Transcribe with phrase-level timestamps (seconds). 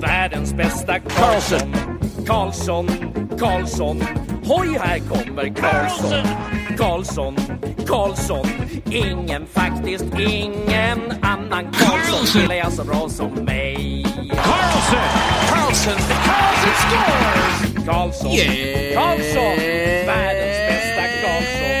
[0.00, 1.74] världens bästa Karlsson.
[2.26, 2.88] Karlsson,
[3.38, 4.00] Karlsson,
[4.44, 6.26] hoj här kommer Karlsson.
[6.78, 7.36] Karlsson,
[7.86, 8.46] Karlsson,
[8.90, 14.04] ingen faktiskt ingen annan Karlsson spelar jag så bra som mig.
[14.28, 14.98] Carlson!
[15.48, 15.98] Carlson!
[16.26, 17.86] Carlson scores!
[17.86, 18.30] Karlsson,
[18.94, 19.56] Karlsson,
[20.06, 21.74] världens bästa Karlsson.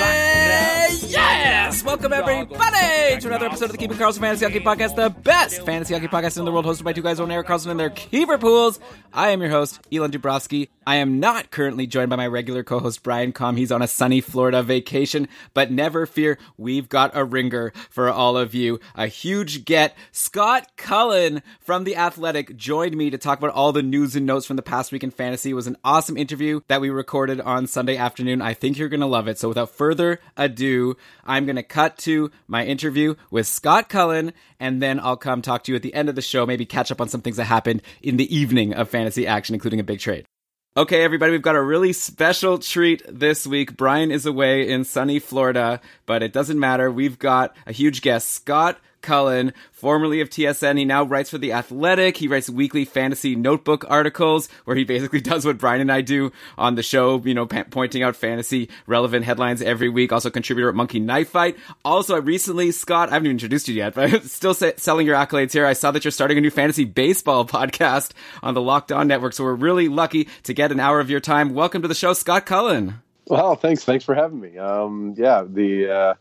[0.00, 0.62] Vackra.
[1.08, 1.84] Yes!
[1.84, 5.94] Welcome everybody to another episode of the Keeping Karlsson Fantasy Hockey Podcast, the best fantasy
[5.94, 8.36] hockey podcast in the world, hosted by two guys on Erik Karlsson and their keeper
[8.36, 8.80] pools.
[9.12, 10.70] I am your host, Elon Dubrovsky.
[10.84, 13.56] I am not currently joined by my regular co-host Brian Com.
[13.56, 18.36] He's on a sunny Florida vacation, but never fear, we've got a ringer for all
[18.36, 18.80] of you.
[18.96, 19.96] A huge get.
[20.10, 24.46] Scott Cullen from The Athletic joined me to talk about all the news and notes
[24.46, 25.50] from the past week in fantasy.
[25.50, 28.42] It was an awesome interview that we recorded on Sunday afternoon.
[28.42, 29.38] I think you're going to love it.
[29.38, 34.82] So without further ado, I'm going to cut to my interview with Scott Cullen, and
[34.82, 37.00] then I'll come talk to you at the end of the show, maybe catch up
[37.00, 40.26] on some things that happened in the evening of fantasy action, including a big trade.
[40.74, 43.76] Okay, everybody, we've got a really special treat this week.
[43.76, 46.90] Brian is away in sunny Florida, but it doesn't matter.
[46.90, 50.78] We've got a huge guest, Scott Cullen, formerly of TSN.
[50.78, 52.16] He now writes for The Athletic.
[52.16, 56.32] He writes weekly fantasy notebook articles where he basically does what Brian and I do
[56.56, 60.12] on the show, you know, pa- pointing out fantasy relevant headlines every week.
[60.12, 61.56] Also contributor at Monkey Knife Fight.
[61.84, 65.16] Also, I recently, Scott, I haven't even introduced you yet, but still sa- selling your
[65.16, 65.66] accolades here.
[65.66, 68.12] I saw that you're starting a new fantasy baseball podcast
[68.42, 69.32] on the Locked On Network.
[69.34, 71.54] So we're really lucky to get an hour of your time.
[71.54, 73.02] Welcome to the show, Scott Cullen.
[73.26, 73.84] Well, thanks.
[73.84, 74.58] Thanks for having me.
[74.58, 76.14] Um, yeah, the uh,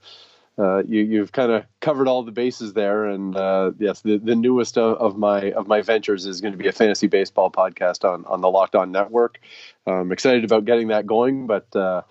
[0.61, 4.35] uh, you, you've kind of covered all the bases there, and uh, yes, the, the
[4.35, 8.07] newest of, of my of my ventures is going to be a fantasy baseball podcast
[8.07, 9.39] on on the Locked On Network.
[9.87, 12.03] I'm excited about getting that going, but uh,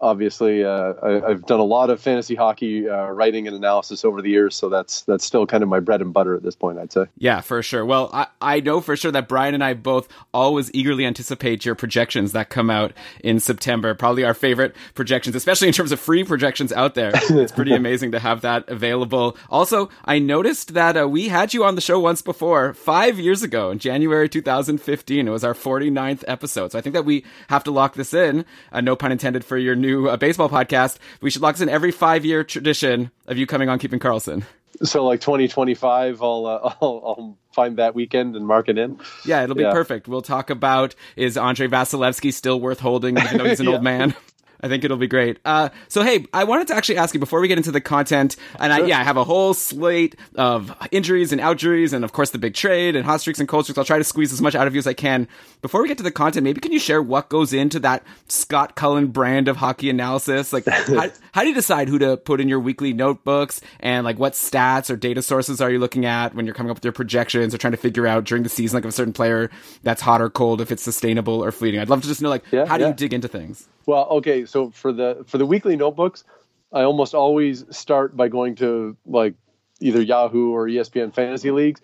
[0.00, 4.20] obviously uh, I, have done a lot of fantasy hockey uh, writing and analysis over
[4.20, 6.78] the years, so that's that's still kind of my bread and butter at this point.
[6.78, 7.06] I'd say.
[7.16, 7.84] Yeah, for sure.
[7.84, 11.74] Well, I, I know for sure that Brian and I both always eagerly anticipate your
[11.74, 12.92] projections that come out
[13.22, 13.94] in September.
[13.94, 17.12] Probably our favorite projections, especially in terms of free projections out there.
[17.46, 19.36] It's pretty amazing to have that available.
[19.50, 23.42] Also, I noticed that uh, we had you on the show once before, five years
[23.42, 25.28] ago in January 2015.
[25.28, 26.72] It was our 49th episode.
[26.72, 28.46] So I think that we have to lock this in.
[28.72, 30.98] Uh, no pun intended for your new uh, baseball podcast.
[31.20, 34.44] We should lock this in every five year tradition of you coming on Keeping Karlsson.
[34.82, 39.00] So like 2025, I'll, uh, I'll, I'll find that weekend and mark it in.
[39.24, 39.72] Yeah, it'll be yeah.
[39.72, 40.08] perfect.
[40.08, 43.72] We'll talk about is Andre Vasilevskiy still worth holding, even though he's an yeah.
[43.72, 44.14] old man.
[44.60, 45.38] I think it'll be great.
[45.44, 48.36] Uh, so hey, I wanted to actually ask you before we get into the content,
[48.58, 52.30] and I, yeah, I have a whole slate of injuries and outjuries, and of course
[52.30, 53.78] the big trade and hot streaks and cold streaks.
[53.78, 55.28] I'll try to squeeze as much out of you as I can.
[55.62, 58.76] Before we get to the content, maybe can you share what goes into that Scott
[58.76, 60.52] Cullen brand of hockey analysis?
[60.52, 64.18] Like, how, how do you decide who to put in your weekly notebooks, and like
[64.18, 66.92] what stats or data sources are you looking at when you're coming up with your
[66.92, 69.50] projections or trying to figure out during the season, like if a certain player
[69.82, 71.80] that's hot or cold, if it's sustainable or fleeting?
[71.80, 72.88] I'd love to just know, like, yeah, how do yeah.
[72.88, 73.68] you dig into things?
[73.86, 76.24] Well, okay, so for the for the weekly notebooks,
[76.72, 79.34] I almost always start by going to like
[79.80, 81.80] either Yahoo or ESPN fantasy leagues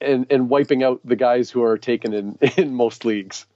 [0.00, 3.46] and and wiping out the guys who are taken in in most leagues.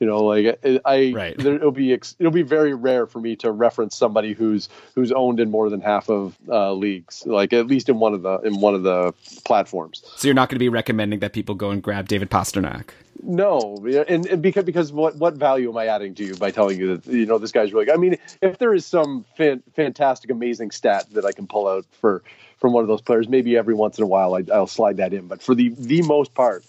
[0.00, 1.38] You know, like I, right.
[1.38, 5.38] there, it'll be it'll be very rare for me to reference somebody who's who's owned
[5.38, 8.60] in more than half of uh, leagues, like at least in one of the in
[8.60, 9.14] one of the
[9.44, 10.02] platforms.
[10.16, 12.90] So you're not going to be recommending that people go and grab David Pastrnak.
[13.22, 16.78] No, and, and, because because what what value am I adding to you by telling
[16.78, 17.90] you that you know this guy's really?
[17.90, 21.86] I mean, if there is some fan, fantastic, amazing stat that I can pull out
[22.00, 22.22] for
[22.58, 25.12] from one of those players, maybe every once in a while I, will slide that
[25.12, 25.28] in.
[25.28, 26.64] But for the the most part,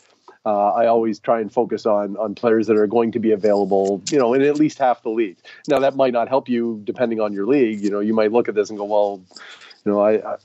[0.46, 4.02] uh, I always try and focus on on players that are going to be available,
[4.12, 5.38] you know, in at least half the league.
[5.68, 7.82] Now that might not help you depending on your league.
[7.82, 9.22] You know, you might look at this and go, well,
[9.84, 10.38] you know, I, I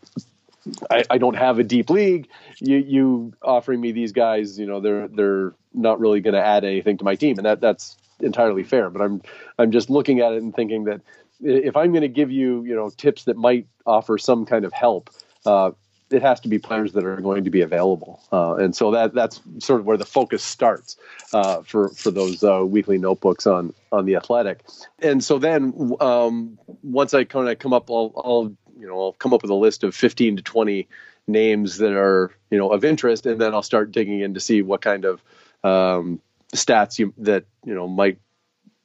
[0.91, 2.29] I, I, don't have a deep league.
[2.59, 6.65] You you offering me these guys, you know, they're they're not really going to add
[6.65, 8.91] anything to my team, and that that's entirely fair.
[8.91, 9.23] But I'm
[9.59, 11.01] I'm just looking at it and thinking that
[11.43, 14.73] if I'm going to give you, you know, tips that might offer some kind of
[14.73, 15.11] help,
[15.47, 15.71] uh,
[16.11, 19.15] it has to be players that are going to be available, uh, and so that
[19.15, 20.97] that's sort of where the focus starts
[21.33, 24.65] uh, for for those uh, weekly notebooks on on the athletic.
[24.99, 29.13] And so then um, once I kind of come up, I'll, I'll you know I'll
[29.13, 30.89] come up with a list of 15 to 20
[31.27, 34.63] names that are you know of interest, and then I'll start digging in to see
[34.63, 35.23] what kind of
[35.63, 36.21] um,
[36.55, 38.19] stats you, that you know might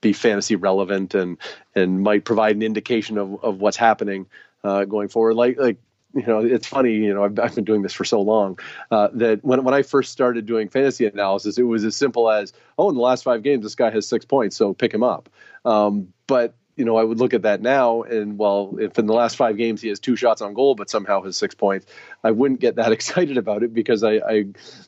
[0.02, 1.38] be fantasy relevant and
[1.74, 4.28] and might provide an indication of, of what's happening
[4.64, 5.36] uh, going forward.
[5.36, 5.78] Like like
[6.16, 6.94] you know, it's funny.
[6.94, 8.58] You know, I've, I've been doing this for so long
[8.90, 12.54] uh, that when when I first started doing fantasy analysis, it was as simple as,
[12.78, 15.30] oh, in the last five games, this guy has six points, so pick him up.
[15.66, 19.14] Um, but you know, I would look at that now, and well, if in the
[19.14, 21.86] last five games he has two shots on goal, but somehow has six points,
[22.24, 24.34] I wouldn't get that excited about it because I, I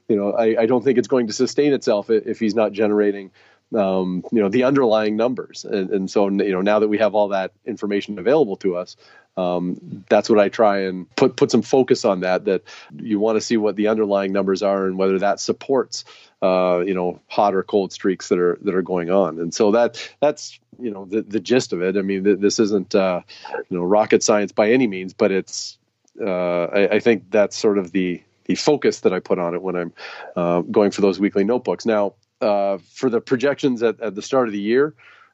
[0.08, 3.32] you know, I, I, don't think it's going to sustain itself if he's not generating
[3.76, 5.66] um, you know the underlying numbers.
[5.66, 8.96] And, and, so you know now that we have all that information available to us
[9.38, 12.64] um, that's what I try and put put some focus on that that
[12.98, 16.06] you want to see what the underlying numbers are and whether that supports
[16.42, 19.40] uh, you know hot or cold streaks that are that are going on.
[19.40, 21.98] And so that that's you know the, the gist of it.
[21.98, 23.22] I mean th- this isn't uh,
[23.70, 25.78] you know rocket science by any means but it's
[26.20, 29.62] uh, I, I think that's sort of the the focus that I put on it
[29.62, 29.94] when I'm
[30.36, 31.86] uh, going for those weekly notebooks.
[31.86, 34.94] Now, uh, for the projections at, at the start of the year,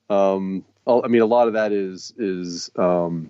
[0.10, 3.30] um, I mean, a lot of that is is um,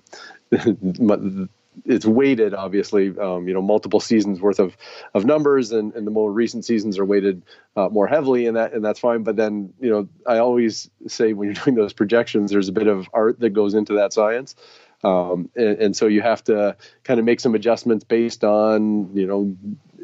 [1.86, 3.18] it's weighted, obviously.
[3.18, 4.76] Um, you know, multiple seasons worth of
[5.14, 7.44] of numbers, and, and the more recent seasons are weighted
[7.76, 9.24] uh, more heavily, and that and that's fine.
[9.24, 12.88] But then, you know, I always say when you're doing those projections, there's a bit
[12.88, 14.56] of art that goes into that science.
[15.04, 19.28] Um, and, and, so you have to kind of make some adjustments based on, you
[19.28, 19.54] know,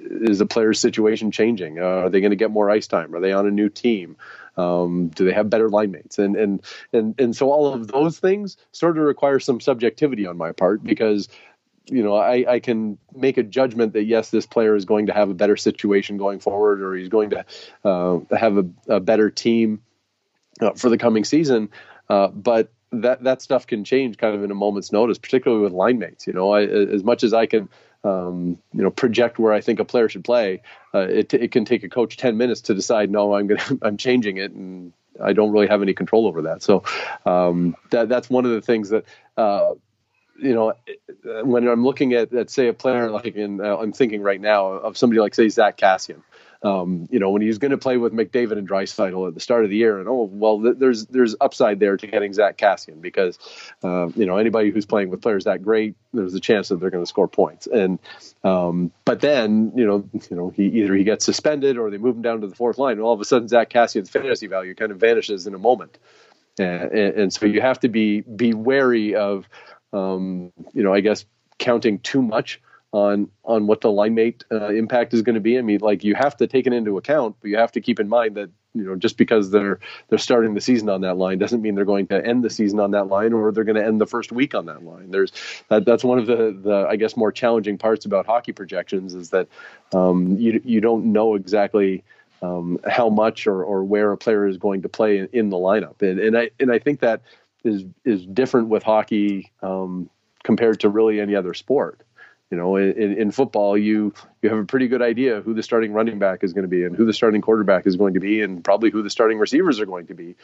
[0.10, 1.80] is the player's situation changing?
[1.80, 3.16] Uh, are they going to get more ice time?
[3.16, 4.18] Are they on a new team?
[4.58, 6.20] Um, do they have better line mates?
[6.20, 6.62] And and
[6.92, 10.84] and and so all of those things sort of require some subjectivity on my part
[10.84, 11.30] because
[11.92, 15.14] you know I, I can make a judgment that yes this player is going to
[15.14, 17.46] have a better situation going forward or he's going to
[17.84, 19.82] uh, have a, a, better team
[20.62, 21.70] uh, for the coming season
[22.10, 25.74] uh, but that that stuff can change kind of in a moment's notice particularly with
[25.74, 27.70] line mates you know I, as much as I can
[28.04, 30.62] um, you know project where I think a player should play.
[30.94, 33.10] Uh, it it can take a coach ten minutes to decide.
[33.10, 36.62] No, I'm gonna I'm changing it, and I don't really have any control over that.
[36.62, 36.84] So
[37.25, 39.06] um, that that's one of the things that.
[39.38, 39.75] Uh,
[40.42, 40.74] you know,
[41.44, 44.68] when I'm looking at, at say a player like in, uh, I'm thinking right now
[44.68, 46.22] of somebody like say Zach Kassian,
[46.62, 49.64] um, you know, when he's going to play with McDavid and Draisaitl at the start
[49.64, 53.02] of the year, and oh well, th- there's there's upside there to getting Zach Kassian
[53.02, 53.40] because
[53.82, 56.90] uh, you know anybody who's playing with players that great, there's a chance that they're
[56.90, 57.66] going to score points.
[57.68, 58.00] And
[58.44, 62.18] um, but then you know you know he either he gets suspended or they move
[62.18, 64.76] him down to the fourth line, and all of a sudden Zach Kassian's fantasy value
[64.76, 65.98] kind of vanishes in a moment.
[66.58, 69.48] And, and so you have to be be wary of
[69.94, 71.24] um, you know I guess
[71.58, 72.60] counting too much
[72.91, 75.57] on on what the line mate uh, impact is going to be.
[75.57, 78.00] I mean, like you have to take it into account, but you have to keep
[78.00, 81.38] in mind that you know just because they're they're starting the season on that line
[81.38, 83.86] doesn't mean they're going to end the season on that line or they're going to
[83.86, 85.12] end the first week on that line.
[85.12, 85.31] There's
[85.69, 89.30] that, that's one of the the I guess more challenging parts about hockey projections is
[89.30, 89.47] that
[89.94, 92.03] um, you you don't know exactly.
[92.41, 95.57] Um, how much or, or where a player is going to play in, in the
[95.57, 97.21] lineup, and and I and I think that
[97.65, 100.09] is is different with hockey um,
[100.44, 102.01] compared to really any other sport
[102.51, 105.94] you know, in, in football, you you have a pretty good idea who the starting
[105.94, 108.41] running back is going to be, and who the starting quarterback is going to be,
[108.41, 110.36] and probably who the starting receivers are going to be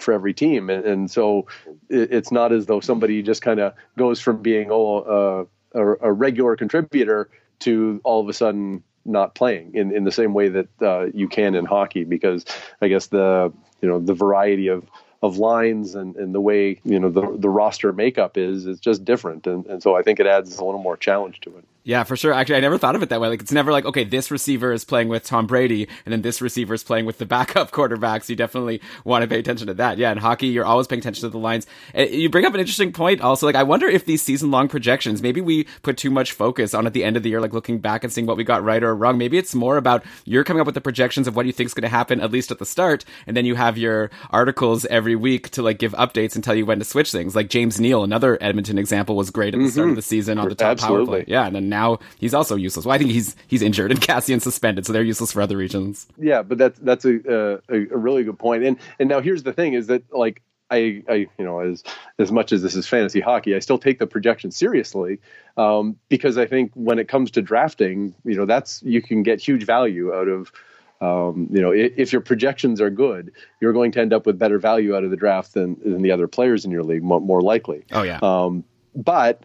[0.00, 0.70] for every team.
[0.70, 1.46] And, and so
[1.88, 6.08] it, it's not as though somebody just kind of goes from being oh uh, a,
[6.08, 7.28] a, regular contributor
[7.60, 11.28] to all of a sudden not playing in, in the same way that uh, you
[11.28, 12.44] can in hockey, because
[12.80, 14.84] I guess the you know the variety of
[15.22, 19.04] of lines and, and the way you know the the roster makeup is is just
[19.04, 21.64] different and, and so I think it adds a little more challenge to it.
[21.86, 22.32] Yeah, for sure.
[22.32, 23.28] Actually, I never thought of it that way.
[23.28, 26.42] Like, it's never like, okay, this receiver is playing with Tom Brady, and then this
[26.42, 28.28] receiver is playing with the backup quarterbacks.
[28.28, 29.96] You definitely want to pay attention to that.
[29.96, 31.64] Yeah, in hockey, you're always paying attention to the lines.
[31.94, 33.46] Eh, you bring up an interesting point also.
[33.46, 36.88] Like, I wonder if these season long projections, maybe we put too much focus on
[36.88, 38.82] at the end of the year, like looking back and seeing what we got right
[38.82, 39.16] or wrong.
[39.16, 41.74] Maybe it's more about you're coming up with the projections of what you think is
[41.74, 45.14] going to happen, at least at the start, and then you have your articles every
[45.14, 47.36] week to like give updates and tell you when to switch things.
[47.36, 49.72] Like James Neal, another Edmonton example, was great at the mm-hmm.
[49.72, 51.06] start of the season on the top Absolutely.
[51.06, 51.24] power play.
[51.28, 52.86] Yeah, and then now he's also useless.
[52.86, 56.06] Well, I think he's he's injured and Kassian suspended, so they're useless for other regions.
[56.18, 58.64] Yeah, but that's that's a, a, a really good point.
[58.64, 61.84] And and now here's the thing: is that like I, I, you know, as
[62.18, 65.20] as much as this is fantasy hockey, I still take the projection seriously
[65.56, 69.40] um, because I think when it comes to drafting, you know, that's you can get
[69.40, 70.52] huge value out of
[71.00, 73.30] um, you know, if, if, your projections are good,
[73.60, 76.10] you're going to end up with better value out of the draft than, than the
[76.10, 77.84] other players in your league, more, more likely.
[77.92, 78.18] Oh yeah.
[78.22, 78.64] Um,
[78.94, 79.44] but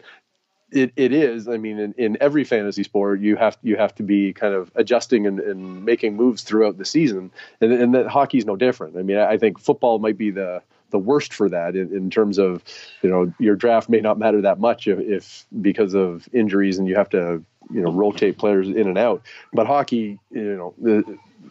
[0.72, 1.48] it, it is.
[1.48, 4.70] I mean, in, in every fantasy sport, you have you have to be kind of
[4.74, 8.96] adjusting and, and making moves throughout the season, and, and that hockey's no different.
[8.96, 12.38] I mean, I think football might be the the worst for that in, in terms
[12.38, 12.62] of,
[13.02, 16.86] you know, your draft may not matter that much if, if because of injuries and
[16.86, 19.22] you have to you know rotate players in and out.
[19.52, 21.04] But hockey, you know,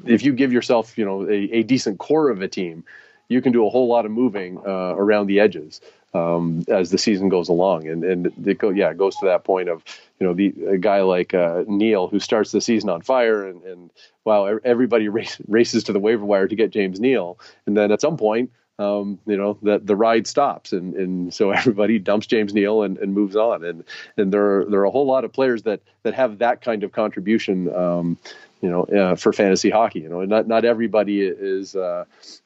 [0.06, 2.84] if you give yourself you know a, a, decent core of a team,
[3.31, 5.79] you can do a whole lot of moving uh, around the edges
[6.13, 7.88] um, as the season goes along.
[7.88, 9.83] And and it go yeah it goes to that point of
[10.19, 13.63] you know the a guy like uh, Neal who starts the season on fire and
[13.63, 13.89] and
[14.25, 18.01] wow everybody race, races to the waiver wire to get James Neal, and then at
[18.01, 22.53] some point um, you know, that the ride stops, and, and so everybody dumps James
[22.53, 23.83] Neal and, and moves on, and
[24.17, 26.83] and there are, there are a whole lot of players that that have that kind
[26.83, 28.17] of contribution, um,
[28.61, 30.00] you know, uh, for fantasy hockey.
[30.00, 32.05] You know, not not everybody is uh,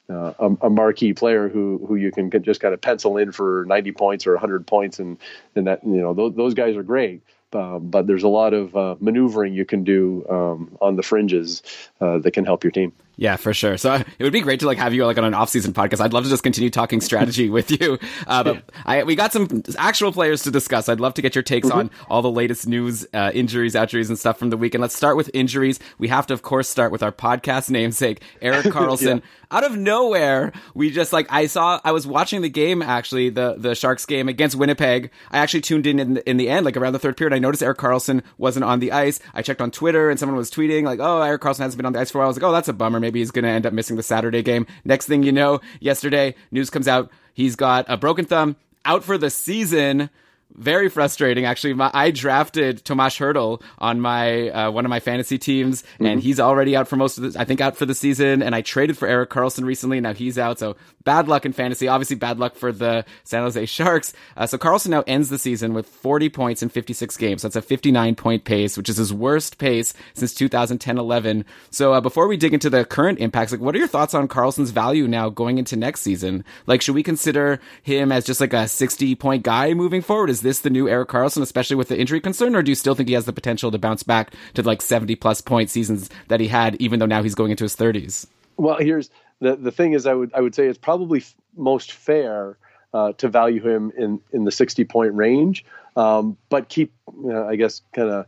[0.09, 3.63] uh, a, a, marquee player who who you can just kind of pencil in for
[3.67, 5.17] 90 points or 100 points, and
[5.55, 7.21] and that you know those those guys are great.
[7.53, 11.63] Um, but there's a lot of uh, maneuvering you can do um, on the fringes
[12.01, 12.91] uh, that can help your team.
[13.17, 13.77] Yeah, for sure.
[13.77, 16.01] So it would be great to like have you like on an off-season podcast.
[16.01, 17.97] I'd love to just continue talking strategy with you.
[18.27, 20.89] Uh, but I, we got some actual players to discuss.
[20.89, 21.77] I'd love to get your takes mm-hmm.
[21.77, 24.81] on all the latest news, uh, injuries, injuries, and stuff from the weekend.
[24.81, 25.79] Let's start with injuries.
[25.97, 29.17] We have to, of course, start with our podcast namesake, Eric Carlson.
[29.17, 29.23] yeah.
[29.51, 31.79] Out of nowhere, we just like I saw.
[31.85, 35.11] I was watching the game actually, the the Sharks game against Winnipeg.
[35.29, 37.33] I actually tuned in in the, in the end, like around the third period.
[37.33, 39.19] I noticed Erik Karlsson wasn't on the ice.
[39.35, 41.93] I checked on Twitter, and someone was tweeting like, "Oh, Erik Karlsson hasn't been on
[41.93, 43.43] the ice for a while." I was like, "Oh, that's a bummer." Maybe he's going
[43.43, 44.65] to end up missing the Saturday game.
[44.83, 49.17] Next thing you know, yesterday, news comes out he's got a broken thumb, out for
[49.19, 50.09] the season
[50.57, 51.73] very frustrating actually.
[51.73, 56.05] My, i drafted tomas hertl on my uh, one of my fantasy teams mm-hmm.
[56.05, 58.55] and he's already out for most of the i think out for the season and
[58.55, 60.59] i traded for erik karlsson recently now he's out.
[60.59, 61.87] So bad luck in fantasy.
[61.87, 64.13] Obviously bad luck for the san jose sharks.
[64.37, 67.41] Uh, so karlsson now ends the season with 40 points in 56 games.
[67.41, 72.27] That's a 59 point pace which is his worst pace since 2010-11 so uh, before
[72.27, 75.29] we dig into the current impacts like what are your thoughts on karlsson's value now
[75.29, 76.43] going into next season?
[76.67, 80.29] Like should we consider him as just like a 60 point guy moving forward?
[80.29, 82.95] Is this the new Erik Karlsson, especially with the injury concern, or do you still
[82.95, 86.39] think he has the potential to bounce back to like 70 plus point seasons that
[86.39, 88.27] he had, even though now he's going into his 30s?
[88.55, 89.09] Well, here's
[89.41, 92.57] the the thing is, I would I would say it's probably f- most fair
[92.93, 96.93] uh, to value him in in the 60 point range, um, but keep
[97.25, 98.27] uh, I guess kind of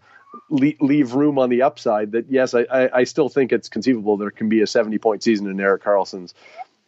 [0.50, 4.30] leave room on the upside that yes, I, I, I, still think it's conceivable there
[4.30, 6.34] can be a 70 point season in Erik Karlsson's,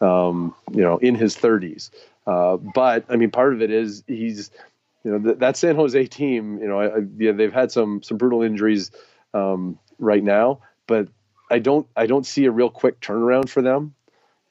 [0.02, 1.90] um, you know, in his 30s.
[2.28, 4.52] Uh, but I mean, part of it is he's
[5.04, 8.04] you know, th- that San Jose team, you know, I, I, yeah, they've had some
[8.04, 8.92] some brutal injuries
[9.34, 11.08] um, right now, but
[11.50, 13.96] I don't I don't see a real quick turnaround for them.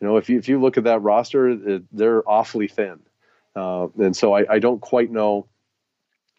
[0.01, 3.01] You know, if you if you look at that roster, it, they're awfully thin,
[3.57, 5.47] uh, and so I, I don't quite know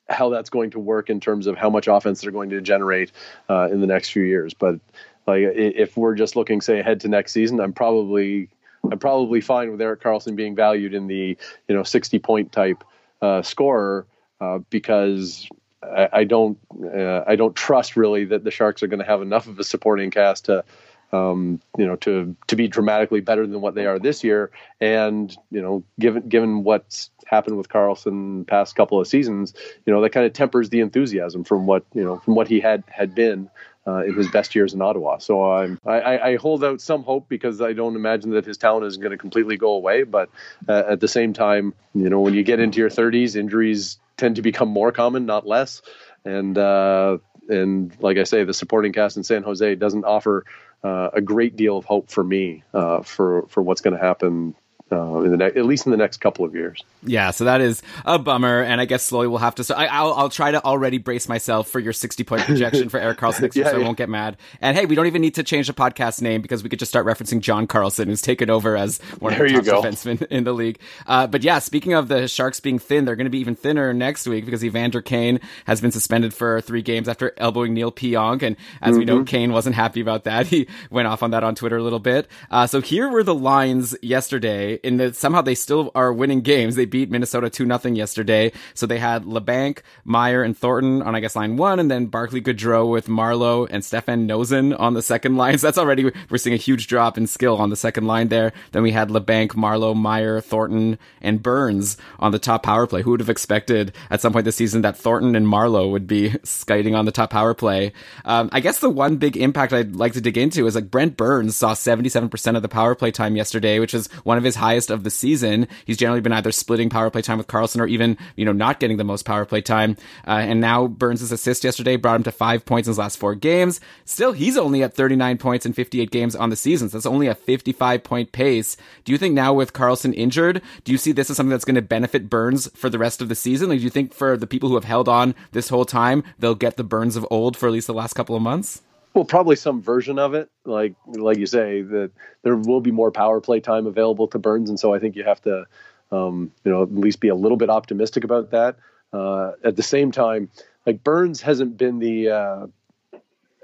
[0.07, 3.11] how that's going to work in terms of how much offense they're going to generate
[3.47, 4.53] uh, in the next few years.
[4.53, 4.79] But
[5.27, 8.49] like if we're just looking say ahead to next season, I'm probably
[8.91, 11.37] I'm probably fine with Erik Karlsson being valued in the
[11.67, 12.83] you know 60 point type
[13.21, 14.05] uh, scorer
[14.41, 15.47] uh, because
[15.83, 19.21] I, I don't uh, I don't trust really that the Sharks are going to have
[19.21, 20.63] enough of a supporting cast to
[21.11, 24.51] um, you know to to be dramatically better than what they are this year.
[24.79, 29.53] And you know, given given what's happened with Karlsson past couple of seasons,
[29.85, 32.59] you know that kind of tempers the enthusiasm from what you know from what he
[32.59, 33.49] had had been
[33.89, 35.17] uh, in his best years in Ottawa.
[35.17, 38.85] So I'm, I, I, hold out some hope because I don't imagine that his talent
[38.85, 40.03] is going to completely go away.
[40.03, 40.29] But
[40.67, 44.35] uh, at the same time, you know, when you get into your 30s, injuries tend
[44.35, 45.81] to become more common, not less.
[46.23, 47.17] And uh,
[47.47, 50.45] and like I say, the supporting cast in San Jose doesn't offer
[50.83, 54.55] uh, a great deal of hope for me uh, for for what's going to happen
[54.91, 56.83] uh, in the ne- at least in the next couple of years.
[57.03, 59.63] Yeah, so that is a bummer, and I guess slowly we'll have to.
[59.63, 62.99] So I, will I'll try to already brace myself for your sixty point projection for
[62.99, 63.83] Erik Karlsson next year, yeah, so yeah.
[63.83, 64.37] I won't get mad.
[64.61, 66.91] And hey, we don't even need to change the podcast name because we could just
[66.91, 70.43] start referencing John Carlson, who's taken over as one there of the top defensemen in
[70.43, 70.79] the league.
[71.07, 73.93] Uh, but yeah, speaking of the Sharks being thin, they're going to be even thinner
[73.93, 78.41] next week because Evander Kane has been suspended for three games after elbowing Neal Pionk,
[78.43, 78.99] and as mm-hmm.
[78.99, 79.25] we know, mm-hmm.
[79.25, 80.39] Kane wasn't happy about that.
[80.49, 82.27] He went off on that on Twitter a little bit.
[82.49, 86.75] Uh, so here were the lines yesterday in the somehow they still are winning games.
[86.75, 88.51] They beat Minnesota two nothing yesterday.
[88.73, 92.41] So they had Labanc, Meier, and Thornton on I guess line one, and then Barclay
[92.41, 95.57] Goodrow with Marleau and Stefan Noesen on the second line.
[95.57, 98.53] So that's already we're seeing a huge drop in skill on the second line there.
[98.71, 103.01] Then we had Labanc, Marleau, Meier, Thornton, and Burns on the top power play.
[103.01, 106.35] Who would have expected at some point this season that Thornton and Marleau would be
[106.43, 107.93] skiting on the top power play?
[108.25, 111.17] Um, I guess the one big impact I'd like to dig into is like Brent
[111.17, 114.91] Burns saw 77% of the power play time yesterday, which is one of his highest
[114.91, 115.67] of the season.
[115.85, 118.79] He's generally been either splitting power play time with Karlsson or even, you know, not
[118.79, 119.97] getting the most power play time.
[120.27, 123.33] Uh, and now Burns' assist yesterday brought him to five points in his last four
[123.33, 123.81] games.
[124.05, 126.87] Still, he's only at 39 points in 58 games on the season.
[126.87, 128.77] So that's only a 55 point pace.
[129.05, 131.73] Do you think now with Karlsson injured, do you see this as something that's going
[131.73, 133.69] to benefit Burns for the rest of the season?
[133.69, 136.53] Like, do you think for the people who have held on this whole time, they'll
[136.53, 138.83] get the Burns of old for at least the last couple of months?
[139.13, 140.49] Well, probably some version of it.
[140.65, 142.11] Like like you say, that
[142.43, 145.23] there will be more power play time available to Burns, and so I think you
[145.23, 145.65] have to,
[146.11, 148.77] um, you know, at least be a little bit optimistic about that.
[149.11, 150.49] Uh, at the same time,
[150.85, 152.67] like Burns hasn't been the, uh,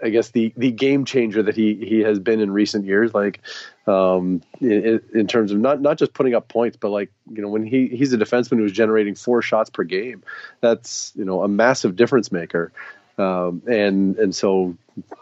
[0.03, 3.13] I guess the the game changer that he he has been in recent years.
[3.13, 3.39] Like
[3.85, 7.49] um, in, in, terms of not not just putting up points, but like you know
[7.49, 10.23] when he he's a defenseman who's generating four shots per game.
[10.59, 12.73] That's you know a massive difference maker.
[13.17, 14.75] Um, and and so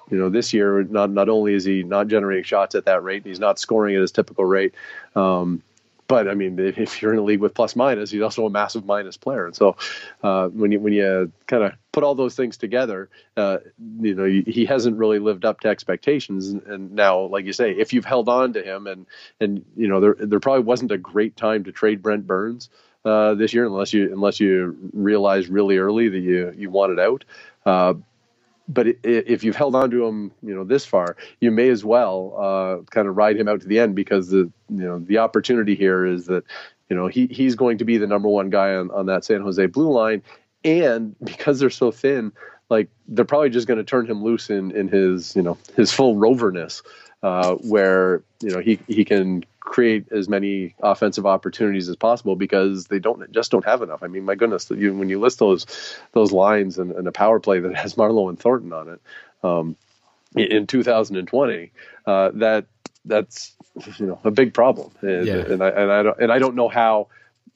[0.10, 3.26] you know this year not not only is he not generating shots at that rate,
[3.26, 4.74] he's not scoring at his typical rate.
[5.16, 5.62] Um,
[6.08, 8.86] but I mean, if you're in a league with plus minus, he's also a massive
[8.86, 9.46] minus player.
[9.46, 9.78] And so,
[10.22, 13.58] uh, when you when you kind of put all those things together, uh,
[14.00, 16.50] you know, he hasn't really lived up to expectations.
[16.50, 19.06] And now, like you say, if you've held on to him, and
[19.40, 22.70] and you know, there there probably wasn't a great time to trade Brent Burns
[23.06, 27.24] uh, this year, unless you unless you realized really early that you you wanted out.
[27.66, 27.96] Uh,
[28.68, 32.34] but if you've held on to him, you know this far, you may as well
[32.38, 35.76] uh, kind of ride him out to the end because the you know the opportunity
[35.76, 36.44] here is that
[36.90, 39.42] you know he he's going to be the number one guy on, on that San
[39.42, 40.24] Jose blue line,
[40.64, 42.32] and because they're so thin,
[42.70, 45.92] like they're probably just going to turn him loose in in his you know his
[45.92, 46.84] full roverness,
[47.22, 52.88] uh, where you know he he can create as many offensive opportunities as possible because
[52.88, 54.04] they don't just don't have enough.
[54.04, 55.66] I mean, my goodness, you, when you list those
[56.12, 59.02] those lines and, and a power play that has Marleau and Thornton on it
[59.44, 59.76] um,
[60.36, 61.72] in 2020,
[62.06, 62.66] uh, that
[63.06, 63.54] that's
[63.98, 65.36] you know a big problem, and, yeah.
[65.36, 67.08] and I and I don't and I don't know how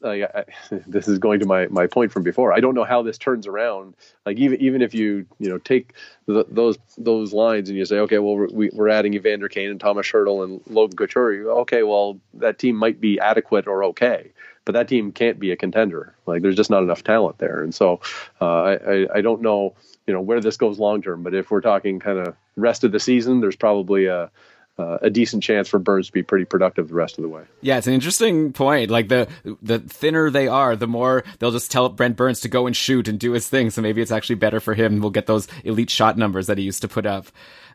[0.03, 0.45] I,
[0.87, 2.53] this is going to my, my point from before.
[2.53, 3.95] I don't know how this turns around.
[4.25, 5.93] Like even even if you you know take
[6.25, 9.79] the, those those lines and you say, okay, well we're, we're adding Evander Kane and
[9.79, 11.49] Thomas Hertl and Logan Couture.
[11.61, 14.31] Okay, well that team might be adequate or okay,
[14.65, 16.13] but that team can't be a contender.
[16.25, 18.01] Like there's just not enough talent there, and so
[18.41, 19.75] uh, I, I don't know
[20.07, 21.23] you know where this goes long term.
[21.23, 24.31] But if we're talking kind of rest of the season, there's probably a
[24.79, 27.43] uh, a decent chance for Burns to be pretty productive the rest of the way.
[27.61, 28.91] Yeah, it's an interesting point.
[28.91, 29.27] Like the
[29.61, 33.07] the thinner they are, the more they'll just tell Brent Burns to go and shoot
[33.07, 33.69] and do his thing.
[33.71, 34.99] So maybe it's actually better for him.
[34.99, 37.27] We'll get those elite shot numbers that he used to put up.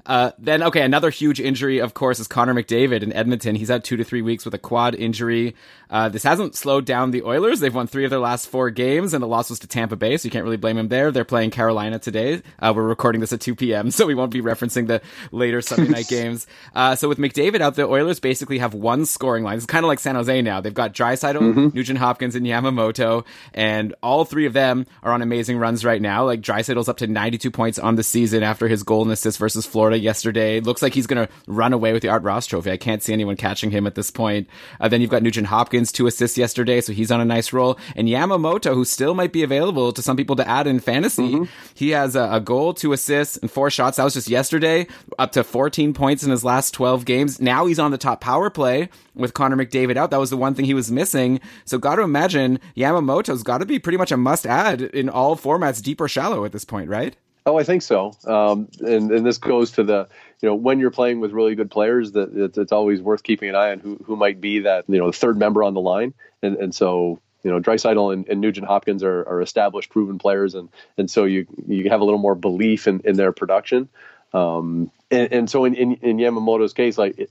[0.04, 3.54] Uh, then, okay, another huge injury, of course, is Connor McDavid in Edmonton.
[3.54, 5.54] He's out two to three weeks with a quad injury.
[5.90, 7.60] Uh, this hasn't slowed down the Oilers.
[7.60, 10.16] They've won three of their last four games, and the loss was to Tampa Bay,
[10.16, 11.12] so you can't really blame him there.
[11.12, 12.42] They're playing Carolina today.
[12.58, 15.90] Uh, we're recording this at 2 p.m., so we won't be referencing the later Sunday
[15.90, 16.46] night games.
[16.74, 19.56] Uh, so with McDavid out, the Oilers basically have one scoring line.
[19.56, 20.60] It's kind of like San Jose now.
[20.60, 21.68] They've got Draisaitl, mm-hmm.
[21.74, 26.24] Nugent Hopkins, and Yamamoto, and all three of them are on amazing runs right now.
[26.24, 29.66] Like Draisaitl's up to 92 points on the season after his goal and assist versus
[29.66, 30.60] Florida yesterday.
[30.60, 32.70] Looks like he's going to run away with the Art Ross Trophy.
[32.70, 34.48] I can't see anyone catching him at this point.
[34.80, 37.52] Uh, then you've got Nugent Hopkins, two assists yesterday yesterday, so he's on a nice
[37.52, 37.78] roll.
[37.96, 41.44] And Yamamoto, who still might be available to some people to add in fantasy, mm-hmm.
[41.74, 43.96] he has a, a, goal, two assists, and four shots.
[43.96, 44.86] That was just yesterday,
[45.18, 47.40] up to 14 points in his last 12 games.
[47.40, 50.10] Now he's on the top power play with Connor McDavid out.
[50.10, 51.40] That was the one thing he was missing.
[51.64, 55.36] So got to imagine Yamamoto's got to be pretty much a must add in all
[55.36, 57.16] formats, deep or shallow at this point, right?
[57.44, 58.12] Oh, I think so.
[58.24, 60.08] Um, and and this goes to the
[60.40, 63.48] you know when you're playing with really good players that it's, it's, always worth keeping
[63.48, 65.80] an eye on who who might be that you know the third member on the
[65.80, 66.14] line.
[66.42, 70.54] And and so you know Draisaitl and, and Nugent Hopkins are, are established, proven players,
[70.54, 73.88] and and so you you have a little more belief in, in their production.
[74.32, 77.30] Um, and, and so in, in, in Yamamoto's case, like it,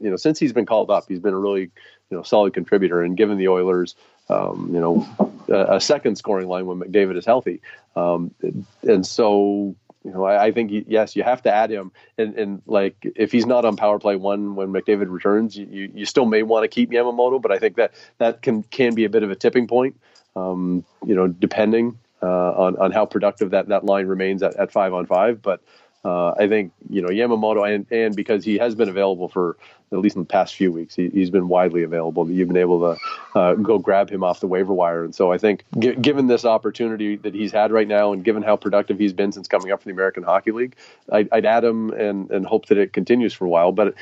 [0.00, 3.02] you know, since he's been called up, he's been a really you know solid contributor,
[3.02, 3.96] and given the Oilers
[4.30, 5.06] um, you know,
[5.48, 7.60] a, a, second scoring line when McDavid is healthy.
[7.96, 8.34] Um,
[8.82, 9.74] and so,
[10.04, 11.92] you know, I, I, think yes, you have to add him.
[12.16, 16.04] And, and like if he's not on power play one when McDavid returns, you, you
[16.04, 19.10] still may want to keep Yamamoto, but I think that that can can be a
[19.10, 20.00] bit of a tipping point.
[20.36, 24.72] Um, you know, depending uh, on on how productive that that line remains at, at
[24.72, 25.62] five on five, but.
[26.04, 29.56] Uh, I think you know Yamamoto, and and because he has been available for
[29.92, 32.30] at least in the past few weeks, he, has been widely available.
[32.30, 35.38] You've been able to uh, go grab him off the waiver wire, and so I
[35.38, 39.12] think g- given this opportunity that he's had right now, and given how productive he's
[39.12, 40.76] been since coming up from the American Hockey League,
[41.10, 43.72] I'd, I'd add him and and hope that it continues for a while.
[43.72, 43.94] But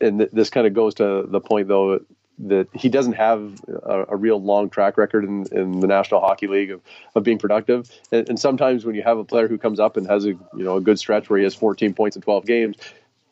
[0.00, 2.00] and th- this kind of goes to the point though
[2.40, 6.46] that he doesn't have a, a, real long track record in, in the National Hockey
[6.46, 6.80] League of,
[7.14, 7.90] of being productive.
[8.12, 10.40] And, and, sometimes when you have a player who comes up and has a you
[10.52, 12.76] know a good stretch where he has 14 points in 12 games,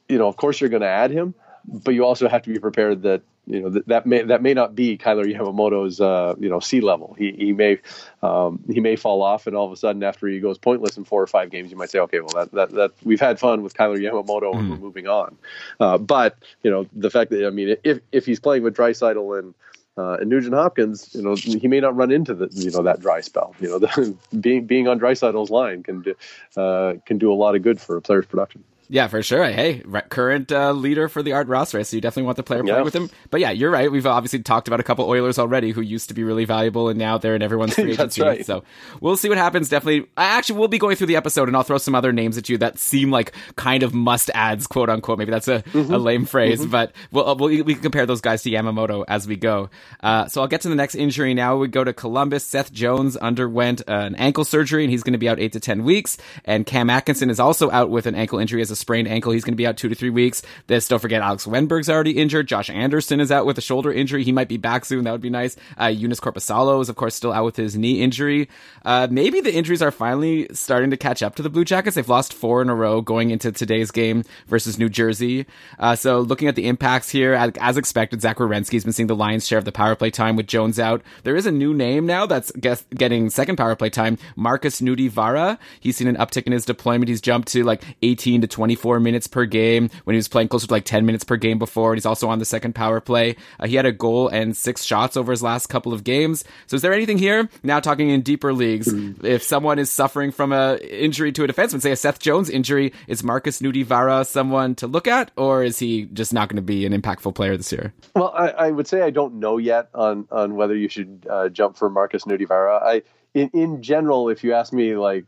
[0.09, 1.35] you know of course you're going to add him,
[1.67, 4.55] but you also have to be prepared that you know that, that may that may
[4.55, 7.15] not be Kailer Yamamoto's uh, you know sea level.
[7.19, 7.79] He he may
[8.23, 11.05] um, he may fall off, and all of a sudden after he goes pointless in
[11.05, 13.63] four or five games, you might say, okay, well that that, that we've had fun
[13.63, 14.59] with Kailer Yamamoto, mm.
[14.59, 14.81] and we're mm.
[14.81, 15.37] moving on.
[15.79, 19.39] Uh, but you know the fact that I mean if if he's playing with Draisaitl
[19.39, 19.55] and
[19.99, 23.01] uh, and Nugent Hopkins, you know, he may not run into the, you know, that
[23.01, 23.55] dry spell.
[23.61, 26.15] You know, the, being being on Draisaitl's line can do,
[26.57, 28.63] uh, can do a lot of good for a player's production.
[28.89, 29.45] Yeah, for sure.
[29.45, 32.85] Hey, current uh, leader for the Art roster, so you definitely want the player playing
[32.85, 33.11] with him.
[33.31, 33.91] But yeah, you're right.
[33.91, 36.99] We've obviously talked about a couple Oilers already who used to be really valuable, and
[36.99, 38.23] now they're in everyone's free agency.
[38.23, 38.47] right.
[38.47, 38.63] So
[39.01, 39.69] we'll see what happens.
[39.69, 42.39] Definitely, I actually will be going through the episode, and I'll throw some other names
[42.39, 45.19] at you that seem like kind of must adds, quote unquote.
[45.19, 45.93] Maybe that's a, mm-hmm.
[45.93, 46.71] a lame phrase, mm-hmm.
[46.71, 49.69] but we'll, uh, we'll, we can compare those guys to Yamamoto as we go.
[50.01, 51.57] Uh, so I'll get to the next injury now.
[51.57, 52.45] We go to Columbus.
[52.45, 55.83] Seth Jones underwent an ankle surgery, and he's going to be out eight to ten
[55.83, 56.19] weeks.
[56.45, 59.33] And Cam Atkinson is also out with an ankle injury as a sprained ankle.
[59.33, 60.43] He's going to be out two to three weeks.
[60.67, 62.49] This, don't forget, Alex Wennberg's already injured.
[62.49, 64.25] Josh Anderson is out with a shoulder injury.
[64.25, 65.05] He might be back soon.
[65.05, 65.57] That would be nice.
[65.77, 68.49] Uh, Joonas Korpisalo is, of course, still out with his knee injury.
[68.85, 71.97] Uh, maybe the injuries are finally starting to catch up to the Blue Jackets.
[71.97, 75.47] They've lost four in a row going into today's game versus New Jersey.
[75.79, 79.17] Uh, so looking at the impacts here, as, as expected, Zach Werenski's been seeing the
[79.17, 81.03] lion's share of the power play time with Jones out.
[81.25, 84.19] There is a new name now that's getting second power play time.
[84.37, 85.59] Markus Nutivaara.
[85.81, 87.09] He's seen an uptick in his deployment.
[87.09, 90.67] He's jumped to like 18 to 24 minutes per game when he was playing closer
[90.67, 91.93] to like 10 minutes per game before.
[91.93, 93.37] And he's also on the second power play.
[93.61, 96.43] Uh, he had a goal and six shots over his last couple of games.
[96.67, 97.49] So is there anything here?
[97.63, 99.25] Now talking in deeper leagues, mm-hmm.
[99.25, 102.93] if someone is suffering from a injury to a defenseman, say a Seth Jones injury,
[103.07, 106.85] is Markus Nutivaara someone to look at, or is he just not going to be
[106.87, 107.95] an impactful player this year?
[108.17, 111.51] Well, I, I, would say I don't know yet on on whether you should uh,
[111.51, 112.83] jump for Markus Nutivaara.
[112.83, 113.03] I
[113.33, 115.27] in, in general, if you ask me, like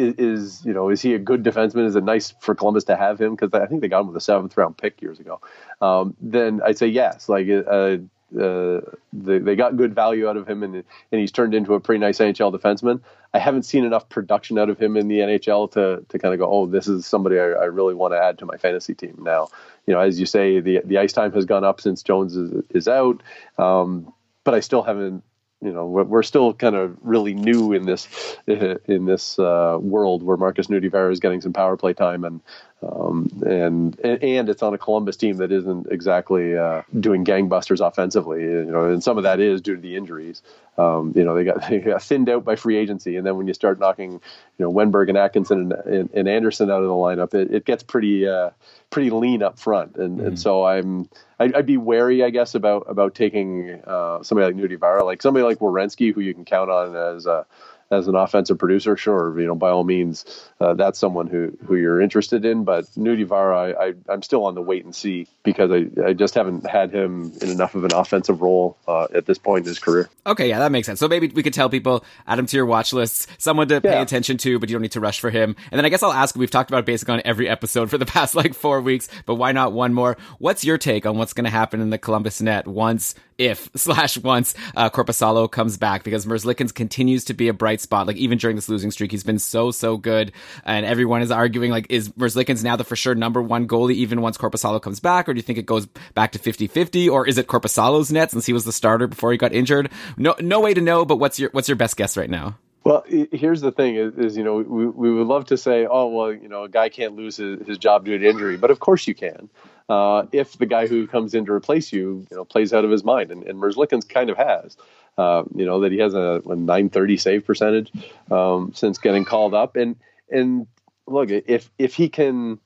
[0.00, 1.86] is, you know is he a good defenseman?
[1.86, 4.16] Is it nice for Columbus to have him because I think they got him with
[4.16, 5.40] a seventh round pick years ago?
[5.80, 7.28] Um, then I'd say yes.
[7.28, 7.98] Like uh,
[8.38, 8.80] uh,
[9.12, 11.98] they, they got good value out of him, and and he's turned into a pretty
[11.98, 13.00] nice NHL defenseman.
[13.32, 16.40] I haven't seen enough production out of him in the NHL to to kind of
[16.40, 19.16] go, oh, this is somebody I, I really want to add to my fantasy team.
[19.22, 19.48] Now,
[19.86, 22.62] you know, as you say, the the ice time has gone up since Jones is,
[22.70, 23.22] is out,
[23.58, 24.12] um,
[24.44, 25.24] but I still haven't
[25.62, 30.36] you know we're still kind of really new in this in this uh, world where
[30.36, 32.40] Markus Nutivaara is getting some power play time and
[32.82, 38.42] um, and and it's on a Columbus team that isn't exactly uh, doing gangbusters offensively.
[38.42, 40.42] You know and some of that is due to the injuries.
[40.78, 43.16] Um, you know they got, they got thinned out by free agency.
[43.16, 44.20] And then when you start knocking you
[44.58, 47.82] know Wennberg and Atkinson and, and, and Anderson out of the lineup it, it gets
[47.82, 48.50] pretty uh,
[48.88, 49.96] pretty lean up front.
[49.96, 50.26] And, mm-hmm.
[50.28, 54.62] and so I'm I'd, I'd, be wary, I guess, about about taking uh, somebody like
[54.62, 57.46] Nutivaara, like somebody like Werenski, who you can count on as a
[57.90, 60.24] as an offensive producer, sure, you know, by all means,
[60.60, 62.62] uh, that's someone who, who you're interested in.
[62.64, 66.34] But Nutivaara, I, I, am still on the wait and see because I, I just
[66.34, 69.80] haven't had him in enough of an offensive role uh, at this point in his
[69.80, 70.08] career.
[70.24, 71.00] Okay, yeah, that makes sense.
[71.00, 73.90] So maybe we could tell people, add him to your watch lists, someone to pay
[73.90, 74.02] yeah.
[74.02, 75.56] attention to, but you don't need to rush for him.
[75.72, 78.06] And then I guess I'll ask, we've talked about basic on every episode for the
[78.10, 80.16] past like four weeks, but why not one more?
[80.38, 84.18] What's your take on what's going to happen in the Columbus net once if slash
[84.18, 88.06] once uh, Korpisalo comes back because Merzlikins continues to be a bright spot.
[88.06, 90.32] Like even during this losing streak, he's been so so good,
[90.64, 94.20] and everyone is arguing like is Merzlikins now the for sure number one goalie even
[94.20, 97.38] once Korpisalo comes back, or do you think it goes back to 50-50, or is
[97.38, 99.90] it Korpisalo's net since he was the starter before he got injured?
[100.16, 101.04] No no way to know.
[101.04, 102.58] But what's your what's your best guess right now?
[102.84, 106.08] Well, here's the thing: is, is, you know we, we would love to say, oh
[106.08, 108.80] well, you know, a guy can't lose his, his job due to injury, but of
[108.80, 109.48] course you can
[109.90, 112.92] uh, if the guy who comes in to replace you, you know, plays out of
[112.92, 113.32] his mind.
[113.32, 114.76] And, and Merzlikins kind of has.
[115.18, 117.92] Uh, you know that he has a, a 930 save percentage
[118.30, 119.74] um, since getting called up.
[119.74, 119.96] And
[120.30, 120.68] and
[121.08, 122.60] look, if if he can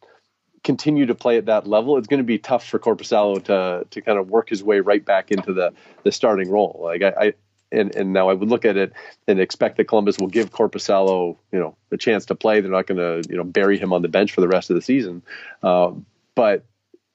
[0.62, 4.00] continue to play at that level, it's going to be tough for Korpisalo to to
[4.02, 6.78] kind of work his way right back into the the starting role.
[6.84, 7.34] Like I, I
[7.72, 8.92] and, and now I would look at it
[9.26, 12.60] and expect that Columbus will give Korpisalo, you know, a chance to play.
[12.60, 14.76] They're not going to, you know, bury him on the bench for the rest of
[14.76, 15.22] the season.
[15.62, 15.92] Uh,
[16.36, 16.64] but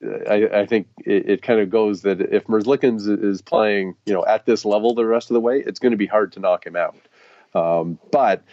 [0.01, 4.25] I, I, think it, it, kind of goes that if Merzlikins is playing, you know,
[4.25, 6.65] at this level the rest of the way, it's going to be hard to knock
[6.65, 6.95] him out.
[7.53, 8.43] Um, but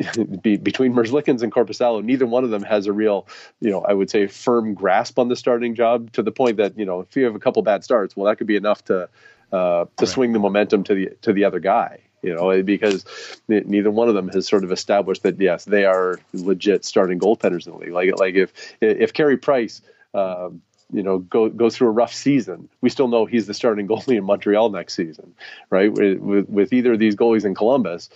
[0.42, 3.26] be, between Merzlikins and Korpisalo, neither one of them has a real,
[3.60, 6.78] you know, I would say firm grasp on the starting job to the point that
[6.78, 9.08] you know if you have a couple bad starts, well, that could be enough to
[9.52, 10.08] uh, to right.
[10.08, 12.00] swing the momentum to the to the other guy.
[12.22, 13.04] You know, because
[13.48, 17.66] neither one of them has sort of established that yes, they are legit starting goaltenders
[17.66, 17.92] in the league.
[17.92, 19.82] Like like if if Carey Price.
[20.14, 20.50] Uh,
[20.92, 24.16] you know, go goes through a rough season, we still know he's the starting goalie
[24.16, 25.34] in Montreal next season,
[25.70, 25.92] right?
[25.92, 28.10] With, with, either of these goalies in Columbus,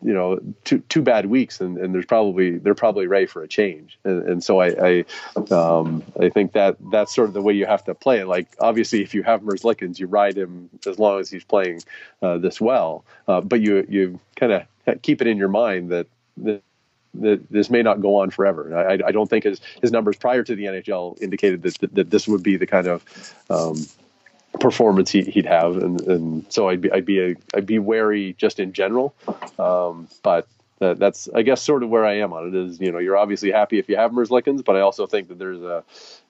[0.00, 3.48] you know two two bad weeks and, and there's probably they're probably ready for a
[3.48, 3.98] change.
[4.04, 5.04] And, and so I
[5.36, 8.48] I, um, I think that that's sort of the way you have to play like
[8.60, 11.82] obviously if you have Merzlikins you ride him as long as he's playing
[12.22, 13.04] uh, this well.
[13.26, 16.06] Uh, but you you kind of keep it in your mind that,
[16.38, 16.62] that
[17.14, 18.76] that this may not go on forever.
[18.76, 22.10] I, I, don't think his, his numbers prior to the NHL indicated that, that, that
[22.10, 23.76] this would be the kind of um,
[24.60, 28.34] performance he, would have, and, and so I'd be I'd be a, I'd be wary
[28.38, 29.14] just in general.
[29.58, 32.54] Um, but that, that's I guess sort of where I am on it.
[32.54, 35.38] Is you know you're obviously happy if you have Merzlikins, but I also think that
[35.38, 35.84] there's a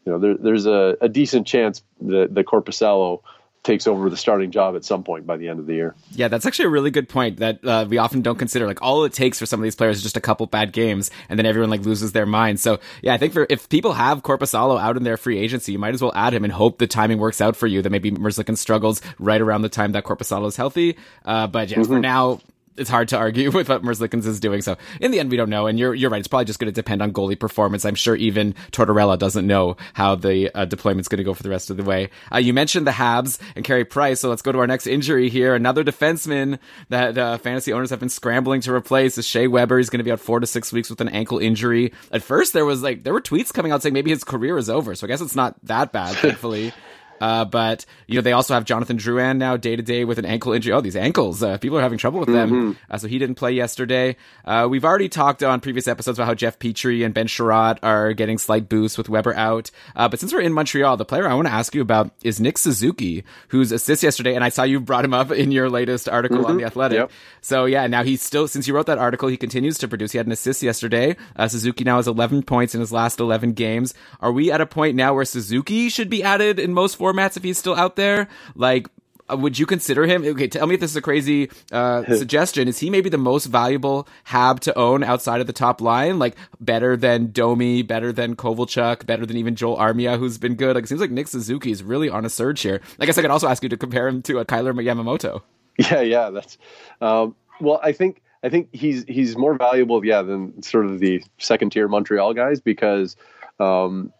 [0.05, 3.23] you know there, there's a, a decent chance that the Korpisalo
[3.63, 5.95] takes over the starting job at some point by the end of the year.
[6.13, 8.67] Yeah, that's actually a really good point that uh, we often don't consider.
[8.67, 11.11] Like all it takes for some of these players is just a couple bad games,
[11.29, 12.61] and then everyone like loses their mind.
[12.61, 15.79] So yeah, I think for if people have Korpisalo out in their free agency, you
[15.79, 17.83] might as well add him and hope the timing works out for you.
[17.83, 20.97] That maybe Merzlikins struggles right around the time that Korpisalo is healthy.
[21.25, 21.93] Uh, but yeah, mm-hmm.
[21.93, 22.41] for now,
[22.79, 24.63] it's hard to argue with what Merzlikins is doing.
[24.63, 25.67] So in the end, we don't know.
[25.67, 26.19] And you're you're right.
[26.19, 27.85] It's probably just going to depend on goalie performance.
[27.85, 31.51] I'm sure even Tortorella doesn't know how the uh, deployment's going to go for the
[31.51, 32.11] rest of the way.
[32.33, 35.29] Uh, you mentioned the Habs and Carey Price, so let's go to our next injury
[35.29, 35.55] here.
[35.55, 39.79] Another defenseman that uh, fantasy owners have been scrambling to replace is Shea Weber.
[39.79, 41.93] He's going to be out four to six weeks with an ankle injury.
[42.13, 44.71] At first, there was like there were tweets coming out saying maybe his career is
[44.71, 44.95] over.
[44.95, 46.73] So I guess it's not that bad, thankfully.
[47.21, 50.25] Uh, but you know they also have Jonathan Drouin now day to day with an
[50.25, 50.73] ankle injury.
[50.73, 51.43] Oh, these ankles!
[51.43, 52.51] Uh, people are having trouble with them.
[52.51, 52.73] Mm-hmm.
[52.91, 54.17] Uh, so he didn't play yesterday.
[54.45, 58.13] Uh, we've already talked on previous episodes about how Jeff Petry and Ben Chiarot are
[58.13, 59.71] getting slight boosts with Weber out.
[59.97, 62.41] Uh, but since we're in Montreal, the player I want to ask you about is
[62.41, 66.09] Nick Suzuki, whose assist yesterday, and I saw you brought him up in your latest
[66.09, 66.51] article mm-hmm.
[66.51, 66.99] on the Athletic.
[66.99, 67.11] Yep.
[67.41, 70.13] So yeah, now he's still since you wrote that article, he continues to produce.
[70.13, 71.17] He had an assist yesterday.
[71.37, 73.95] Uh, Suzuki now has 11 points in his last 11 games.
[74.21, 77.43] Are we at a point now where Suzuki should be added in most formats if
[77.43, 77.97] he's still out?
[77.99, 78.89] there, like
[79.31, 80.25] uh, would you consider him?
[80.25, 82.67] Okay, tell me if this is a crazy uh, suggestion.
[82.67, 86.19] Is he maybe the most valuable Hab to own outside of the top line?
[86.19, 90.75] Like better than Domi, better than Kovalchuk, better than even Joel Armia, who's been good.
[90.75, 92.81] Like it seems like Nick Suzuki is really on a surge here.
[92.99, 95.43] I guess I could also ask you to compare him to a Kailer Yamamoto.
[95.81, 96.59] Yeah, yeah, that's
[97.01, 97.79] um, well.
[97.85, 101.87] I think I think he's he's more valuable, yeah, than sort of the second tier
[101.87, 103.15] Montreal guys because.
[103.61, 104.13] Um,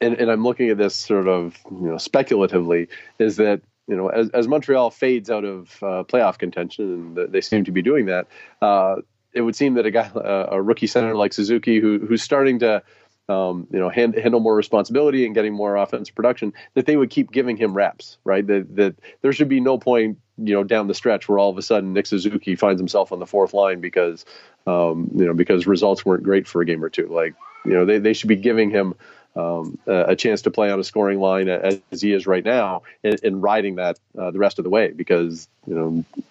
[0.00, 4.08] and, and I'm looking at this sort of you know speculatively, is that you know
[4.08, 8.06] as, as Montreal fades out of uh, playoff contention, and they seem to be doing
[8.06, 8.26] that,
[8.62, 8.96] uh,
[9.32, 12.60] it would seem that a guy, uh, a rookie center like Suzuki, who who's starting
[12.60, 12.82] to
[13.28, 17.10] um, you know, hand, handle more responsibility and getting more offensive production, that they would
[17.10, 18.46] keep giving him reps, right?
[18.46, 21.56] That that there should be no point, you know, down the stretch where all of
[21.56, 24.26] a sudden Nick Suzuki finds himself on the fourth line because,
[24.66, 27.06] um, you know, because results weren't great for a game or two.
[27.06, 28.94] Like, you know, they, they should be giving him
[29.36, 33.18] um, a chance to play on a scoring line as, he is right now and,
[33.24, 35.74] and riding that uh, the rest of the way because you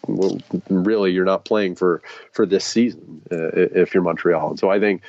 [0.08, 0.40] know
[0.70, 4.52] really you're not playing for for this season uh, if you're Montreal.
[4.52, 5.02] And so I think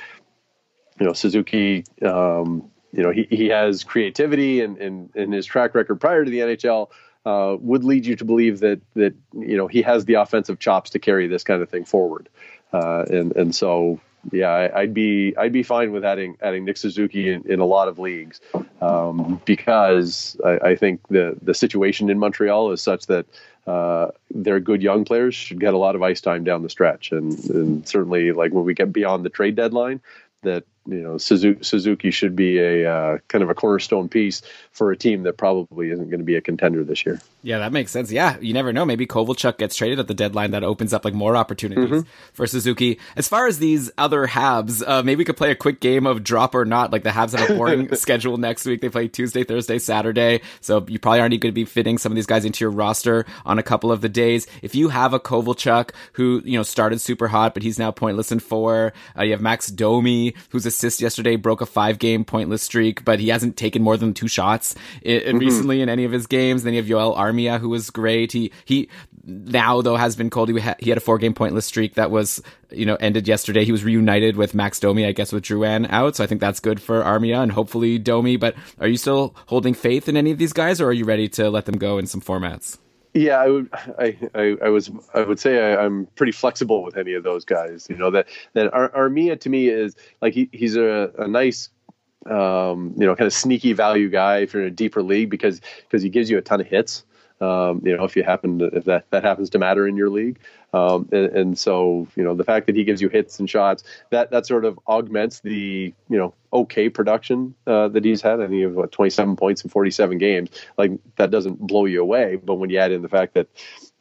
[0.99, 5.73] you know Suzuki um, you know he, he has creativity and, and, and his track
[5.73, 6.89] record prior to the NHL
[7.25, 10.89] uh, would lead you to believe that that you know he has the offensive chops
[10.91, 12.27] to carry this kind of thing forward.
[12.73, 16.77] Uh, and and so yeah, I, would be I'd be fine with adding adding Nick
[16.77, 18.41] Suzuki in, in a lot of leagues
[18.81, 23.25] um, because I, I, think the the situation in Montreal is such that
[23.67, 27.11] uh, their good young players should get a lot of ice time down the stretch,
[27.11, 30.01] and, and certainly like when we get beyond the trade deadline,
[30.43, 34.91] that you know Suzuki, Suzuki should be a uh, kind of a cornerstone piece for
[34.91, 37.21] a team that probably isn't going to be a contender this year.
[37.41, 38.11] Yeah, that makes sense.
[38.11, 38.85] Yeah, you never know.
[38.85, 40.51] Maybe Kovalchuk gets traded at the deadline.
[40.51, 42.09] That opens up like more opportunities mm-hmm.
[42.33, 42.99] for Suzuki.
[43.15, 46.23] As far as these other Habs, uh, maybe we could play a quick game of
[46.23, 46.91] drop or not.
[46.91, 48.81] Like the Habs have a boring schedule next week.
[48.81, 50.41] They play Tuesday, Thursday, Saturday.
[50.61, 53.25] So you probably aren't going to be fitting some of these guys into your roster
[53.45, 54.47] on a couple of the days.
[54.61, 58.31] If you have a Kovalchuk who you know started super hot, but he's now pointless
[58.31, 58.93] in four.
[59.17, 63.19] Uh, you have Max Domi whose assist yesterday broke a five game pointless streak, but
[63.19, 65.37] he hasn't taken more than two shots mm-hmm.
[65.37, 66.63] recently in any of his games.
[66.63, 68.31] Then you have Joel Armia, who was great.
[68.31, 68.89] He he
[69.25, 70.49] now though has been cold.
[70.49, 73.65] He, ha- he had a four game pointless streak that was you know ended yesterday.
[73.65, 76.15] He was reunited with Max Domi, I guess, with Drouin out.
[76.15, 78.37] So I think that's good for Armia and hopefully Domi.
[78.37, 81.27] But are you still holding faith in any of these guys, or are you ready
[81.29, 82.77] to let them go in some formats?
[83.15, 83.69] Yeah, I would.
[83.73, 84.91] I, I, I was.
[85.13, 87.87] I would say I, am pretty flexible with any of those guys.
[87.89, 91.69] You know that that Ar- Armia to me is like he, he's a, a nice,
[92.29, 95.61] um, you know, kind of sneaky value guy if you're in a deeper league because
[95.83, 97.05] because he gives you a ton of hits.
[97.41, 100.09] Um, you know, if you happen to, if that that happens to matter in your
[100.09, 100.39] league,
[100.75, 103.83] um, and, and, so, you know, the fact that he gives you hits and shots,
[104.09, 108.41] that that sort of augments the, you know, okay production uh, that he's had.
[108.41, 110.49] I think he has what 27 points in 47 games.
[110.77, 113.47] Like that doesn't blow you away, but when you add in the fact that,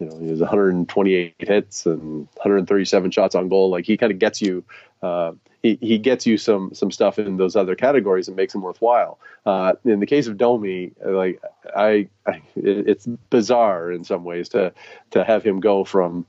[0.01, 4.19] you know, he has 128 hits and 137 shots on goal, like he kind of
[4.19, 4.65] gets you.
[5.01, 5.33] Uh,
[5.65, 9.19] he, he gets you some some stuff in those other categories and makes them worthwhile.
[9.47, 11.41] Uh, in the case of Domi, like
[11.75, 14.73] I, I, it's bizarre in some ways to
[15.13, 16.27] to have him go from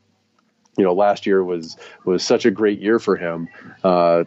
[0.78, 3.48] you know, last year was was such a great year for him.
[3.84, 4.24] Uh,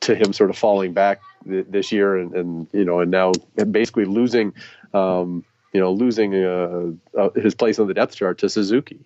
[0.00, 3.32] to him sort of falling back th- this year and, and, you know and now
[3.70, 4.54] basically losing
[4.94, 6.86] um, you know losing uh,
[7.18, 9.00] uh, his place on the depth chart to Suzuki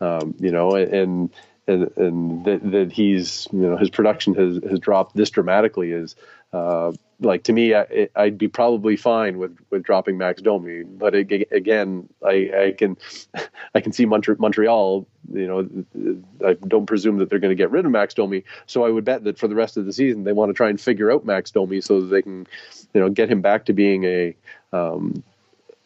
[0.00, 1.30] um, you know and and
[1.66, 6.16] and that, that he's you know his production has has dropped this dramatically is
[6.52, 10.82] uh, like to me, I, would be probably fine with, with dropping Max Domi.
[10.84, 12.96] But again, I, I can
[13.74, 15.06] I can see Montreal.
[15.32, 18.44] You know, I don't presume that they're going to get rid of Max Domi.
[18.66, 20.70] So I would bet that for the rest of the season, they want to try
[20.70, 22.46] and figure out Max Domi so that they can,
[22.94, 24.34] you know, get him back to being a
[24.72, 25.22] um,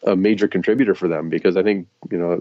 [0.07, 1.29] a major contributor for them.
[1.29, 2.40] Because I think you know,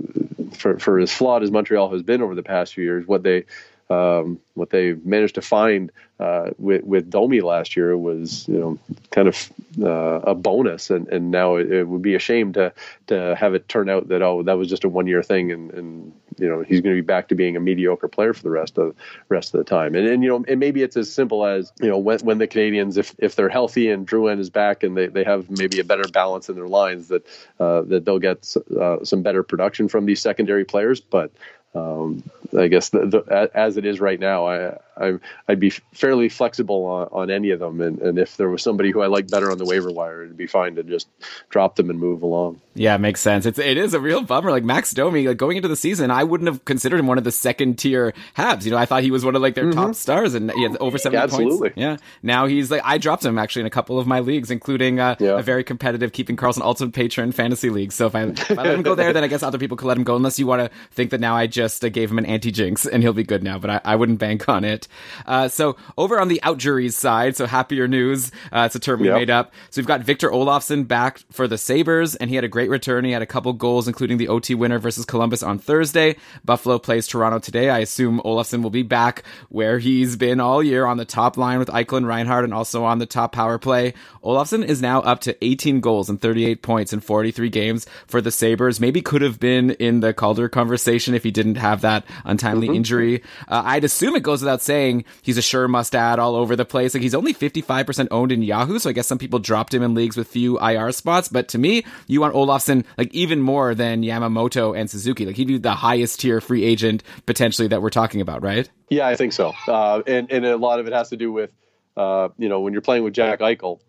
[0.54, 3.45] for for as flawed as Montreal has been over the past few years, what they
[3.89, 8.80] um, what they managed to find uh, with, with Domi last year was, you know,
[9.12, 12.72] kind of uh, a bonus, and, and now it, it, would be a shame to
[13.08, 15.72] to have it turn out that oh that was just a one year thing, and,
[15.72, 18.50] and you know he's going to be back to being a mediocre player for the
[18.50, 18.96] rest of
[19.30, 21.89] rest of the time, and and you know and maybe it's as simple as you
[21.89, 25.08] know when when the Canadiens if if they're healthy and Drouin is back and they,
[25.08, 27.26] they have maybe a better balance in their lines that
[27.60, 31.32] uh, that they'll get uh, some better production from these secondary players, but
[31.75, 32.23] um,
[32.57, 36.86] I guess the, the, as it is right now, I, I would be fairly flexible
[36.86, 39.51] on, on any of them, and, and, if there was somebody who I like better
[39.51, 41.07] on the waiver wire, it'd be fine to just
[41.49, 42.62] drop them and move along.
[42.75, 43.45] Yeah, it makes sense.
[43.45, 44.51] It's it is a real bummer.
[44.51, 47.23] Like Max Domi, like going into the season, I wouldn't have considered him one of
[47.23, 48.65] the second tier Habs.
[48.65, 49.79] You know, I thought he was one of like their mm-hmm.
[49.79, 51.69] top stars, and he had over seventy yeah, absolutely.
[51.69, 51.77] points.
[51.77, 54.99] Yeah, now he's like I dropped him actually in a couple of my leagues, including
[54.99, 55.38] uh, yeah.
[55.38, 57.91] a very competitive Keeping Karlsson Ultimate Patreon fantasy league.
[57.91, 59.88] So if I, if I let him go there, then I guess other people could
[59.88, 62.17] let him go, unless you want to think that now I just uh, gave him
[62.17, 63.59] an anti jinx and he'll be good now.
[63.59, 64.88] But I, I wouldn't bank on it.
[65.25, 68.31] Uh, so over on the outjuries side, so happier news.
[68.51, 69.15] Uh, it's a term we yep.
[69.15, 69.53] made up.
[69.69, 73.06] So we've got Victor Olofsson back for the Sabres, and he had a great return.
[73.06, 76.15] He had a couple goals, including the OT winner versus Columbus on Thursday.
[76.43, 77.69] Buffalo plays Toronto today.
[77.69, 81.60] I assume Olofsson will be back where he's been all year on the top line
[81.60, 83.93] with Eichel and Reinhart, and also on the top power play.
[84.23, 88.32] Olofsson is now up to 18 goals and 38 points in 43 games for the
[88.32, 88.80] Sabres.
[88.80, 92.78] Maybe could have been in the Calder conversation if he didn't have that untimely mm-hmm.
[92.78, 93.23] injury.
[93.47, 96.65] Uh, I'd assume it goes without saying he's a sure must add all over the
[96.65, 96.93] place.
[96.93, 99.93] Like he's only 55% owned in Yahoo, so I guess some people dropped him in
[99.93, 101.28] leagues with few IR spots.
[101.28, 105.26] But to me, you want Olofsson like even more than Yamamoto and Suzuki.
[105.26, 108.70] Like he'd be the highest tier free agent potentially that we're talking about, right?
[108.89, 109.54] Yeah, I think so.
[109.68, 111.52] Uh, and and a lot of it has to do with
[111.98, 113.80] uh, you know when you're playing with Jack Eichel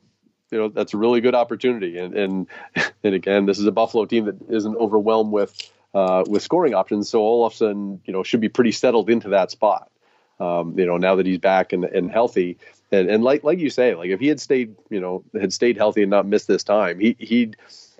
[0.51, 2.47] you know that's a really good opportunity and and
[3.03, 7.09] and again this is a buffalo team that isn't overwhelmed with uh, with scoring options.
[7.09, 9.91] So Olofsson, you know, should be pretty settled into that spot.
[10.41, 12.59] Um, you know, now that he's back and, and healthy,
[12.91, 15.77] and, and like like you say, like if he had stayed, you know, had stayed
[15.77, 17.57] healthy and not missed this time, he he'd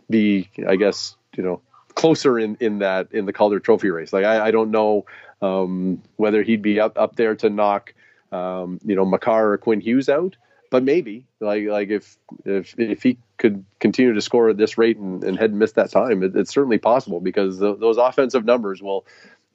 [0.09, 1.61] be, I guess, you know,
[1.95, 4.13] closer in in that in the Calder Trophy race.
[4.13, 5.07] Like I, I don't know
[5.41, 7.95] um, whether he'd be up up there to knock,
[8.33, 10.37] um, you know, Makar or Quinn Hughes out,
[10.71, 14.97] but maybe like like if if if he could continue to score at this rate
[14.97, 19.05] and, and hadn't missed that time, it, it's certainly possible because those offensive numbers will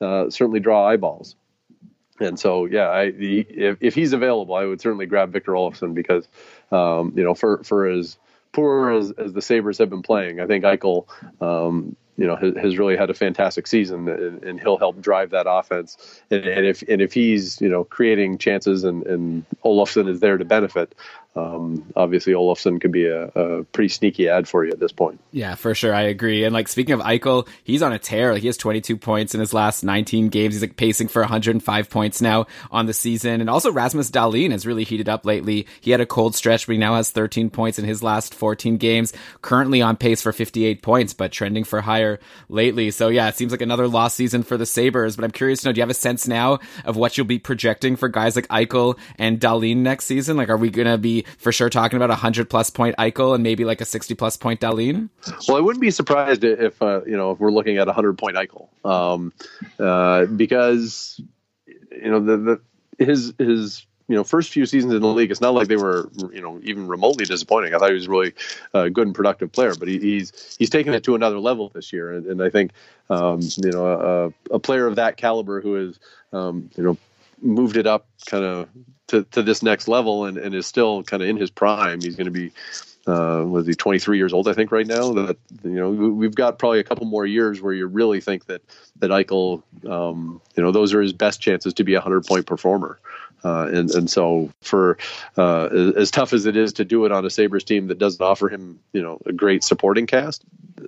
[0.01, 1.35] uh, certainly draw eyeballs.
[2.21, 5.93] And so, yeah, I, the, if, if he's available, I would certainly grab Victor Olofsson
[5.93, 6.27] because,
[6.71, 8.17] um, you know, for for as
[8.51, 11.07] poor as, as the Sabres have been playing, I think Eichel,
[11.41, 15.29] um, you know, has, has, really had a fantastic season, and, and he'll help drive
[15.29, 16.21] that offense.
[16.29, 20.37] And, and, if and if he's you know creating chances, and, and Olofsson is there
[20.37, 20.93] to benefit,
[21.35, 25.19] um, obviously Olofsson could be a, a, pretty sneaky ad for you at this point.
[25.31, 26.43] Yeah, for sure, I agree.
[26.43, 28.33] And like speaking of Eichel, he's on a tear.
[28.33, 30.55] Like he has 22 points in his last 19 games.
[30.55, 33.41] He's like pacing for 105 points now on the season.
[33.41, 35.67] And also Rasmus Dahlin has really heated up lately.
[35.81, 38.77] He had a cold stretch, but he now has 13 points in his last 14
[38.77, 39.13] games.
[39.41, 42.19] Currently on pace for 58 points, but trending for higher there
[42.49, 42.91] lately.
[42.91, 45.15] So yeah, it seems like another lost season for the Sabres.
[45.15, 47.39] But I'm curious to know, do you have a sense now of what you'll be
[47.39, 50.37] projecting for guys like Eichel and Dahlin next season?
[50.37, 53.33] Like, are we going to be for sure talking about a hundred plus point Eichel
[53.33, 55.09] and maybe like a sixty plus point Dahlin?
[55.47, 58.17] Well, I wouldn't be surprised if uh, you know if we're looking at a hundred
[58.17, 59.33] point Eichel, um,
[59.79, 61.21] uh, because
[61.91, 62.37] you know the,
[62.97, 65.77] the his his you know first few seasons in the league, it's not like they
[65.77, 67.73] were you know even remotely disappointing.
[67.73, 68.33] I thought he was really
[68.73, 71.93] a good and productive player, but he, he's he's taken it to another level this
[71.93, 72.71] year, and, and I think
[73.09, 75.99] um, you know a, a, player of that caliber who is
[76.33, 76.97] um, you know
[77.41, 78.67] moved it up kind of
[79.07, 82.01] to, to this next level and, and is still kind of in his prime.
[82.01, 82.51] He's going to be
[83.09, 84.47] uh, was he 23 years old?
[84.47, 87.73] I think right now that you know we've got probably a couple more years where
[87.73, 88.61] you really think that
[88.97, 92.45] that Eichel, um, you know, those are his best chances to be a hundred point
[92.45, 92.99] performer.
[93.43, 94.97] Uh, and and so for
[95.37, 98.21] uh, as tough as it is to do it on a Sabres team that doesn't
[98.21, 100.43] offer him you know a great supporting cast,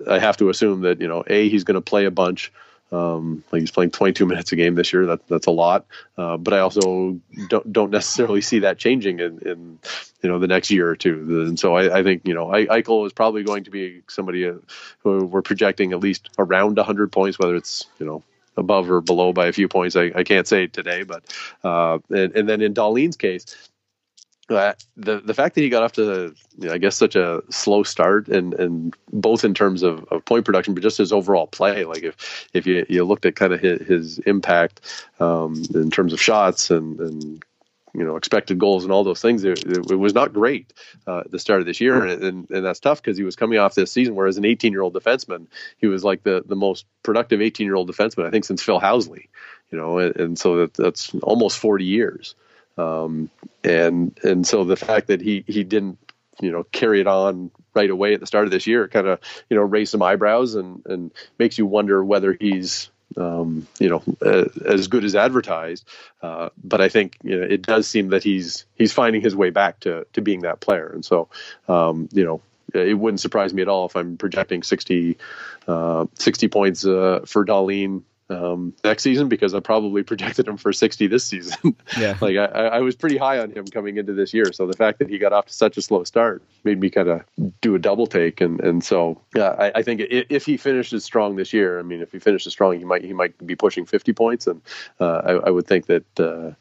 [0.08, 2.52] I have to assume that you know a he's going to play a bunch.
[2.92, 5.06] Um, like he's playing 22 minutes a game this year.
[5.06, 5.86] That that's a lot.
[6.18, 9.80] Uh, but I also don't don't necessarily see that changing in, in
[10.22, 11.46] you know the next year or two.
[11.48, 14.56] And so I, I think you know Eichel is probably going to be somebody uh,
[15.00, 18.24] who we're projecting at least around 100 points, whether it's you know
[18.58, 19.96] above or below by a few points.
[19.96, 21.24] I, I can't say today, but
[21.64, 23.71] uh, and, and then in Dahlin's case,
[24.56, 27.42] uh, the the fact that he got off to you know, I guess such a
[27.50, 31.48] slow start and and both in terms of, of point production but just his overall
[31.48, 34.82] play like if if you, you looked at kind of his, his impact
[35.20, 37.44] um, in terms of shots and and
[37.94, 40.74] you know expected goals and all those things it, it was not great
[41.08, 42.06] uh, at the start of this year.
[42.06, 44.46] And, and, and that's tough because he was coming off this season where as an
[44.46, 45.48] 18 year old defenseman
[45.78, 48.80] he was like the the most productive 18 year old defenseman I think since Phil
[48.80, 49.28] Housley
[49.72, 52.36] you know and, and so that, that's almost 40 years
[52.82, 53.30] um,
[53.64, 55.98] and and so the fact that he he didn't
[56.42, 59.20] you know carry it on right away at the start of this year kind of
[59.50, 64.04] you know raise some eyebrows and and makes you wonder whether he's um, you know
[64.26, 65.88] uh, as good as advertised.
[66.22, 69.50] Uh, but I think you know it does seem that he's he's finding his way
[69.50, 70.88] back to to being that player.
[70.88, 71.30] And so
[71.68, 72.42] um, you know
[72.74, 75.18] it wouldn't surprise me at all if I'm projecting 60,
[75.68, 80.72] uh, 60 points uh, for Dahlin um, next season because I probably projected him for
[80.72, 81.76] 60 this season.
[81.98, 82.18] Yeah.
[82.22, 84.52] like I, I, was pretty high on him coming into this year.
[84.54, 87.10] So the fact that he got off to such a slow start made me kind
[87.10, 87.24] of
[87.62, 88.42] do a double take.
[88.42, 92.02] And, and so yeah, I, I think if he finishes strong this year, I mean,
[92.02, 94.48] if he finishes strong, he might, he might be pushing 50 points.
[94.48, 94.62] And
[95.00, 96.52] uh, I, I, would think that, uh,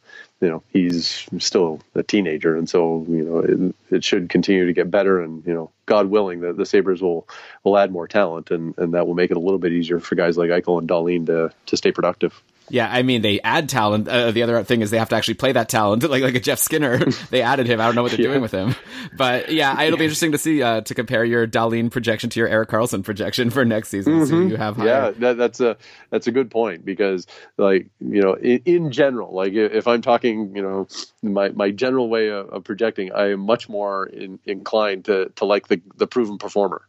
[0.41, 2.57] you know he's still a teenager.
[2.57, 5.21] And so you know it, it, should continue to get better.
[5.21, 7.29] And you know god willing the, the sabres will
[7.65, 10.15] will add more talent and and that will make it a little bit easier for
[10.15, 14.09] guys like eichel and Dahlin to to stay productive yeah, I mean they add talent.
[14.09, 16.41] Uh, the other thing is they have to actually play that talent, like like a
[16.41, 17.05] Jeff Skinner.
[17.31, 17.81] they added him.
[17.81, 18.29] I don't know what they're yeah.
[18.29, 18.75] doing with him,
[19.17, 22.49] but yeah, it'll be interesting to see uh, to compare your Dahlin projection to your
[22.49, 24.15] Erik Karlsson projection for next season.
[24.15, 24.31] Mm-hmm.
[24.31, 24.87] So you have higher.
[24.87, 25.77] yeah, that, that's a
[26.11, 30.55] that's a good point because like you know in, in, general, like if I'm talking,
[30.55, 30.89] you know,
[31.23, 35.45] my my general way of, of projecting, I am much more in, inclined to to
[35.45, 36.83] like the the proven performer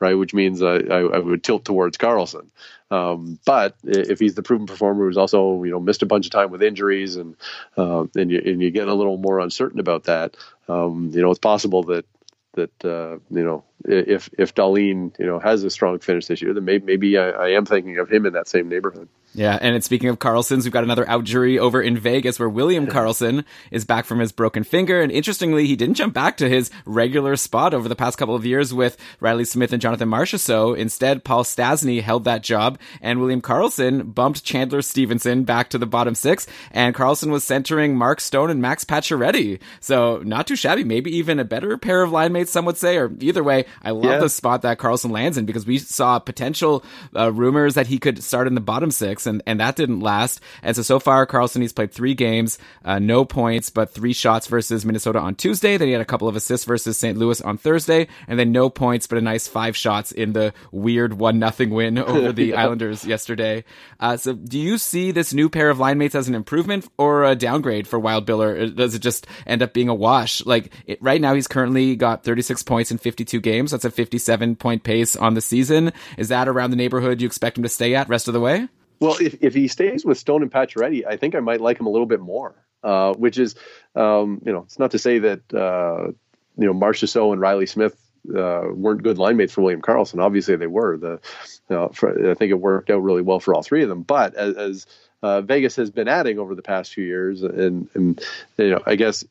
[0.00, 0.14] right?
[0.14, 2.46] Which means I, I, would tilt towards Karlsson.
[2.90, 6.32] Um, but if he's the proven performer who's also you know missed a bunch of
[6.32, 7.36] time with injuries and
[7.76, 10.36] uh, and you and you get a little more uncertain about that,
[10.68, 12.06] um, you know it's possible that
[12.54, 16.54] that uh, you know if if Dahlin you know has a strong finish this year,
[16.54, 19.08] then maybe, maybe I, I am thinking of him in that same neighborhood.
[19.38, 22.88] Yeah, and speaking of Karlsson's, we've got another out jury over in Vegas where William
[22.88, 25.00] Karlsson is back from his broken finger.
[25.00, 28.44] And interestingly, he didn't jump back to his regular spot over the past couple of
[28.44, 30.76] years with Reilly Smith and Jonathan Marchessault.
[30.76, 35.86] Instead, Paul Stastny held that job, and William Karlsson bumped Chandler Stephenson back to the
[35.86, 36.48] bottom six.
[36.72, 39.60] And Karlsson was centering Mark Stone and Max Pacioretty.
[39.78, 42.96] So not too shabby, maybe even a better pair of line mates, some would say.
[42.96, 44.18] Or either way, I love yeah.
[44.18, 46.84] the spot that Karlsson lands in because we saw potential
[47.14, 50.40] uh, rumors that he could start in the bottom six and, and that didn't last.
[50.62, 54.46] And so, so far, Karlsson, he's played three games, uh, no points, but three shots
[54.46, 55.76] versus Minnesota on Tuesday.
[55.76, 57.16] Then he had a couple of assists versus St.
[57.16, 61.14] Louis on Thursday, and then no points, but a nice five shots in the weird
[61.14, 62.62] one nothing win over the yeah.
[62.62, 63.64] Islanders yesterday.
[64.00, 67.24] Uh, so do you see this new pair of line mates as an improvement or
[67.24, 70.44] a downgrade for Wild Bill, or does it just end up being a wash?
[70.44, 73.70] Like it, right now, he's currently got 36 points in 52 games.
[73.70, 75.92] That's a 57 point pace on the season.
[76.16, 78.68] Is that around the neighborhood you expect him to stay at rest of the way?
[79.00, 81.86] Well, if, if he stays with Stone and Pacioretty, I think I might like him
[81.86, 82.54] a little bit more.
[82.84, 83.56] Uh, which is,
[83.96, 86.12] um, you know, it's not to say that uh,
[86.56, 87.96] you know Marchessault and Reilly Smith
[88.28, 90.22] uh, weren't good line mates for William Karlsson.
[90.22, 90.96] Obviously, they were.
[90.96, 91.20] The
[91.68, 94.02] you know, for, I think it worked out really well for all three of them.
[94.02, 94.86] But as, as
[95.22, 98.22] uh, Vegas has been adding over the past few years, and, and
[98.58, 99.24] you know, I guess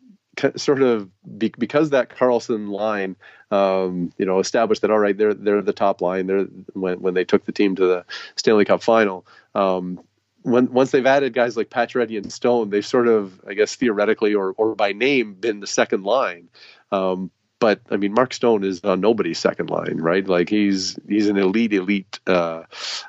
[0.55, 3.15] sort of be, because that Karlsson line,
[3.51, 6.27] um, you know, established that all right, they're they're the top line.
[6.27, 9.25] They're when when they took the team to the Stanley Cup final.
[9.55, 9.99] Um,
[10.43, 14.33] when once they've added guys like Pacioretty and Stone, they've sort of, I guess, theoretically
[14.35, 16.49] or or by name, been the second line.
[16.91, 20.25] Um, but I mean, Mark Stone is on nobody's second line, right?
[20.25, 22.63] Like he's he's an elite, elite uh,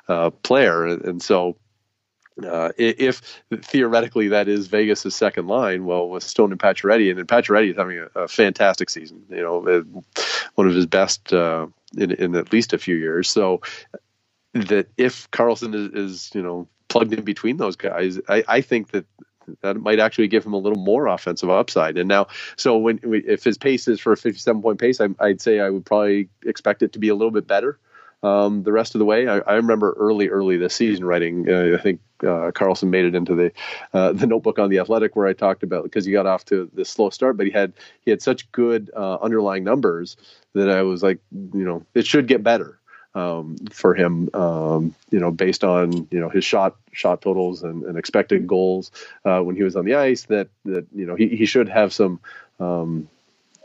[0.07, 1.57] uh, player, and so
[2.45, 7.25] uh, if theoretically that is Vegas' second line, well, with Stone and Pacioretty, and then
[7.25, 9.23] Pacioretty is having a, a, fantastic season.
[9.29, 10.21] You know, uh,
[10.55, 11.67] one of his best uh,
[11.97, 13.29] in, in, at least a few years.
[13.29, 13.61] So
[14.53, 18.91] that if Karlsson is, is you know plugged in between those guys, I, I, think
[18.91, 19.05] that
[19.61, 21.97] that might actually give him a little more offensive upside.
[21.97, 25.41] And now, so when if his pace is for a 57 point pace, I, I'd
[25.41, 27.79] say I would probably expect it to be a little bit better
[28.23, 29.27] um, the rest of the way.
[29.27, 31.49] I, I, remember early, early this season writing.
[31.49, 33.51] Uh, I think uh, Karlsson made it into the
[33.93, 36.69] uh, the notebook on the Athletic where I talked about because he got off to
[36.73, 40.17] this slow start, but he had he had such good uh, underlying numbers
[40.53, 42.75] that I was like, you know, it should get better.
[43.15, 47.83] Um, for him, um, you know, based on you know his shot shot totals and,
[47.83, 48.91] and expected goals
[49.25, 51.91] uh, when he was on the ice, that that you know he, he should have
[51.91, 52.19] some
[52.59, 53.09] um,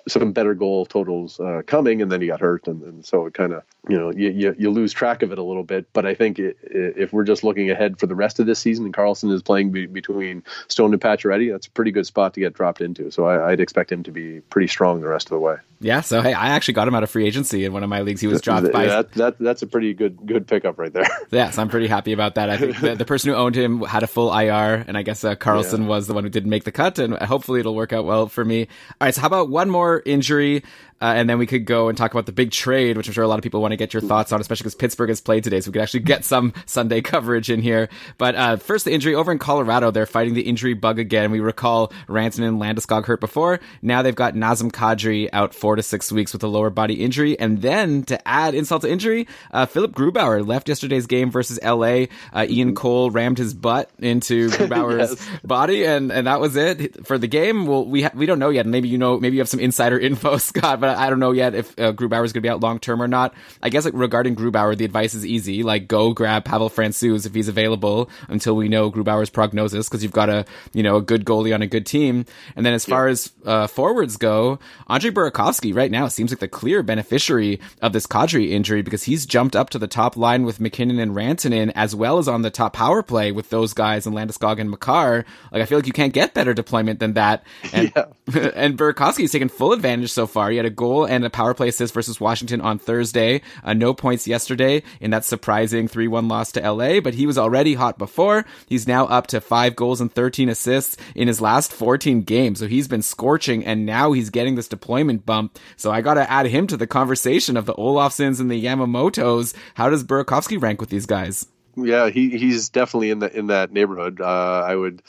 [0.07, 3.35] some better goal totals uh, coming, and then he got hurt, and, and so it
[3.35, 5.87] kind of you know you, you, you lose track of it a little bit.
[5.93, 8.85] But I think it, if we're just looking ahead for the rest of this season,
[8.85, 12.41] and Karlsson is playing be, between Stone and Pacioretty, that's a pretty good spot to
[12.41, 13.11] get dropped into.
[13.11, 15.57] So I, would expect him to be pretty strong the rest of the way.
[15.81, 16.01] Yeah.
[16.01, 18.21] So hey, I actually got him out of free agency in one of my leagues.
[18.21, 21.07] He was dropped by that, that that's a pretty good good pickup right there.
[21.31, 22.51] yes, I'm pretty happy about that.
[22.51, 25.25] I think the, the person who owned him had a full IR, and I guess
[25.25, 25.87] uh, Karlsson yeah.
[25.87, 28.45] was the one who didn't make the cut, and hopefully it'll work out well for
[28.45, 28.63] me.
[29.01, 29.15] All right.
[29.15, 30.63] So how about one more injury?
[31.01, 33.25] Uh, and then we could go and talk about the big trade, which I'm sure
[33.25, 35.45] a lot of people want to get your thoughts on, especially because Pittsburgh has played
[35.45, 37.89] today, so we could actually get some Sunday coverage in here.
[38.17, 41.31] But uh, first, the injury over in Colorado, they're fighting the injury bug again.
[41.31, 43.61] We recall Rantanen and Landeskog hurt before.
[43.83, 47.39] Now they've got Nazem Kadri out four to six weeks with a lower body injury,
[47.39, 52.07] and then to add insult to injury, uh, Philipp Grubauer left yesterday's game versus LA.
[52.33, 55.29] Uh, Ian Cole rammed his butt into Grubauer's yes.
[55.45, 57.67] body, and and that was it for the game.
[57.67, 58.67] Well, we ha- we don't know yet.
[58.67, 61.55] Maybe you know, maybe you have some insider info, Scott but I don't know yet
[61.55, 63.33] if uh, Grubauer is going to be out long term or not.
[63.63, 65.63] I guess like regarding Grubauer, the advice is easy.
[65.63, 70.13] Like go grab Pavel Francouz if he's available until we know Grubauer's prognosis because you've
[70.13, 72.27] got a you know a good goalie on a good team.
[72.55, 73.13] And then as far yeah.
[73.13, 78.07] as uh, forwards go, Andre Burakovsky right now seems like the clear beneficiary of this
[78.07, 81.95] Kadri injury because he's jumped up to the top line with MacKinnon and Rantanen as
[81.95, 85.25] well as on the top power play with those guys and Landeskog and Makar.
[85.51, 87.43] Like I feel like you can't get better deployment than that.
[87.73, 88.05] And yeah.
[88.55, 90.51] and Burakovsky's taken full advantage so far.
[90.51, 93.43] He had a goal and a power play assist versus Washington on Thursday.
[93.63, 97.75] Uh, no points yesterday in that surprising 3-1 loss to LA, but he was already
[97.75, 98.45] hot before.
[98.67, 102.59] He's now up to five goals and 13 assists in his last 14 games.
[102.59, 105.59] So he's been scorching and now he's getting this deployment bump.
[105.77, 109.55] So I got to add him to the conversation of the Olofssons and the Yamamotos.
[109.75, 111.47] How does Burakovsky rank with these guys?
[111.77, 114.21] Yeah, he, he's definitely in the in that neighborhood.
[114.21, 115.03] Uh, I would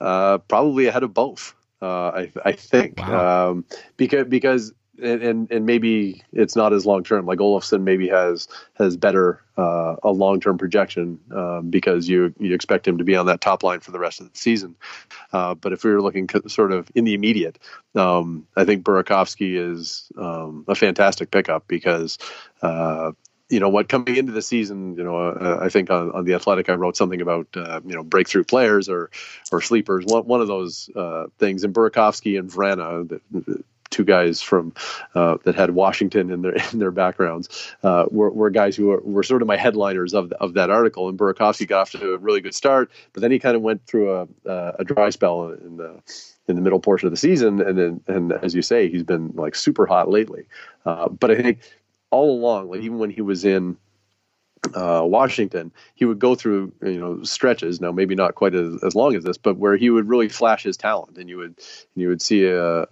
[0.00, 1.54] uh, probably ahead of both.
[1.80, 3.50] Uh, I, I think wow.
[3.50, 3.64] um,
[3.96, 4.72] because because
[5.02, 7.26] and and maybe it's not as long term.
[7.26, 12.54] Like Olofsson maybe has has better uh, a long term projection um, because you you
[12.54, 14.76] expect him to be on that top line for the rest of the season.
[15.32, 17.58] Uh, but if we were looking sort of in the immediate,
[17.94, 22.18] um, I think Burakovsky is um, a fantastic pickup because.
[22.62, 23.12] Uh,
[23.50, 26.32] you know what coming into the season you know uh, i think on, on, the
[26.32, 29.10] athletic i wrote something about uh, you know breakthrough players or
[29.52, 33.20] or sleepers one, one of those uh, things and burakovsky and vrana
[33.90, 34.74] two guys from
[35.14, 39.00] uh, that had Washington in their in their backgrounds uh, were, were guys who were,
[39.00, 41.08] were sort of my headliners of of that article.
[41.08, 43.86] And Burakovsky got off to a really good start, but then he kind of went
[43.86, 46.02] through a a dry spell in the
[46.46, 49.32] in the middle portion of the season, and then and as you say, he's been
[49.34, 50.46] like super hot lately.
[50.84, 51.60] Uh, but I think
[52.10, 53.76] all along, like even when he was in
[54.74, 57.80] uh, Washington, he would go through you know stretches.
[57.80, 60.62] Now maybe not quite as, as long as this, but where he would really flash
[60.62, 62.86] his talent, and you would and you would see a,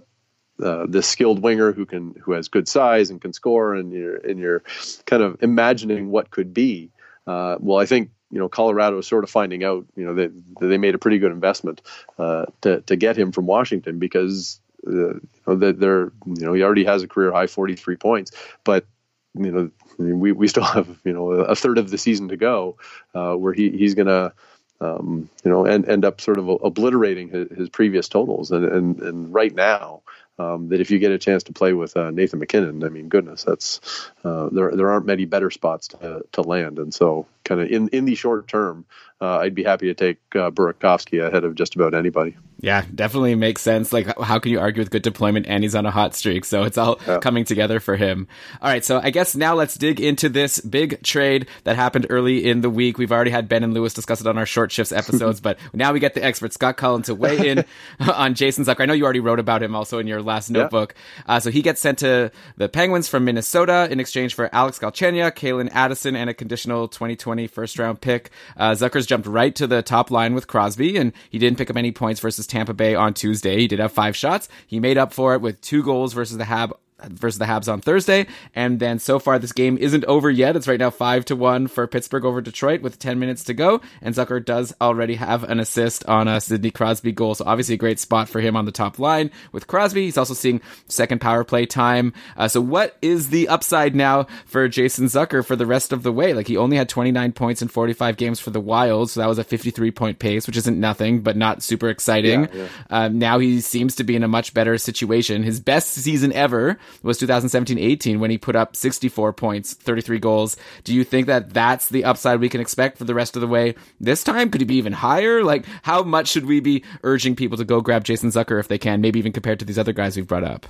[0.63, 4.17] uh, this skilled winger who can who has good size and can score, and you're
[4.17, 4.63] and you're
[5.07, 6.91] kind of imagining what could be.
[7.27, 9.87] Uh, well, I think you know Colorado is sort of finding out.
[9.97, 11.83] You know that they, they made a pretty good investment
[12.19, 16.53] uh, to to get him from Washington because uh, you know that they're you know
[16.53, 18.33] he already has a career high 43 points,
[18.65, 18.87] but
[19.35, 22.77] you know we we still have you know a third of the season to go
[23.15, 24.33] uh, where he he's gonna.
[24.81, 29.01] Um, you know, and end up sort of obliterating his, his previous totals, and, and
[29.01, 30.03] and right now,
[30.39, 33.09] um, that if you get a chance to play with uh, Nathan MacKinnon, I mean,
[33.09, 34.75] goodness, that's uh, there.
[34.75, 38.15] There aren't many better spots to, to land, and so kind of in in the
[38.15, 38.87] short term,
[39.23, 42.37] uh, I'd be happy to take uh, Burakovsky ahead of just about anybody.
[42.63, 43.93] Yeah, definitely makes sense.
[43.93, 45.47] Like, how can you argue with good deployment?
[45.49, 47.19] And he's on a hot streak, so it's all yeah.
[47.19, 48.29] coming together for him.
[48.61, 52.49] All right, so I guess now let's dig into this big trade that happened early
[52.49, 52.99] in the week.
[52.99, 55.93] We've already had Ben and Lewis discuss it on our short shifts episodes, but now
[55.93, 57.65] we get the expert Scott Cullen to weigh in
[58.13, 58.83] on Jason Zucker.
[58.83, 60.95] I know you already wrote about him also in your last notebook.
[61.27, 61.35] Yeah.
[61.35, 65.33] Uh, so he gets sent to the Penguins from Minnesota in exchange for Alex Galchenyuk,
[65.33, 68.31] Calen Addison, and a conditional 2020 first round pick.
[68.57, 71.77] Uh, Zucker's jumped right to the top line with Crosby, and he didn't pick up
[71.77, 73.59] any points versus Tampa Bay on Tuesday.
[73.59, 74.49] He did have five shots.
[74.67, 76.73] He made up for it with two goals versus the Hab
[77.09, 78.27] versus the Habs on Thursday.
[78.55, 80.57] And then so far, this game isn't over yet.
[80.57, 83.81] It's right now five to one for Pittsburgh over Detroit with 10 minutes to go.
[84.01, 87.35] And Zucker does already have an assist on a Sidney Crosby goal.
[87.35, 90.05] So obviously a great spot for him on the top line with Crosby.
[90.05, 92.13] He's also seeing second power play time.
[92.37, 96.13] Uh, so what is the upside now for Jason Zucker for the rest of the
[96.13, 96.35] way?
[96.35, 99.11] Like he only had 29 points in 45 games for the Wild.
[99.11, 102.43] So that was a 53 point pace, which isn't nothing, but not super exciting.
[102.43, 102.69] Yeah, yeah.
[102.91, 105.43] Um, now he seems to be in a much better situation.
[105.43, 110.57] His best season ever was 2017-18 when he put up 64 points, 33 goals.
[110.85, 113.49] Do you think that that's the upside we can expect for the rest of the
[113.49, 114.51] way this time?
[114.51, 115.43] Could he be even higher?
[115.43, 118.79] Like, how much should we be urging people to go grab Jason Zucker if they
[118.79, 120.67] can, maybe even compared to these other guys we've brought up?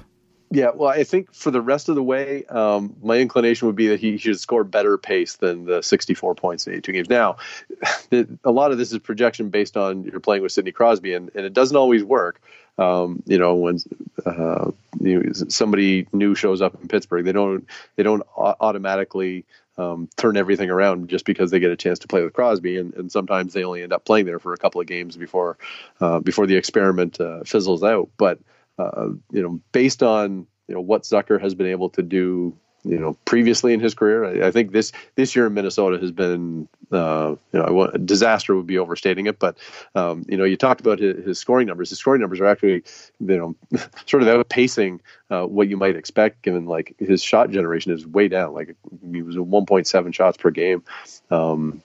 [0.54, 3.88] Yeah, well, I think for the rest of the way, um, my inclination would be
[3.88, 7.08] that he should score better pace than the 64 points in 82 games.
[7.08, 7.36] Now,
[8.10, 11.30] the, a lot of this is projection based on you're playing with Sidney Crosby, and,
[11.34, 12.42] and it doesn't always work.
[12.78, 13.78] Um, you know, when
[14.24, 14.70] uh,
[15.00, 17.66] you know, somebody new shows up in Pittsburgh, they don't
[17.96, 19.44] they don't automatically
[19.78, 22.94] um, turn everything around just because they get a chance to play with Crosby, and,
[22.94, 25.58] and sometimes they only end up playing there for a couple of games before
[26.00, 28.10] uh, before the experiment uh, fizzles out.
[28.16, 28.38] But
[28.78, 32.99] uh, you know, based on you know what Zucker has been able to do you
[32.99, 34.24] know previously in his career.
[34.24, 38.57] I, I, think this this year in Minnesota has been uh, you know a disaster
[38.57, 39.57] would be overstating it, but
[39.95, 41.91] um, you know you talked about his, his, scoring numbers.
[41.91, 42.83] His scoring numbers are actually
[43.20, 43.55] you know
[44.07, 48.28] sort of outpacing uh, what you might expect, given like his shot generation is way
[48.28, 48.55] down.
[48.55, 48.74] Like
[49.11, 50.83] he was at 1.7 shots per game.
[51.30, 51.83] Um,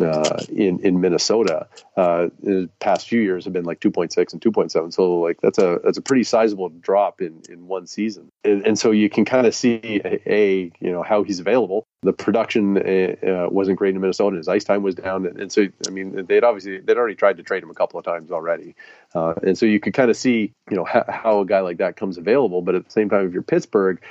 [0.00, 4.92] uh, in in Minnesota uh, the past few years have been like 2.6 and 2.7.
[4.92, 8.30] So like that's a that's a pretty sizable drop in in one season.
[8.42, 11.86] And, and so you can kind of see a, a, you know how he's available.
[12.02, 14.36] The production uh, uh, wasn't great in Minnesota.
[14.36, 17.36] His ice time was down, and, and, so I mean they'd obviously they'd already tried
[17.36, 18.74] to trade him a couple of times already.
[19.14, 21.78] Uh, and so you could kind of see you know how, how, a guy like
[21.78, 22.60] that comes available.
[22.60, 24.02] But at the same time, if you're Pittsburgh,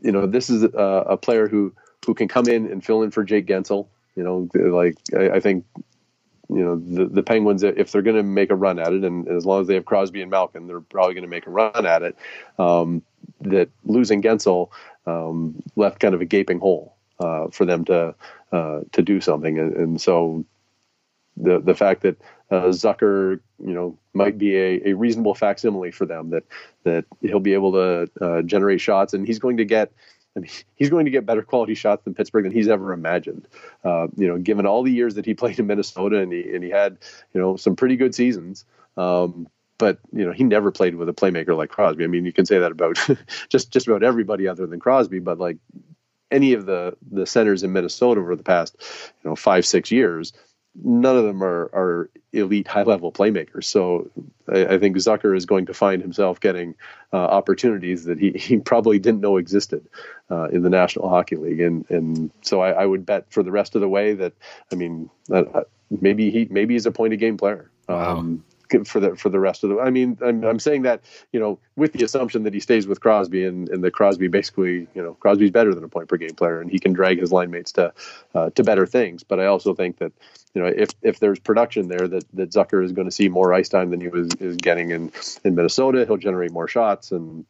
[0.00, 1.72] you know this is a, a player who
[2.06, 3.86] who can come in and fill in for Jake Guentzel.
[4.16, 5.64] You know, like I, I think
[6.48, 9.28] you know the, the Penguins if they're going to make a run at it, and
[9.28, 11.86] as long as they have Crosby and Malkin, they're probably going to make a run
[11.86, 12.16] at it.
[12.58, 13.02] Um,
[13.40, 14.70] that losing Guentzel
[15.06, 18.14] um, left kind of a gaping hole uh, for them to
[18.52, 20.44] uh, to do something, and, and, so
[21.36, 26.04] the the fact that uh, Zucker, you know, might be a, a reasonable facsimile for
[26.04, 26.44] them that
[26.84, 29.92] that he'll be able to uh, generate shots, and he's going to get
[30.36, 33.46] I mean, he's going to get better quality shots than Pittsburgh than he's ever imagined.
[33.84, 36.62] Uh, you know, given all the years that he played in Minnesota and he and
[36.62, 36.98] he had
[37.34, 38.64] you know some pretty good seasons.
[38.96, 42.04] Um, but you know, he never played with a playmaker like Crosby.
[42.04, 42.98] I mean, you can say that about
[43.48, 45.18] just just about everybody other than Crosby.
[45.18, 45.56] But like
[46.30, 48.76] any of the the centers in Minnesota over the past
[49.22, 50.32] you know five six years,
[50.74, 53.64] none of them are, are elite high level playmakers.
[53.64, 54.10] So
[54.48, 56.74] I, I, think Zucker is going to find himself getting
[57.12, 59.86] uh, opportunities that he, he probably didn't know existed
[60.30, 61.60] uh, in the National Hockey League.
[61.60, 64.32] And, and so I, I, would bet for the rest of the way that,
[64.70, 67.70] I mean, uh, maybe he, maybe he's a point of game player.
[67.88, 68.36] Wow.
[68.84, 69.80] For the for the rest of the.
[69.80, 71.02] I mean, I'm, I'm saying that
[71.32, 74.88] you know with the assumption that he stays with Crosby and, and that Crosby basically
[74.94, 77.30] you know Crosby's better than a point per game player and he can drag his
[77.30, 77.92] line mates to
[78.34, 79.22] uh, to better things.
[79.22, 80.12] But I also think that
[80.54, 83.52] you know if if there's production there that that Zucker is going to see more
[83.52, 85.12] ice time than he was is getting in
[85.44, 87.44] in Minnesota, he'll generate more shots and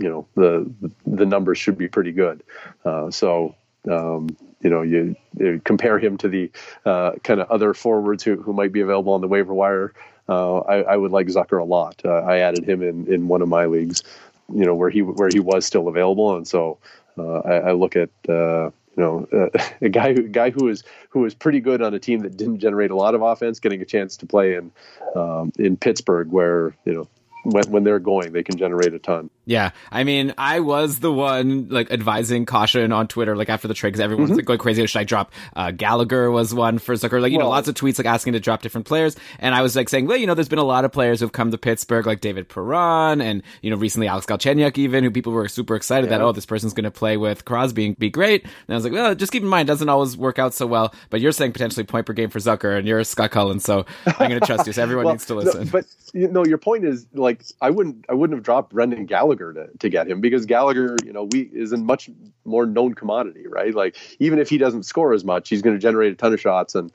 [0.00, 0.70] you know the
[1.06, 2.42] the numbers should be pretty good.
[2.84, 3.54] Uh, so
[3.88, 6.50] um, you know, you, you, compare him to the
[6.84, 9.94] uh, kind of other forwards who, who might be available on the waiver wire
[10.30, 12.00] uh, I, I, would like Zucker a lot.
[12.04, 14.04] Uh, I added him in, in one of my leagues,
[14.48, 16.78] you know, where he where he was still available, and so
[17.18, 19.26] uh, I, I, look at uh, you know
[19.80, 22.60] a guy who guy who is who is pretty good on a team that didn't
[22.60, 24.70] generate a lot of offense, getting a chance to play in
[25.16, 27.08] um, in Pittsburgh, where you know
[27.42, 29.30] when, when they're going, they can generate a ton.
[29.50, 33.74] Yeah, I mean, I was the one like advising caution on Twitter, like after the
[33.74, 34.86] trade, because everyone's like, going crazy.
[34.86, 36.30] Should I drop uh, Gallagher?
[36.30, 38.86] Was one for Zucker, like you know, lots of tweets like asking to drop different
[38.86, 41.18] players, and I was like saying, well, you know, there's been a lot of players
[41.18, 45.10] who've come to Pittsburgh, like David Perron, and you know, recently Alex Galchenyuk, even who
[45.10, 48.08] people were super excited that oh, this person's going to play with Crosby and be
[48.08, 48.44] great.
[48.44, 50.64] And I was like, well, just keep in mind, it doesn't always work out so
[50.64, 50.94] well.
[51.10, 54.28] But you're saying potentially point per game for Zucker, and you're Scott Cullen, so I'm
[54.28, 54.72] going to trust you.
[54.72, 55.66] So everyone Well, needs to no, listen.
[55.72, 59.39] but you know, your point is like I wouldn't I wouldn't have dropped Brendan Gallagher
[59.40, 62.10] to, to get him because Gallagher, you know, we is a much
[62.44, 63.74] more known commodity, right?
[63.74, 66.40] Like even if he doesn't score as much, he's going to generate a ton of
[66.40, 66.92] shots and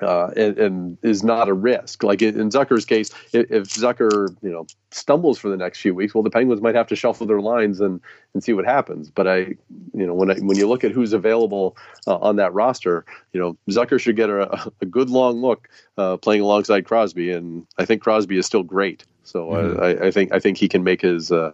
[0.00, 2.02] uh, and, and is not a risk.
[2.02, 6.22] Like in, Zucker's case, if, Zucker, you know, stumbles for the next few weeks, well,
[6.22, 8.00] the Penguins might have to shuffle their lines and,
[8.34, 9.10] and see what happens.
[9.10, 11.76] But I, you know, when I, when you look at who's available
[12.06, 16.16] uh, on that roster, you know, Zucker should get a, a good long look uh,
[16.18, 19.04] playing alongside Crosby, and I think Crosby is still great.
[19.24, 21.50] So uh, I, I think I think he can make his uh,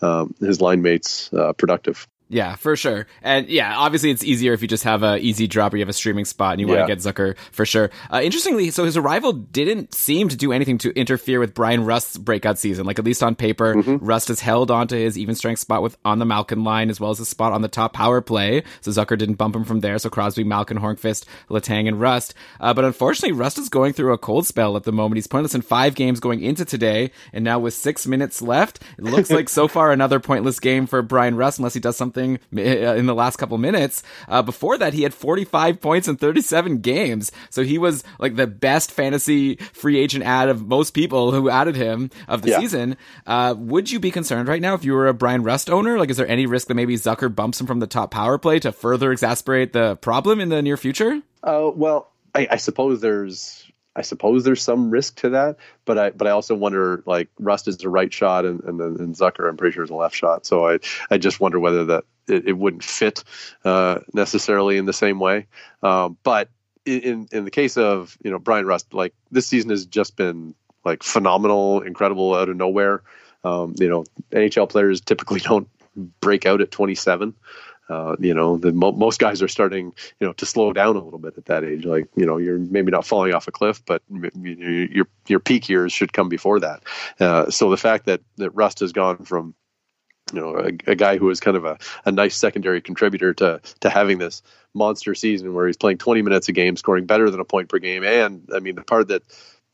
[0.00, 2.06] um, his line mates uh, productive.
[2.28, 3.06] Yeah, for sure.
[3.22, 5.88] And yeah, obviously it's easier if you just have a easy drop or you have
[5.88, 7.90] a streaming spot and you want to get Zucker for sure.
[8.12, 12.18] Uh, interestingly, so his arrival didn't seem to do anything to interfere with Bryan Rust's
[12.18, 12.84] breakout season.
[12.84, 16.18] Like at least on paper, Rust has held onto his even strength spot with on
[16.18, 18.64] the Malkin line as well as his spot on the top power play.
[18.80, 19.96] So Zucker didn't bump him from there.
[19.98, 22.34] So Crosby, Malkin, Hornqvist, Letang, and Rust.
[22.58, 25.18] Uh, but unfortunately, Rust is going through a cold spell at the moment.
[25.18, 29.04] He's pointless in five games going into today, and now with six minutes left, it
[29.04, 32.30] looks like so far another pointless game for Bryan Rust unless he does something uh,
[32.52, 34.02] in the last couple minutes.
[34.28, 38.46] Uh, before that, he had 45 points in 37 games, so he was like the
[38.46, 42.60] best fantasy free agent ad of most people who added him of the Yeah.
[42.60, 42.96] season.
[43.26, 45.98] Uh, would you be concerned right now if you were a Bryan Rust owner?
[45.98, 48.58] Like, is there any risk that maybe Zucker bumps him from the top power play
[48.60, 51.20] to further exasperate the problem in the near future?
[51.42, 53.65] Uh, well, I, I suppose there's
[53.96, 57.66] I suppose there's some risk to that, but I but I also wonder like Rust
[57.66, 60.44] is a right shot and and, and Zucker I'm pretty sure is a left shot.
[60.46, 60.78] So I
[61.10, 63.24] I just wonder whether that it, it wouldn't fit
[63.64, 65.46] uh, necessarily in the same way.
[65.82, 66.50] Um, but
[66.84, 70.54] in in the case of you know Bryan Rust, like this season has just been
[70.84, 73.02] like phenomenal, incredible out of nowhere.
[73.44, 75.68] Um, you know, NHL players typically don't
[76.20, 77.34] break out at 27
[77.88, 81.00] uh, you know, the mo- most guys are starting, you know, to slow down a
[81.00, 81.84] little bit at that age.
[81.84, 85.92] Like, you know, you're maybe not falling off a cliff, but your your peak years
[85.92, 86.82] should come before that.
[87.20, 89.54] Uh, so the fact that that Rust has gone from,
[90.32, 93.90] you know, a, a guy was kind of a, a nice secondary contributor to to
[93.90, 94.42] having this
[94.74, 97.78] monster season where he's playing 20 minutes a game, scoring better than a point per
[97.78, 99.22] game, and I mean the part that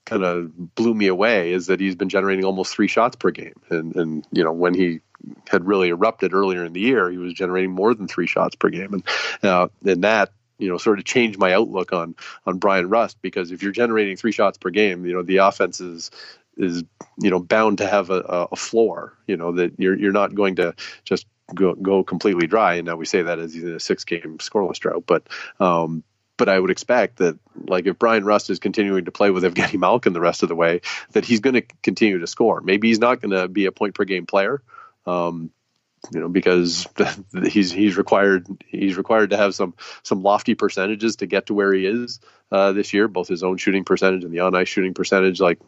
[0.04, 3.54] kind of blew me away is that he's been generating almost three shots per game,
[3.70, 5.00] and and you know when he
[5.48, 8.68] had really erupted earlier in the year, he was generating more than three shots per
[8.68, 9.04] game, and
[9.44, 12.14] uh, and that you know sort of changed my outlook on
[12.46, 15.80] on Bryan Rust because if you're generating three shots per game, you know the offense
[15.80, 16.10] is
[16.56, 16.84] is
[17.18, 19.16] you know bound to have a, a- floor.
[19.26, 20.74] You know that you're you're not going to
[21.04, 22.74] just go go completely dry.
[22.74, 25.26] And now we say that as a six game scoreless drought, but
[25.60, 26.02] um,
[26.36, 29.78] but I would expect that, like, if Bryan Rust is continuing to play with Evgeny
[29.78, 30.80] Malkin the rest of the way,
[31.12, 32.60] that he's going to continue to score.
[32.60, 34.62] Maybe he's not going to be a point per game player,
[35.06, 35.50] um,
[36.12, 36.86] you know, because
[37.48, 41.72] he's he's required he's required to have some some lofty percentages to get to where
[41.72, 42.20] he is
[42.50, 45.40] uh, this year, both his own shooting percentage and the on ice shooting percentage.
[45.40, 45.60] Like,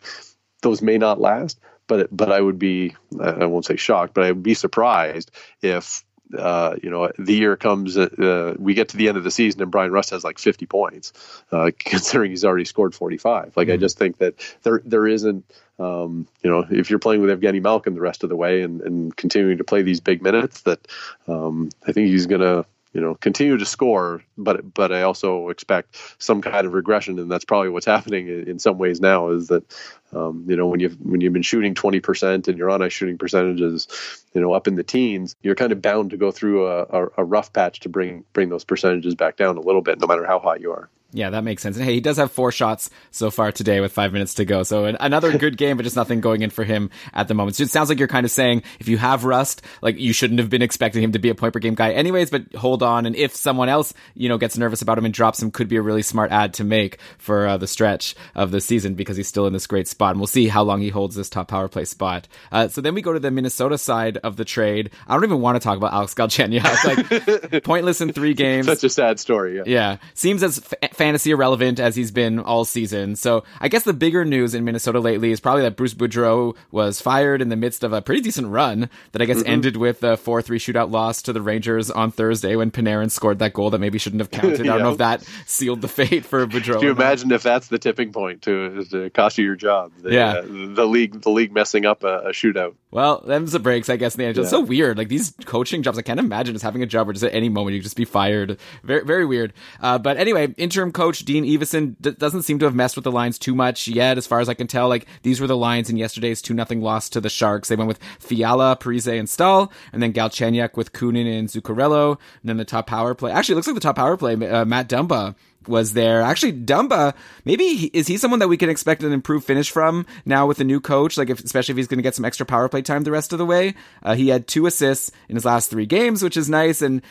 [0.62, 4.32] those may not last, but but I would be I won't say shocked, but I
[4.32, 5.30] would be surprised
[5.62, 6.04] if
[6.36, 9.62] uh, you know the year comes uh, we get to the end of the season
[9.62, 11.12] and Bryan Rust has like 50 points,
[11.52, 13.56] uh, considering he's already scored 45.
[13.56, 15.44] Like I just think that there there isn't.
[15.76, 18.80] Um, you know, if you're playing with Evgeny Malkin the rest of the way and,
[18.82, 20.86] and continuing to play these big minutes, that
[21.26, 22.64] um, I think he's going to
[22.94, 27.30] you know continue to score but but i also expect some kind of regression and
[27.30, 29.64] that's probably what's happening in, in some ways now is that
[30.12, 33.18] um, you know when you've when you've been shooting 20% and your on ice shooting
[33.18, 33.88] percentages
[34.32, 37.08] you know up in the teens you're kind of bound to go through a, a,
[37.18, 40.24] a rough patch to bring bring those percentages back down a little bit no matter
[40.24, 41.76] how hot you are Yeah, that makes sense.
[41.76, 44.64] And hey, he does have four shots so far today with five minutes to go.
[44.64, 47.56] So an, another good game, but just nothing going in for him at the moment.
[47.56, 50.40] So it sounds like you're kind of saying if you have Rust, like you shouldn't
[50.40, 53.06] have been expecting him to be a point per game guy anyways, but hold on.
[53.06, 55.76] And if someone else, you know, gets nervous about him and drops him, could be
[55.76, 59.28] a really smart ad to make for uh, the stretch of the season because he's
[59.28, 60.10] still in this great spot.
[60.10, 62.26] And we'll see how long he holds this top power play spot.
[62.50, 64.90] Uh, so then we go to the Minnesota side of the trade.
[65.06, 67.52] I don't even want to talk about Alex Galchenyuk.
[67.52, 68.66] Like pointless in three games.
[68.66, 69.62] such a sad story yeah.
[69.66, 73.14] Yeah, seems as f- fantasy irrelevant as he's been all season.
[73.14, 76.98] So I guess the bigger news in Minnesota lately is probably that Bruce Boudreau was
[76.98, 79.50] fired in the midst of a pretty decent run that I guess mm-hmm.
[79.50, 83.38] ended with a 4 3 shootout loss to the Rangers on Thursday when Panarin scored
[83.40, 84.64] that goal that maybe shouldn't have counted.
[84.64, 84.72] yeah.
[84.72, 86.80] I don't know if that sealed the fate for Boudreau.
[86.80, 89.92] Do you imagine if that's the tipping point to, to cost you your job?
[90.00, 90.32] The, yeah.
[90.36, 90.42] Uh,
[90.74, 92.76] the league, the league messing up a, a shootout.
[92.94, 94.36] Well, them's the breaks, I guess, in the NHL.
[94.36, 94.42] Yeah.
[94.42, 94.96] It's so weird.
[94.96, 97.48] Like these coaching jobs, I can't imagine just having a job where just at any
[97.48, 98.56] moment you just be fired.
[98.84, 99.52] Very, very weird.
[99.80, 103.10] Uh, but anyway, interim coach Dean Evason d- doesn't seem to have messed with the
[103.10, 104.88] lines too much yet, as far as I can tell.
[104.88, 107.68] Like these were the lines in yesterday's two nothing loss to the Sharks.
[107.68, 112.48] They went with Fiala, Parise, and Staal, and then Galchenyuk with Kunin and Zuccarello, and
[112.48, 113.32] then the top power play.
[113.32, 114.34] Actually, it looks like the top power play.
[114.34, 115.34] Uh, Matt Dumba
[115.68, 116.22] was there.
[116.22, 120.06] Actually, Dumba, maybe he, is he someone that we can expect an improved finish from
[120.24, 121.16] now with the new coach?
[121.16, 123.32] Like, if, especially if he's going to get some extra power play time the rest
[123.32, 123.74] of the way.
[124.02, 127.02] Uh, he had two assists in his last three games, which is nice, and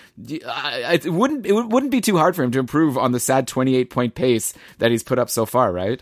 [0.45, 3.47] uh, it wouldn't it wouldn't be too hard for him to improve on the sad
[3.47, 6.01] twenty eight point pace that he's put up so far, right?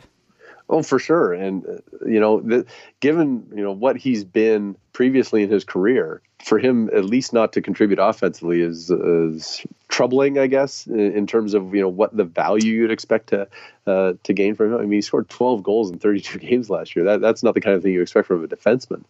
[0.69, 1.33] Oh, for sure.
[1.33, 2.65] And uh, you know, the,
[3.01, 7.53] given you know what he's been previously in his career, for him at least not
[7.53, 12.23] to contribute offensively is, is troubling, I guess, in, terms of you know what the
[12.23, 13.47] value you'd expect to
[13.85, 14.79] uh, to gain from him.
[14.79, 17.05] I mean, he scored 12 goals in 32 games last year.
[17.05, 19.03] That that's not the kind of thing you expect from a defenseman.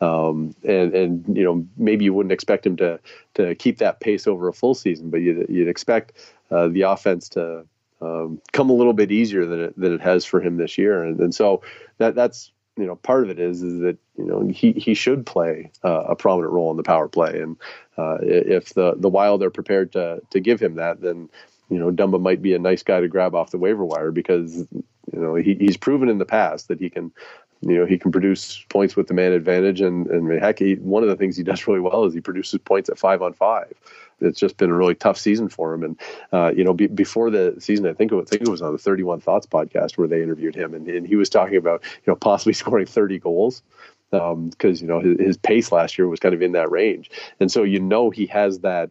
[0.00, 2.98] Um, and and you know maybe you wouldn't expect him to
[3.34, 6.12] to keep that pace over a full season, but you'd, you'd expect
[6.50, 7.66] uh, the offense to
[8.00, 11.02] um, come a little bit easier than it than it has for him this year,
[11.02, 11.62] and, and so
[11.98, 15.26] that that's you know part of it is is that you know he he should
[15.26, 17.56] play uh, a prominent role in the power play, and
[17.98, 21.28] uh, if the the Wild are prepared to to give him that, then
[21.68, 24.56] you know Dumba might be a nice guy to grab off the waiver wire because
[24.56, 27.12] you know he, he's proven in the past that he can
[27.60, 29.80] you know he can produce points with the man advantage.
[29.80, 32.60] And and heck he, one of the things he does really well is he produces
[32.60, 33.72] points at five on five
[34.20, 35.82] it's just been a really tough season for him.
[35.82, 36.00] And
[36.32, 38.72] uh, you know, be, before the season, I think it, I think it was on
[38.72, 41.82] the Thirty One Thoughts podcast where they interviewed him, and, and he was talking about
[41.84, 43.62] you know possibly scoring thirty goals
[44.10, 47.10] because um, you know his, his pace last year was kind of in that range,
[47.38, 48.90] and so you know he has that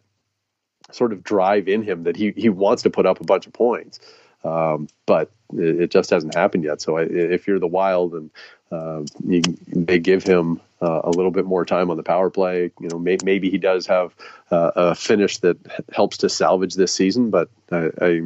[0.92, 3.52] sort of drive in him that he he wants to put up a bunch of
[3.52, 4.00] points.
[4.42, 6.80] Um, but it, it, just hasn't happened yet.
[6.80, 8.30] So I, if you're the Wild and
[8.72, 12.70] uh, you, they give him uh, a little bit more time on the power play.
[12.80, 14.14] You know, may, maybe he does have
[14.50, 15.58] uh, a finish that
[15.92, 18.20] helps to salvage this season, but I, I,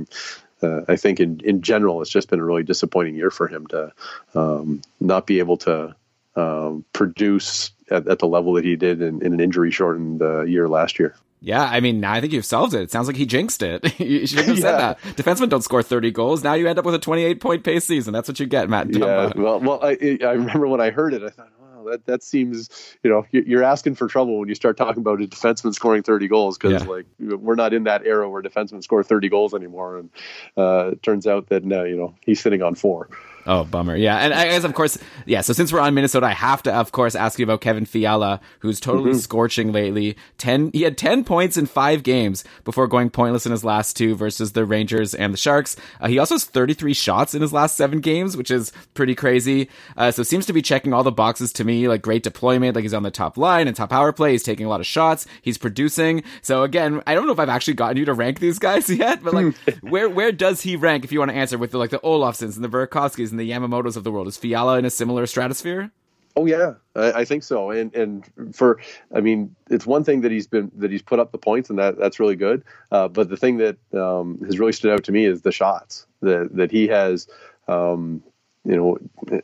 [0.63, 3.67] uh, I, think in, in general, it's just been a really disappointing year for him
[3.69, 3.93] to
[4.35, 5.95] um, not be able to
[6.37, 10.43] um, produce at, at, the level that he did in, in an injury shortened uh,
[10.43, 11.15] year last year.
[11.45, 12.81] Yeah, I mean, now I think you've solved it.
[12.81, 14.01] It sounds like he jinxed it.
[14.01, 14.63] you shouldn't have yeah.
[14.63, 14.99] said that.
[15.17, 16.43] Defensemen don't score 30 goals.
[16.43, 18.15] Now you end up with a 28 point pace season.
[18.15, 18.95] That's what you get, Matt.
[18.95, 21.51] Yeah, well, well, I, I remember when I heard it, I thought,
[21.85, 25.27] that that seems you know you're asking for trouble when you start talking about a
[25.27, 26.89] defenseman scoring 30 goals because yeah.
[26.89, 30.11] like we're not in that era where defensemen score 30 goals anymore, and
[30.57, 33.09] uh, it turns out that no, you know he's sitting on four.
[33.47, 33.95] Oh, bummer.
[33.95, 34.17] Yeah.
[34.17, 35.43] And I guess, of course, yeah.
[35.43, 38.41] So since we're on Minnesota, I have to, of course, ask you about Kevin Fiala,
[38.61, 39.19] who's totally mm-hmm.
[39.19, 40.17] scorching lately.
[40.39, 44.15] 10, he had 10 points in five games before going pointless in his last two
[44.15, 45.77] versus the Rangers and the Sharks.
[46.01, 49.69] Uh, he also has 33 shots in his last seven games, which is pretty crazy.
[49.97, 52.83] Uh, so seems to be checking all the boxes to me, like great deployment, like
[52.83, 54.33] he's on the top line and top power play.
[54.33, 55.27] He's taking a lot of shots.
[55.43, 56.23] He's producing.
[56.41, 59.23] So again, I don't know if I've actually gotten you to rank these guys yet,
[59.23, 61.91] but like, where, where does he rank if you want to answer with the, like
[61.91, 64.29] the Olofssons and the Burakovskis and the Yamamotos of the world.
[64.29, 65.91] Is Fiala in a similar stratosphere?
[66.37, 67.71] Oh yeah, I, I, think so.
[67.71, 68.81] And and for
[69.15, 71.79] I mean, it's one thing that he's been that he's put up the points, and
[71.79, 72.65] that that's really good.
[72.91, 76.07] Uh, but the thing that um, has really stood out to me is the shots
[76.23, 77.29] that that he has.
[77.69, 78.23] Um,
[78.65, 79.41] you know,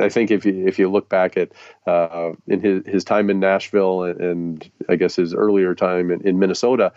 [0.00, 1.52] I think if you if you look back at
[1.86, 6.26] uh, in his his time in Nashville and, and I guess his earlier time in,
[6.26, 6.92] in Minnesota,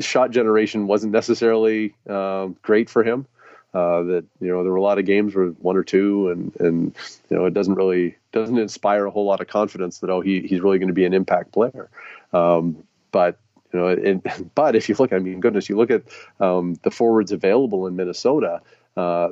[0.00, 3.26] shot generation wasn't necessarily um, great for him.
[3.74, 6.54] Uh, that you know there were a lot of games where one or two, and
[6.60, 6.94] and
[7.28, 10.40] you know it doesn't really doesn't inspire a whole lot of confidence that oh he
[10.40, 11.90] he's really going to be an impact player.
[12.32, 13.38] Um, but
[13.72, 16.02] you know, and, but if you look, I mean, goodness, you look at
[16.38, 18.60] um, the forwards available in Minnesota.
[18.96, 19.30] Uh,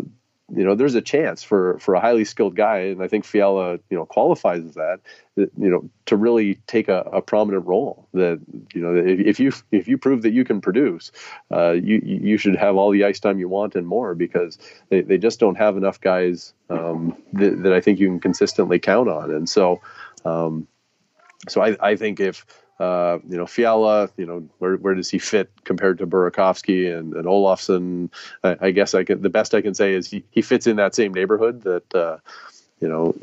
[0.54, 3.78] you know, there's a chance for for a highly skilled guy, and I think Fiala,
[3.88, 5.00] you know, qualifies as that,
[5.36, 8.06] you know, to really take a, a prominent role.
[8.12, 8.40] That
[8.74, 11.10] you know, if, if, you if you prove that you can produce,
[11.50, 14.58] uh, you you should have all the ice time you want and more because
[14.90, 18.78] they, they just don't have enough guys um, that, that I think you can consistently
[18.78, 19.80] count on, and so.
[20.24, 20.68] Um,
[21.48, 22.46] so I, I think if
[22.82, 27.14] uh, you know, Fiala, you know, where, where does he fit compared to Burakovsky and,
[27.14, 28.10] and Olofsson?
[28.42, 30.76] I, I, guess I can, the best I can say is he, he fits in
[30.76, 32.18] that same neighborhood that, uh,
[32.80, 33.14] you know,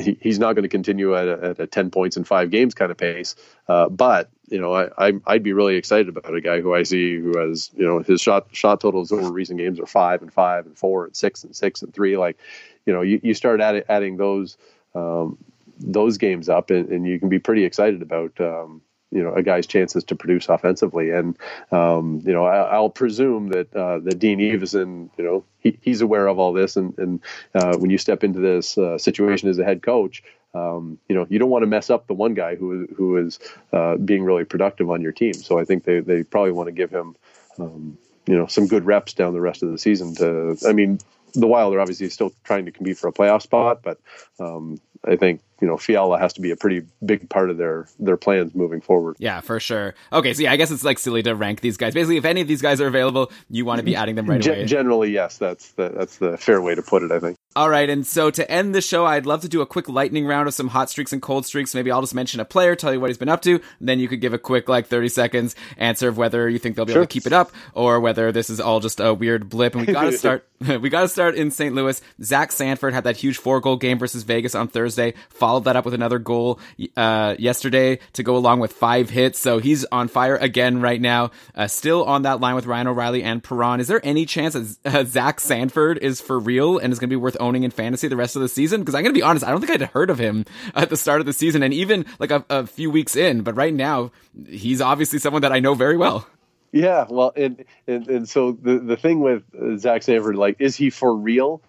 [0.00, 2.74] he, he's not going to continue at a, at a, 10 points in five games
[2.74, 3.34] kind of pace.
[3.66, 6.84] Uh, but, you know, I, I, would be really excited about a guy who I
[6.84, 10.32] see who has, you know, his shot shot totals over recent games are five and
[10.32, 12.16] five and four and six and six and three.
[12.16, 12.38] Like,
[12.86, 14.56] you know, you, you start add, adding those
[14.94, 15.38] um,
[15.80, 19.42] those games up and, and, you can be pretty excited about, um, you know a
[19.42, 21.10] guy's chances to produce offensively.
[21.10, 21.36] And
[21.72, 26.00] um, you know, I, will presume that uh, that Dean Evason, you know, he, he's
[26.00, 26.76] aware of all this.
[26.76, 27.20] And, and
[27.54, 30.22] uh, when you step into this uh, situation as a head coach,
[30.54, 33.38] um, you know, you don't want to mess up the one guy who who is
[33.72, 35.34] uh, being really productive on your team.
[35.34, 37.16] So I think they they probably want to give him.
[37.58, 40.98] Um, you know some good reps down the rest of the season to i mean
[41.34, 43.98] the wild are obviously still trying to compete for a playoff spot but
[44.38, 47.86] um, I think you know Fiala has to be a pretty big part of their
[47.98, 49.16] their plans moving forward.
[49.18, 49.94] Yeah, for sure.
[50.12, 51.94] Okay, so yeah, I guess it's like silly to rank these guys.
[51.94, 54.44] Basically, if any of these guys are available, you want to be adding them right
[54.44, 54.64] away.
[54.64, 57.12] Generally, yes, that's the that's the fair way to put it.
[57.12, 57.36] I think.
[57.56, 60.24] All right, and so to end the show, I'd love to do a quick lightning
[60.24, 61.74] round of some hot streaks and cold streaks.
[61.74, 63.98] Maybe I'll just mention a player, tell you what he's been up to, and then
[63.98, 66.92] you could give a quick, like, 30 seconds answer of whether you think they'll be
[66.92, 67.02] sure.
[67.02, 69.74] able to keep it up or whether this is all just a weird blip.
[69.74, 70.46] And we gotta start,
[70.80, 71.74] we gotta start in St.
[71.74, 72.00] Louis.
[72.22, 75.84] Zach Sanford had that huge four goal game versus Vegas on Thursday, followed that up
[75.84, 76.60] with another goal,
[76.96, 79.40] uh, yesterday to go along with five hits.
[79.40, 83.24] So he's on fire again right now, uh, still on that line with Ryan O'Reilly
[83.24, 83.80] and Perron.
[83.80, 87.16] Is there any chance that uh, Zach Sanford is for real and is gonna be
[87.16, 88.82] worth owning in fantasy the rest of the season?
[88.82, 90.44] Because I'm going to be honest, I don't think I'd heard of him
[90.74, 93.42] at the start of the season and even like a, a few weeks in.
[93.42, 94.12] But right now,
[94.46, 96.26] he's obviously someone that I know very well.
[96.72, 99.42] Yeah, well, and and, and so the the thing with
[99.80, 101.62] Zach Sanford, like, is he for real?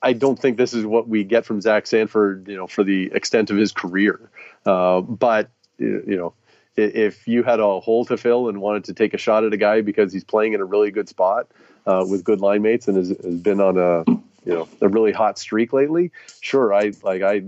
[0.00, 3.10] I don't think this is what we get from Zach Sanford, you know, for the
[3.12, 4.30] extent of his career.
[4.64, 6.34] Uh, but you know,
[6.76, 9.56] if you had a hole to fill and wanted to take a shot at a
[9.56, 11.48] guy because he's playing in a really good spot
[11.86, 14.04] uh, with good line mates and has, has been on a
[14.44, 17.42] you know a really hot streak lately, sure, I like I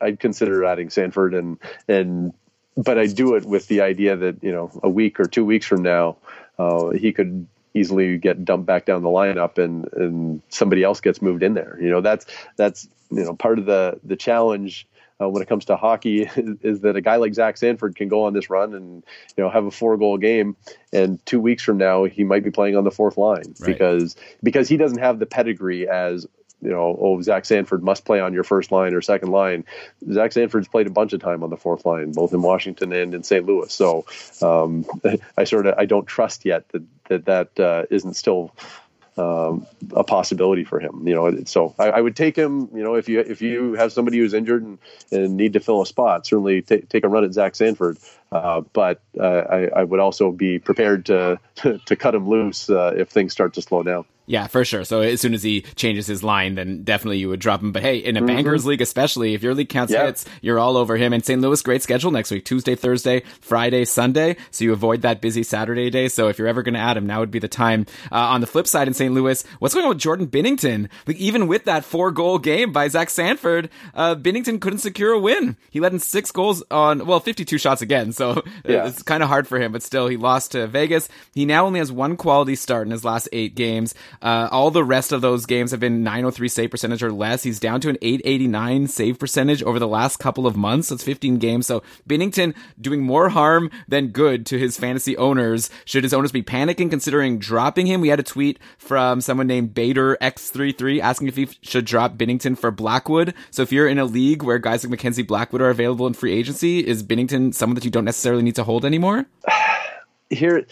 [0.00, 2.32] I'd consider adding Sanford and and
[2.76, 5.66] but I do it with the idea that you know a week or two weeks
[5.66, 6.16] from now
[6.58, 7.46] uh, he could
[7.76, 11.78] easily get dumped back down the lineup and and somebody else gets moved in there.
[11.80, 14.88] You know that's that's you know part of the the challenge
[15.20, 18.08] uh, when it comes to hockey is, is, that a guy like Zach Sanford can
[18.08, 19.04] go on this run and
[19.36, 20.56] you know have a four goal game,
[20.92, 23.66] and two weeks from now he might be playing on the fourth line right.
[23.66, 26.26] because because he doesn't have the pedigree as
[26.62, 29.64] you know, oh, Zach Sanford must play on your first line or second line.
[30.10, 33.14] Zach Sanford's played a bunch of time on the fourth line, both in Washington and
[33.14, 33.44] in St.
[33.44, 33.72] Louis.
[33.72, 34.06] So
[34.42, 34.86] um,
[35.36, 38.52] I sort of I don't trust yet that that that uh, not still
[39.18, 41.06] um, a possibility for him.
[41.06, 42.68] You know, so I, I, would take him.
[42.74, 44.78] You know, if you if you have somebody who's injured and,
[45.10, 47.98] and need to fill a spot, certainly t- take a run at Zach Sanford.
[48.30, 51.38] Uh, but uh, I, I, would also be prepared to
[51.86, 54.04] to, cut him loose uh, if things start to slow down.
[54.26, 54.84] Yeah, for sure.
[54.84, 57.70] So as soon as he changes his line, then definitely you would drop him.
[57.70, 58.26] But hey, in a mm-hmm.
[58.26, 60.06] bankers league, especially if your league counts yeah.
[60.06, 61.12] hits, you're all over him.
[61.12, 61.40] And St.
[61.40, 64.36] Louis, great schedule next week: Tuesday, Thursday, Friday, Sunday.
[64.50, 66.08] So you avoid that busy Saturday day.
[66.08, 67.86] So if you're ever going to add him, now would be the time.
[68.10, 69.14] Uh, on the flip side, in St.
[69.14, 70.88] Louis, what's going on with Jordan Binnington?
[71.06, 75.20] Like even with that four goal game by Zach Sanford, uh, Binnington couldn't secure a
[75.20, 75.56] win.
[75.70, 78.12] He led in six goals on well, 52 shots again.
[78.12, 78.88] So yeah.
[78.88, 79.70] it's kind of hard for him.
[79.70, 81.08] But still, he lost to Vegas.
[81.32, 83.94] He now only has one quality start in his last eight games.
[84.22, 87.42] Uh, all the rest of those games have been 903 save percentage or less.
[87.42, 90.88] He's down to an 889 save percentage over the last couple of months.
[90.88, 91.66] That's 15 games.
[91.66, 95.70] So Binnington doing more harm than good to his fantasy owners.
[95.84, 98.00] Should his owners be panicking considering dropping him?
[98.00, 102.58] We had a tweet from someone named Bader X33 asking if he should drop Binnington
[102.58, 103.34] for Blackwood.
[103.50, 106.32] So if you're in a league where guys like Mackenzie Blackwood are available in free
[106.32, 109.26] agency, is Binnington someone that you don't necessarily need to hold anymore?
[110.30, 110.66] Here,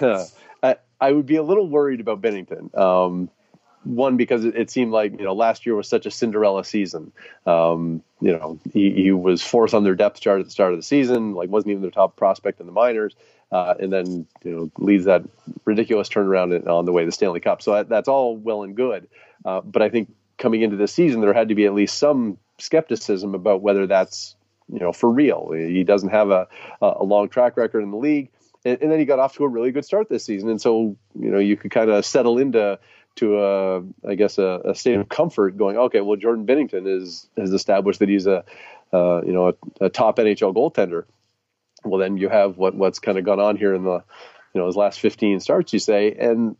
[1.00, 2.76] I, would be a little worried about Binnington.
[2.76, 3.30] Um,
[3.84, 7.12] one because it, seemed like you know last year was such a Cinderella season.
[7.46, 10.78] Um, you know, he, he, was fourth on their depth chart at the start of
[10.78, 13.16] the season, like wasn't even their top prospect in the minors,
[13.50, 15.22] uh, and then you know leads that
[15.64, 17.62] ridiculous turnaround on the way to the Stanley Cup.
[17.62, 19.08] So that's all well and good,
[19.44, 22.38] uh, but I think coming into this season there had to be at least some
[22.58, 24.36] skepticism about whether that's
[24.70, 25.52] you know for real.
[25.52, 26.48] He doesn't have a
[26.82, 28.30] a long track record in the league.
[28.64, 30.96] And, and then he got off to a really good start this season, and so
[31.18, 32.78] you know you could kind of settle into
[33.16, 37.28] to a, I guess, a, a, state of comfort, going, okay, well, Jordan Binnington is
[37.36, 38.44] has established that he's a,
[38.92, 41.04] uh, you know, a, a, top NHL goaltender.
[41.84, 44.02] Well, then you have what what's kind of gone on here in the,
[44.54, 46.56] you know, his last 15 starts, you say, and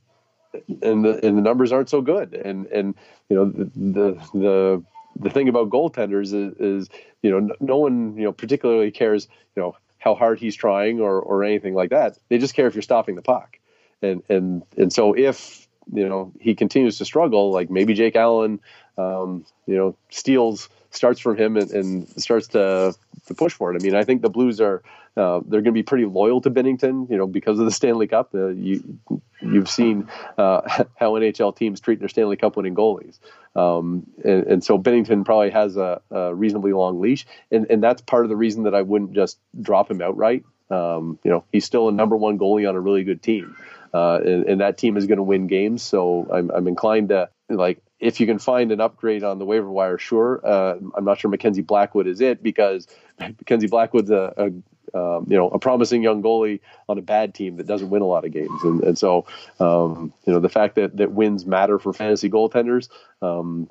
[0.53, 2.95] and the and the numbers aren't so good, and and
[3.29, 4.85] you know the the the,
[5.17, 6.89] the thing about goaltenders is, is
[7.23, 11.21] you know no one you know particularly cares you know how hard he's trying or
[11.21, 12.19] or anything like that.
[12.29, 13.59] They just care if you're stopping the puck,
[14.03, 18.61] and and and so if you know he continues to struggle, like maybe Jake Allen,
[18.99, 22.95] um, you know, steals starts from him and, and starts to
[23.27, 23.81] to push for it.
[23.81, 24.83] I mean, I think the Blues are
[25.17, 28.07] uh, they're going to be pretty loyal to Binnington, you know, because of the Stanley
[28.07, 28.35] Cup.
[28.35, 28.99] Uh, you
[29.41, 30.61] you've seen uh,
[30.97, 33.19] how NHL teams treat their Stanley Cup winning goalies,
[33.57, 38.01] um, and, and, so Binnington probably has a, a, reasonably long leash, and and that's
[38.01, 40.45] part of the reason that I wouldn't just drop him outright.
[40.71, 43.57] Um, you know, he's still a number one goalie on a really good team.
[43.93, 45.83] Uh, and, and, that team is going to win games.
[45.83, 49.71] So I'm, I'm inclined to like if you can find an upgrade on the waiver
[49.71, 50.41] wire, sure.
[50.45, 52.87] Uh, I'm not sure Mackenzie Blackwood is it because
[53.19, 54.51] Mackenzie Blackwood's a, a
[54.95, 58.07] um, you know, a promising young goalie on a bad team that doesn't win a
[58.07, 58.63] lot of games.
[58.63, 59.27] And, and so,
[59.59, 62.89] um, you know, the fact that, that wins matter for fantasy goaltenders,
[63.23, 63.69] um,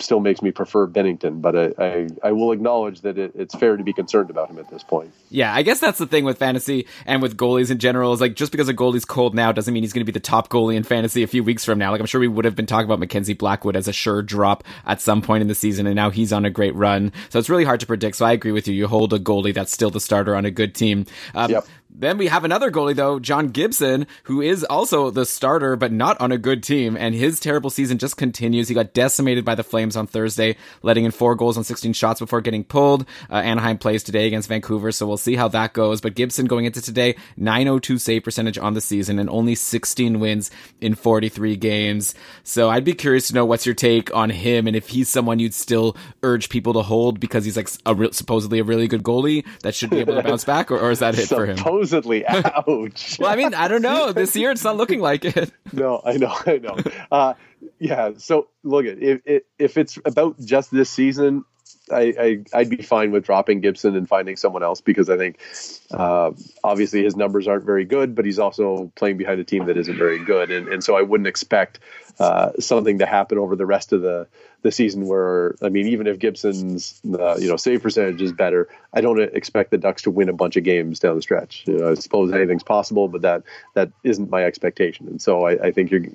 [0.00, 3.76] still makes me prefer Binnington, but I, I, I will acknowledge that it, it's fair
[3.76, 5.12] to be concerned about him at this point.
[5.30, 8.36] Yeah, I guess that's the thing with fantasy and with goalies in general is like
[8.36, 10.76] just because a goalie's cold now doesn't mean he's going to be the top goalie
[10.76, 11.90] in fantasy a few weeks from now.
[11.90, 14.62] Like I'm sure we would have been talking about Mackenzie Blackwood as a sure drop
[14.86, 17.12] at some point in the season, and now he's on a great run.
[17.30, 18.16] So it's really hard to predict.
[18.16, 18.74] So I agree with you.
[18.74, 21.06] You hold a goalie that's still the starter on a good team.
[21.34, 21.66] Um, yep.
[21.90, 26.20] Then we have another goalie though, John Gibson, who is also the starter, but not
[26.20, 26.96] on a good team.
[26.96, 28.68] And his terrible season just continues.
[28.68, 32.20] He got decimated by the Flames on Thursday, letting in four goals on 16 shots
[32.20, 33.06] before getting pulled.
[33.30, 36.00] Uh, Anaheim plays today against Vancouver, so we'll see how that goes.
[36.00, 40.50] But Gibson going into today, 902 save percentage on the season and only 16 wins
[40.80, 42.14] in 43 games.
[42.44, 45.38] So I'd be curious to know what's your take on him and if he's someone
[45.38, 49.02] you'd still urge people to hold because he's like a re- supposedly a really good
[49.02, 51.56] goalie that should be able to bounce back, or, or is that it for him?
[51.78, 52.26] supposedly.
[52.26, 53.18] Ouch.
[53.18, 54.12] well, I mean, I don't know.
[54.12, 55.52] This year, it's not looking like it.
[55.72, 56.76] no, I know, I know.
[57.10, 57.34] Uh,
[57.78, 58.12] yeah.
[58.18, 61.44] So look at if if it's about just this season,
[61.90, 65.38] I, I would be fine with dropping Gibson and finding someone else because I think
[65.90, 66.32] uh,
[66.64, 69.96] obviously his numbers aren't very good, but he's also playing behind a team that isn't
[69.96, 71.80] very good, and and so I wouldn't expect
[72.18, 74.26] uh, something to happen over the rest of the
[74.62, 78.68] the season where I mean, even if Gibson's uh, you know save percentage is better,
[78.92, 81.64] I don't expect the Ducks to win a bunch of games down the stretch.
[81.66, 83.44] You know, I suppose anything's possible, but that
[83.74, 86.06] that isn't my expectation, and so I, I think you're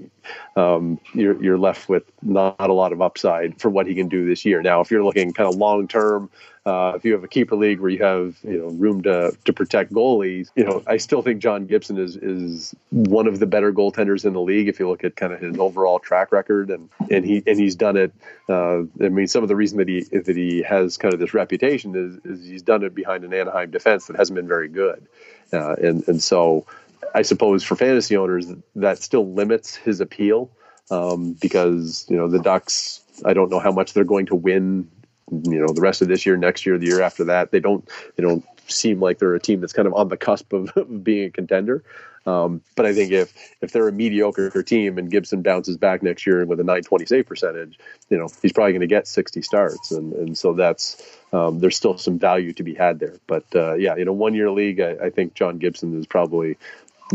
[0.57, 4.27] um, you're you're left with not a lot of upside for what he can do
[4.27, 4.61] this year.
[4.61, 6.29] Now, if you're looking kind of long term,
[6.65, 9.51] uh, if you have a keeper league where you have you know room to to
[9.51, 13.73] protect goalies, you know I still think John Gibson is is one of the better
[13.73, 14.69] goaltenders in the league.
[14.69, 17.75] If you look at kind of his overall track record, and and he and he's
[17.75, 18.13] done it.
[18.47, 21.33] Uh, I mean, some of the reason that he that he has kind of this
[21.33, 25.05] reputation is is he's done it behind an Anaheim defense that hasn't been very good,
[25.51, 26.65] uh, and and so
[27.13, 28.47] I suppose for fantasy owners
[28.77, 30.49] that still limits his appeal
[30.89, 33.01] um, because you know the Ducks.
[33.25, 34.89] I don't know how much they're going to win
[35.31, 37.51] you know the rest of this year, next year, the year after that.
[37.51, 40.53] They don't they don't seem like they're a team that's kind of on the cusp
[40.53, 40.71] of,
[41.03, 41.83] being a contender.
[42.25, 46.25] Um, but I think if if they're a mediocre team and Gibson bounces back next
[46.25, 47.77] year with a 920 save percentage,
[48.09, 51.01] you know he's probably going to get 60 starts, and and so that's
[51.33, 53.15] um, there's still some value to be had there.
[53.27, 56.57] But uh, yeah, you know, one year league, I, I, think John Gibson is probably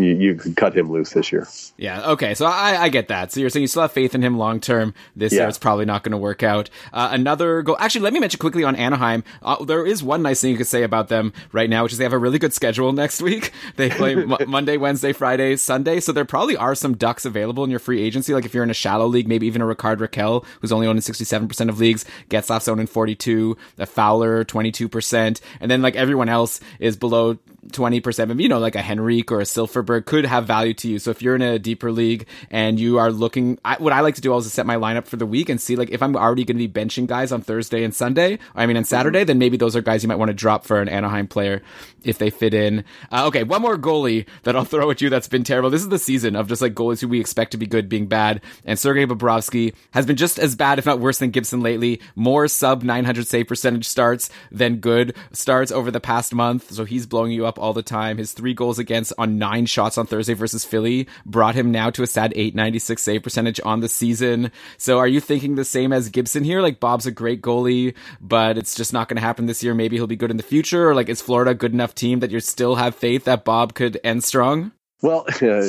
[0.03, 1.47] you, you could cut him loose this year.
[1.77, 2.11] Yeah.
[2.13, 2.35] Okay.
[2.35, 3.33] So I, I get that.
[3.33, 4.95] So you're saying you still have faith in him long term.
[5.17, 5.41] This yeah.
[5.41, 6.71] year it's probably not going to work out.
[6.93, 7.77] Uh, another goal.
[7.79, 9.25] Actually, let me mention quickly on Anaheim.
[9.43, 11.99] Uh, there is one nice thing you could say about them right now, which is
[11.99, 13.53] they have a really good schedule next week.
[13.77, 16.01] They play m- Monday, Wednesday, Friday, Sunday.
[16.01, 18.35] So there probably are some ducks available in your free agency.
[18.35, 20.99] Like if you're in a shallow league, maybe even a Rickard Rakell, who's only owned
[20.99, 26.29] in 67% of leagues, Getzlaf's owned in 42, a Fowler 22%, and then like everyone
[26.29, 27.39] else is below
[27.73, 28.29] 20%.
[28.29, 30.99] Maybe, you know, like a Henrique or a Silfverberg could have value to you.
[30.99, 34.15] So if you're in a deeper league and you are looking, I, what I like
[34.17, 36.45] to do is set my lineup for the week and see like if I'm already
[36.45, 39.57] going to be benching guys on Thursday and Sunday, I mean, on Saturday, then maybe
[39.57, 41.63] those are guys you might want to drop for an Anaheim player
[42.05, 42.85] if they fit in.
[43.11, 43.45] Uh, okay.
[43.45, 45.71] One more goalie that I'll throw at you that's been terrible.
[45.71, 48.07] This is the season of just like goalies who we expect to be good being
[48.07, 48.43] bad.
[48.65, 52.01] And Sergei Bobrovsky has been just as bad, if not worse than Gibson lately.
[52.15, 56.73] More sub 900 save percentage starts than good starts over the past month.
[56.73, 58.19] So he's blowing you up all the time.
[58.19, 62.03] His three goals against on nine shots on Thursday versus Philly brought him now to
[62.03, 64.51] a sad 896 save percentage on the season.
[64.77, 66.61] So are you thinking the same as Gibson here?
[66.61, 69.75] Like Bob's a great goalie, but it's just not going to happen this year.
[69.75, 70.89] Maybe he'll be good in the future.
[70.89, 73.75] Or like is Florida a good enough team that you still have faith that Bob
[73.75, 74.73] could end strong?
[75.03, 75.63] Well, uh,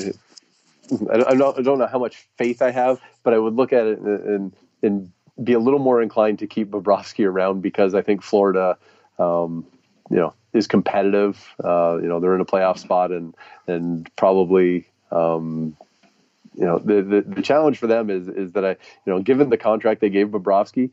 [1.11, 3.85] I, don't, I don't know how much faith I have, but I would look at
[3.85, 5.11] it and, and,
[5.41, 8.77] be a little more inclined to keep Bobrovsky around because I think Florida,
[9.17, 9.65] um,
[10.09, 11.53] you know, is competitive.
[11.63, 13.35] Uh, you know, they're in a playoff spot and
[13.67, 15.75] and probably um,
[16.55, 19.49] you know the, the, the challenge for them is is that I you know given
[19.49, 20.91] the contract they gave Bobrovsky,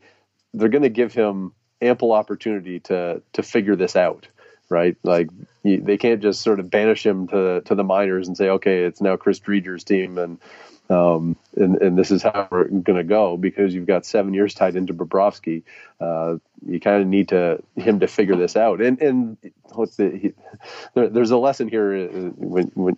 [0.53, 4.27] they're going to give him ample opportunity to to figure this out,
[4.69, 4.95] right?
[5.03, 5.29] Like
[5.63, 9.01] they can't just sort of banish him to to the minors and say, okay, it's
[9.01, 10.39] now Chris Driedger's team and
[10.89, 14.53] um, and, and this is how we're going to go because you've got seven years
[14.53, 15.63] tied into Bobrovsky.
[15.99, 18.81] Uh, you kind of need to him to figure this out.
[18.81, 20.33] And and the, he,
[20.93, 22.97] there, there's a lesson here uh, when when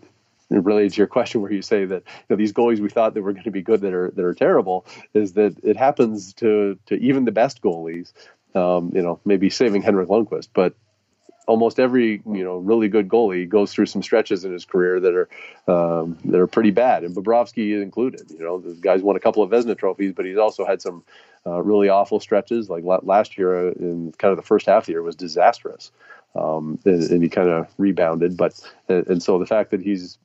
[0.50, 3.22] related to your question where you say that you know, these goalies we thought that
[3.22, 6.78] were going to be good that are that are terrible is that it happens to
[6.88, 8.14] to even the best goalies.
[8.56, 10.74] Um, you know, maybe saving Henrik Lundqvist, but
[11.50, 15.16] almost every you know really good goalie goes through some stretches in his career that
[15.16, 15.28] are
[15.68, 18.30] um, that are pretty bad, and Bobrovsky included.
[18.30, 21.04] You know, the guy's won a couple of Vezina trophies, but he's also had some
[21.47, 22.70] uh, really awful stretches.
[22.70, 25.91] Like last year, uh, in kind of the first half of the year, was disastrous,
[26.36, 28.38] um, and, and, he kind of rebounded.
[28.38, 30.20] But and, and so the fact that he's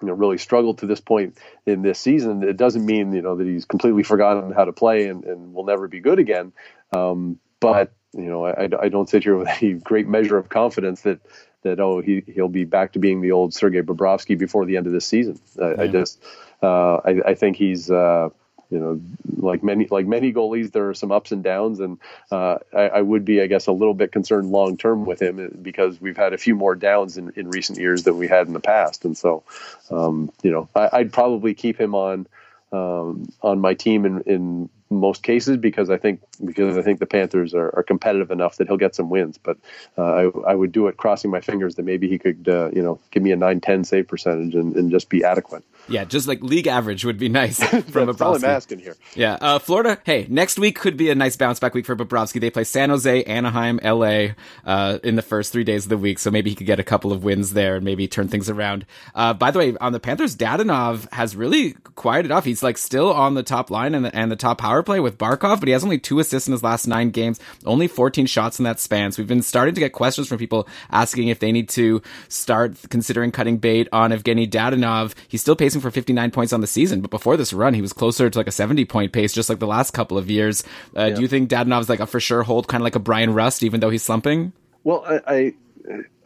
[0.00, 3.36] you know really struggled to this point in this season, it doesn't mean you know
[3.36, 6.54] that he's completely forgotten how to play and, and will never be good again.
[6.90, 11.02] Um, but you know, I, I don't sit here with any great measure of confidence
[11.02, 11.20] that
[11.62, 14.86] that oh he he'll be back to being the old Sergei Bobrovsky before the end
[14.86, 15.40] of this season.
[15.60, 15.82] I, yeah.
[15.82, 16.22] I just
[16.62, 18.30] uh, I, I, think he's uh,
[18.70, 19.00] you know
[19.36, 21.98] like many like many goalies there are some ups and downs and
[22.30, 25.58] uh, I, I, would be I guess a little bit concerned long term with him
[25.62, 28.52] because we've had a few more downs in, in recent years than we had in
[28.52, 29.42] the past and so
[29.90, 32.26] um, you know I, would probably keep him on
[32.72, 37.06] um, on my team in, in most cases because I think because I think the
[37.06, 39.38] Panthers are, are competitive enough that he'll get some wins.
[39.38, 39.58] But
[39.96, 42.82] uh, I, I would do it crossing my fingers that maybe he could uh, you
[42.82, 45.64] know give me a 9-10 save percentage and, and just be adequate.
[45.88, 48.96] Yeah, just like league average would be nice from That's all I'm asking here.
[49.14, 49.98] Yeah, uh, Florida.
[50.04, 52.40] Hey, next week could be a nice bounce back week for Bobrovsky.
[52.40, 54.28] They play San Jose, Anaheim, LA
[54.64, 56.84] uh, in the first three days of the week, so maybe he could get a
[56.84, 58.86] couple of wins there and maybe turn things around.
[59.14, 62.44] Uh, by the way, on the Panthers, Dadonov has really quieted off.
[62.44, 65.18] He's like still on the top line and the, and the top power play with
[65.18, 68.58] Barkov, but he has only two assists in his last nine games, only 14 shots
[68.58, 69.12] in that span.
[69.12, 72.76] So we've been starting to get questions from people asking if they need to start
[72.90, 75.14] considering cutting bait on Evgeny Dadonov.
[75.28, 77.92] He's still pacing for 59 points on the season, but before this run, he was
[77.92, 80.64] closer to like a 70 point pace, just like the last couple of years.
[80.96, 81.14] Uh, yeah.
[81.14, 83.62] Do you think Dadonov's like a for sure hold, kind of like a Bryan Rust,
[83.62, 84.52] even though he's slumping?
[84.84, 85.54] Well, I, I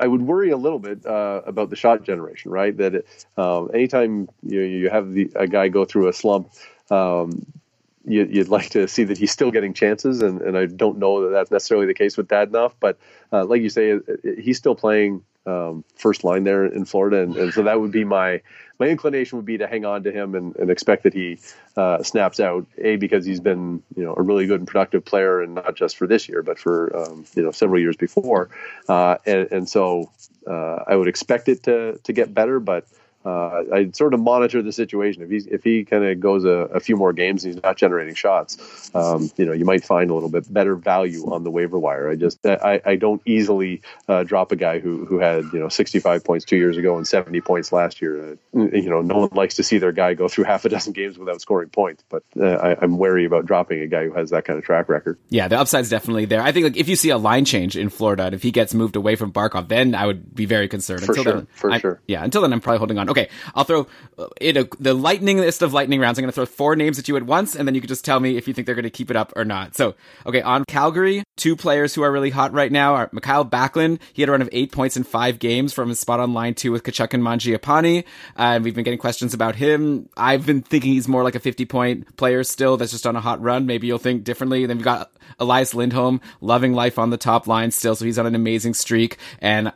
[0.01, 2.77] I would worry a little bit uh, about the shot generation, right?
[2.77, 6.51] That it, um, anytime you you have the, a guy go through a slump,
[6.91, 7.47] um,
[8.05, 11.23] you, would like to see that he's still getting chances, and, and I don't know
[11.23, 12.99] that that's necessarily the case with Dadonov, but
[13.33, 13.99] uh, like you say,
[14.39, 18.05] he's still playing um, first line there in Florida, and, and, so that would be
[18.05, 18.43] my
[18.79, 21.39] my inclination would be to hang on to him and, and expect that he
[21.77, 22.67] uh, snaps out.
[22.79, 25.97] A because he's been you know a really good and productive player, and not just
[25.97, 28.51] for this year, but for um, you know several years before,
[28.89, 30.11] uh, and, and, so
[30.47, 32.87] uh, I would expect it to to get better, but
[33.25, 35.23] uh, I sort of monitor the situation.
[35.23, 37.77] If he if he kind of goes a, a, few more games and he's not
[37.77, 41.51] generating shots, um, you know, you might find a little bit better value on the
[41.51, 42.11] waiver wire.
[42.11, 45.69] I just I, I don't easily uh, drop a guy who who had you know
[45.69, 48.33] 65 points two years ago and 70 points last year.
[48.33, 48.37] Uh,
[48.73, 51.17] you know, no one likes to see their guy go through half a dozen games
[51.17, 54.45] without scoring points, but uh, I, am wary about dropping a guy who has that
[54.45, 55.19] kind of track record.
[55.29, 56.43] Yeah, the upside's definitely there.
[56.43, 58.75] I think like if you see a line change in Florida, and if he gets
[58.75, 61.05] moved away from Barkov, then I would be very concerned.
[61.05, 62.01] For until sure, then, for I, sure.
[62.09, 63.12] Yeah, until then I'm probably holding on.
[63.13, 63.87] Okay, I'll throw
[64.17, 66.19] uh, in a, the lightning list of lightning rounds.
[66.19, 68.07] I'm going to throw four names at you at once, and then you can just
[68.07, 69.77] tell me if you think they're going to keep it up or not.
[69.77, 69.95] So,
[70.25, 74.01] okay, on Calgary, two players who are really hot right now are Mikael Backlund.
[74.15, 76.55] He had a run of eight points in five games from his spot on line
[76.55, 78.03] two with Tkachuk and Mangiapane.
[78.03, 78.05] Uh,
[78.37, 80.09] and we've been getting questions about him.
[80.17, 83.21] I've been thinking he's more like a 50 point player still that's just on a
[83.21, 83.67] hot run.
[83.67, 84.65] Maybe you'll think differently.
[84.65, 87.95] Then we've got Elias Lindholm loving life on the top line still.
[87.95, 89.19] So he's on an amazing streak.
[89.41, 89.73] And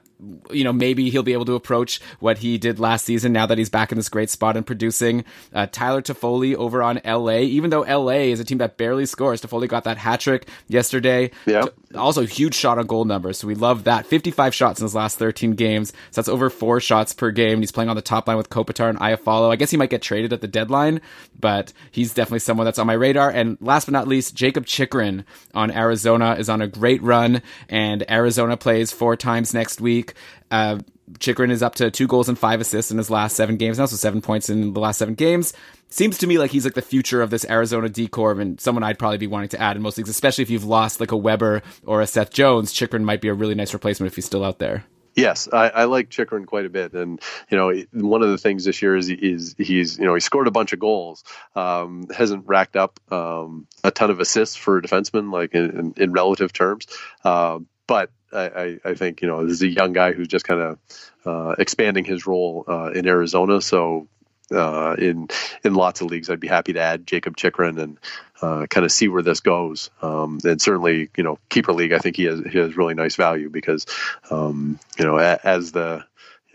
[0.50, 3.58] you know, maybe he'll be able to approach what he did last season now that
[3.58, 5.24] he's back in this great spot and producing.
[5.52, 9.42] Uh, Tyler Toffoli over on LA, even though LA is a team that barely scores,
[9.42, 11.30] Toffoli got that hat trick yesterday.
[11.44, 11.66] Yeah.
[11.94, 13.38] Also, huge shot on goal numbers.
[13.38, 14.06] So we love that.
[14.06, 15.90] 55 shots in his last 13 games.
[16.10, 17.60] So that's over four shots per game.
[17.60, 19.50] He's playing on the top line with Kopitar and Iafallo.
[19.50, 21.00] I guess he might get traded at the deadline,
[21.38, 23.30] but he's definitely someone that's on my radar.
[23.30, 25.24] And last but not least, Jacob Chychrun
[25.54, 30.16] on Arizona is on a great run and Arizona plays four times next week week.
[30.50, 30.78] Uh,
[31.18, 33.86] Chychrun is up to two goals and five assists in his last seven games now,
[33.86, 35.52] so seven points in the last seven games.
[35.88, 38.82] Seems to me like he's like the future of this Arizona D Corps and someone
[38.82, 41.16] I'd probably be wanting to add in most leagues, especially if you've lost like a
[41.16, 42.72] Weber or a Seth Jones.
[42.72, 44.84] Chychrun might be a really nice replacement if he's still out there.
[45.14, 48.64] Yes, I, I like Chychrun quite a bit, and you know, one of the things
[48.64, 51.24] this year is, is he's you know he scored a bunch of goals,
[51.54, 55.94] um, hasn't racked up um, a ton of assists for a defenseman, like in, in,
[55.96, 56.86] in relative terms,
[57.24, 60.60] uh, but I, I, think you know this is a young guy who's just kind
[60.60, 60.78] of
[61.24, 63.60] uh, expanding his role uh, in Arizona.
[63.60, 64.08] So
[64.50, 65.28] uh, in
[65.64, 67.98] in lots of leagues, I'd be happy to add Jacob Chychrun and
[68.40, 69.90] uh, kind of see where this goes.
[70.02, 73.16] Um, and certainly, you know, keeper league, I think he has he has really nice
[73.16, 73.86] value because
[74.30, 76.04] um, you know as the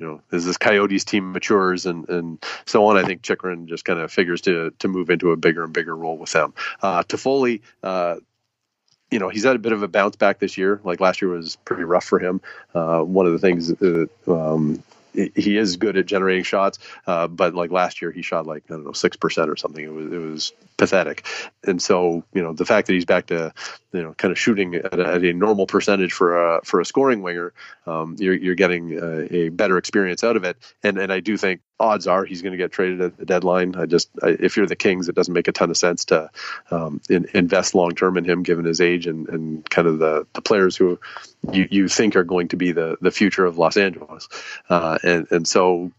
[0.01, 3.85] you know, as this Coyotes team matures and, and so on, I think Chychrun just
[3.85, 6.55] kind of figures to to move into a bigger and bigger role with them.
[6.81, 8.15] Uh, Toffoli, uh,
[9.11, 10.79] you know, he's had a bit of a bounce back this year.
[10.83, 12.41] Like last year was pretty rough for him.
[12.73, 14.81] Uh, one of the things that um,
[15.13, 18.73] he is good at generating shots, uh, but like last year he shot like I
[18.73, 19.83] don't know six percent or something.
[19.83, 21.25] It was it was pathetic,
[21.65, 23.53] and so you know the fact that he's back to
[23.91, 26.85] you know kind of shooting at a, at a normal percentage for a for a
[26.85, 27.53] scoring winger,
[27.85, 31.35] um, you're you're getting a, a, better experience out of it, and and I do
[31.35, 33.75] think odds are he's going to get traded at the deadline.
[33.75, 36.29] I just I, if you're the Kings, it doesn't make a ton of sense to
[36.69, 40.27] um, in, invest long term in him given his age and and kind of the
[40.33, 40.99] the players who
[41.51, 44.29] you, you think are going to be the the future of Los Angeles,
[44.69, 45.91] uh, and and so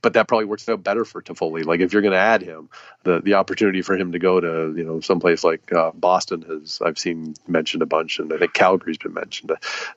[0.00, 1.64] but that probably works out better for Toffoli.
[1.64, 2.68] Like if you're going to add him,
[3.02, 6.80] the the opportunity for him to go to you know someplace like uh, Boston has
[6.84, 9.52] I've seen mentioned a bunch, and I think Calgary's been mentioned.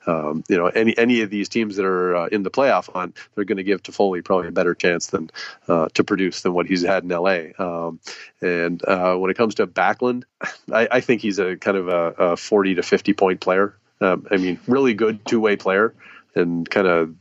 [0.06, 3.16] Um, you know any any of these teams that are uh, in the playoff hunt,
[3.34, 5.30] they're going to give Toffoli probably a better chance than
[5.68, 7.50] uh, to produce than what he's had in LA.
[7.58, 8.00] Um,
[8.40, 10.24] and uh, when it comes to Backlund,
[10.72, 13.76] I, I, think he's a kind of a, a 40 to 50 point player.
[14.00, 15.94] Um, I mean, really good two way player
[16.34, 17.14] and kind of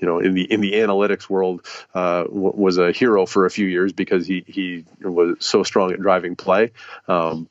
[0.00, 3.50] you know in the in the analytics world uh, w- was a hero for a
[3.50, 6.72] few years because he he was so strong at driving play.
[7.06, 7.48] Um,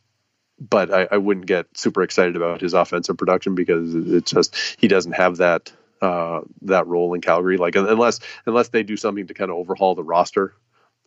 [0.60, 4.88] but I, I, wouldn't get super excited about his offensive production because it's just he
[4.88, 5.72] doesn't have that
[6.02, 7.58] uh, that role in Calgary.
[7.58, 10.54] Like unless unless they do something to kind of overhaul the roster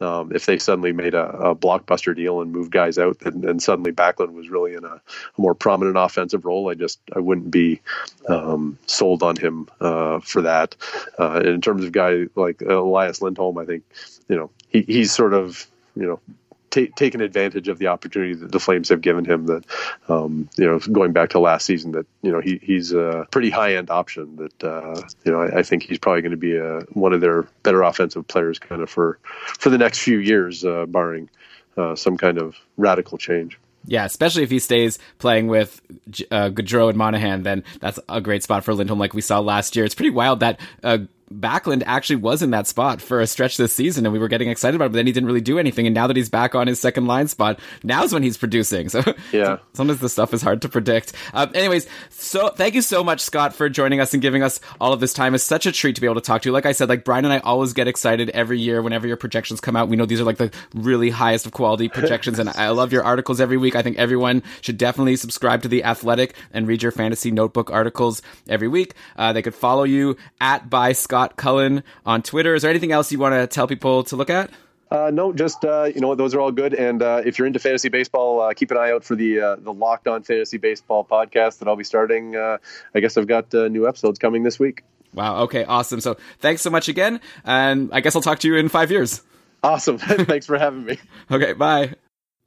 [0.01, 3.93] um, if they suddenly made a, a, blockbuster deal and moved guys out, and, suddenly
[3.93, 5.01] Backlund was really in a, a,
[5.37, 7.81] more prominent offensive role, I just I wouldn't be
[8.29, 10.75] um, sold on him uh, for that.
[11.19, 13.85] Uh, in terms of guy like Elias Lindholm, I think
[14.29, 16.21] you know he, he's sort of you know
[16.71, 19.47] t- taken advantage of the opportunity that the Flames have given him.
[19.47, 19.65] That
[20.09, 23.51] um, you know, going back to last season, that you know he, he's a pretty
[23.51, 24.37] high end option.
[24.37, 27.21] That uh, you know, I, I, think he's probably going to be a, one of
[27.21, 29.19] their better offensive players, kind of for
[29.59, 31.29] for the next few years, uh, barring
[31.77, 33.59] uh, some kind of radical change.
[33.87, 35.81] Yeah, especially if he stays playing with
[36.31, 39.75] uh, Gaudreau and Monahan, then that's a great spot for Lindholm, like we saw last
[39.75, 39.87] year.
[39.87, 40.99] It's pretty wild that uh,
[41.33, 44.51] Backlund actually was in that spot for a stretch this season, and we were getting
[44.51, 44.89] excited about it.
[44.89, 47.07] But then he didn't really do anything, and now that he's back on his second
[47.07, 48.89] line spot, now's when he's producing.
[49.01, 51.13] So yeah, sometimes the stuff is hard to predict.
[51.33, 54.93] Uh, anyways, so thank you so much, Scott, for joining us and giving us all
[54.93, 55.35] of this time.
[55.35, 56.53] It's such a treat to be able to talk to you.
[56.53, 59.61] Like I said, like Brian and I always get excited every year whenever your projections
[59.61, 59.89] come out.
[59.89, 63.05] We know these are like the really highest of quality projections, and I love your
[63.05, 63.77] articles every week.
[63.77, 68.23] I think everyone should definitely subscribe to the Athletic and read your fantasy notebook articles
[68.49, 68.95] every week.
[69.15, 72.55] Uh, they could follow you at by Scott Cullen on Twitter.
[72.55, 74.51] Is there anything else you want to tell people to look at?
[74.91, 76.75] Uh, no, just uh, you know those are all good.
[76.75, 79.57] And uh, if you're into fantasy baseball, uh, keep an eye out for the uh,
[79.57, 82.35] the Locked On Fantasy Baseball podcast that I'll be starting.
[82.35, 82.59] Uh,
[82.95, 84.83] I guess I've got new episodes coming this week.
[85.15, 85.43] Wow.
[85.43, 85.65] Okay.
[85.65, 86.01] Awesome.
[86.01, 89.23] So thanks so much again, and I guess I'll talk to you in five years.
[89.63, 89.99] Awesome.
[89.99, 90.99] thanks for having me.
[91.31, 91.53] Okay.
[91.53, 91.95] Bye.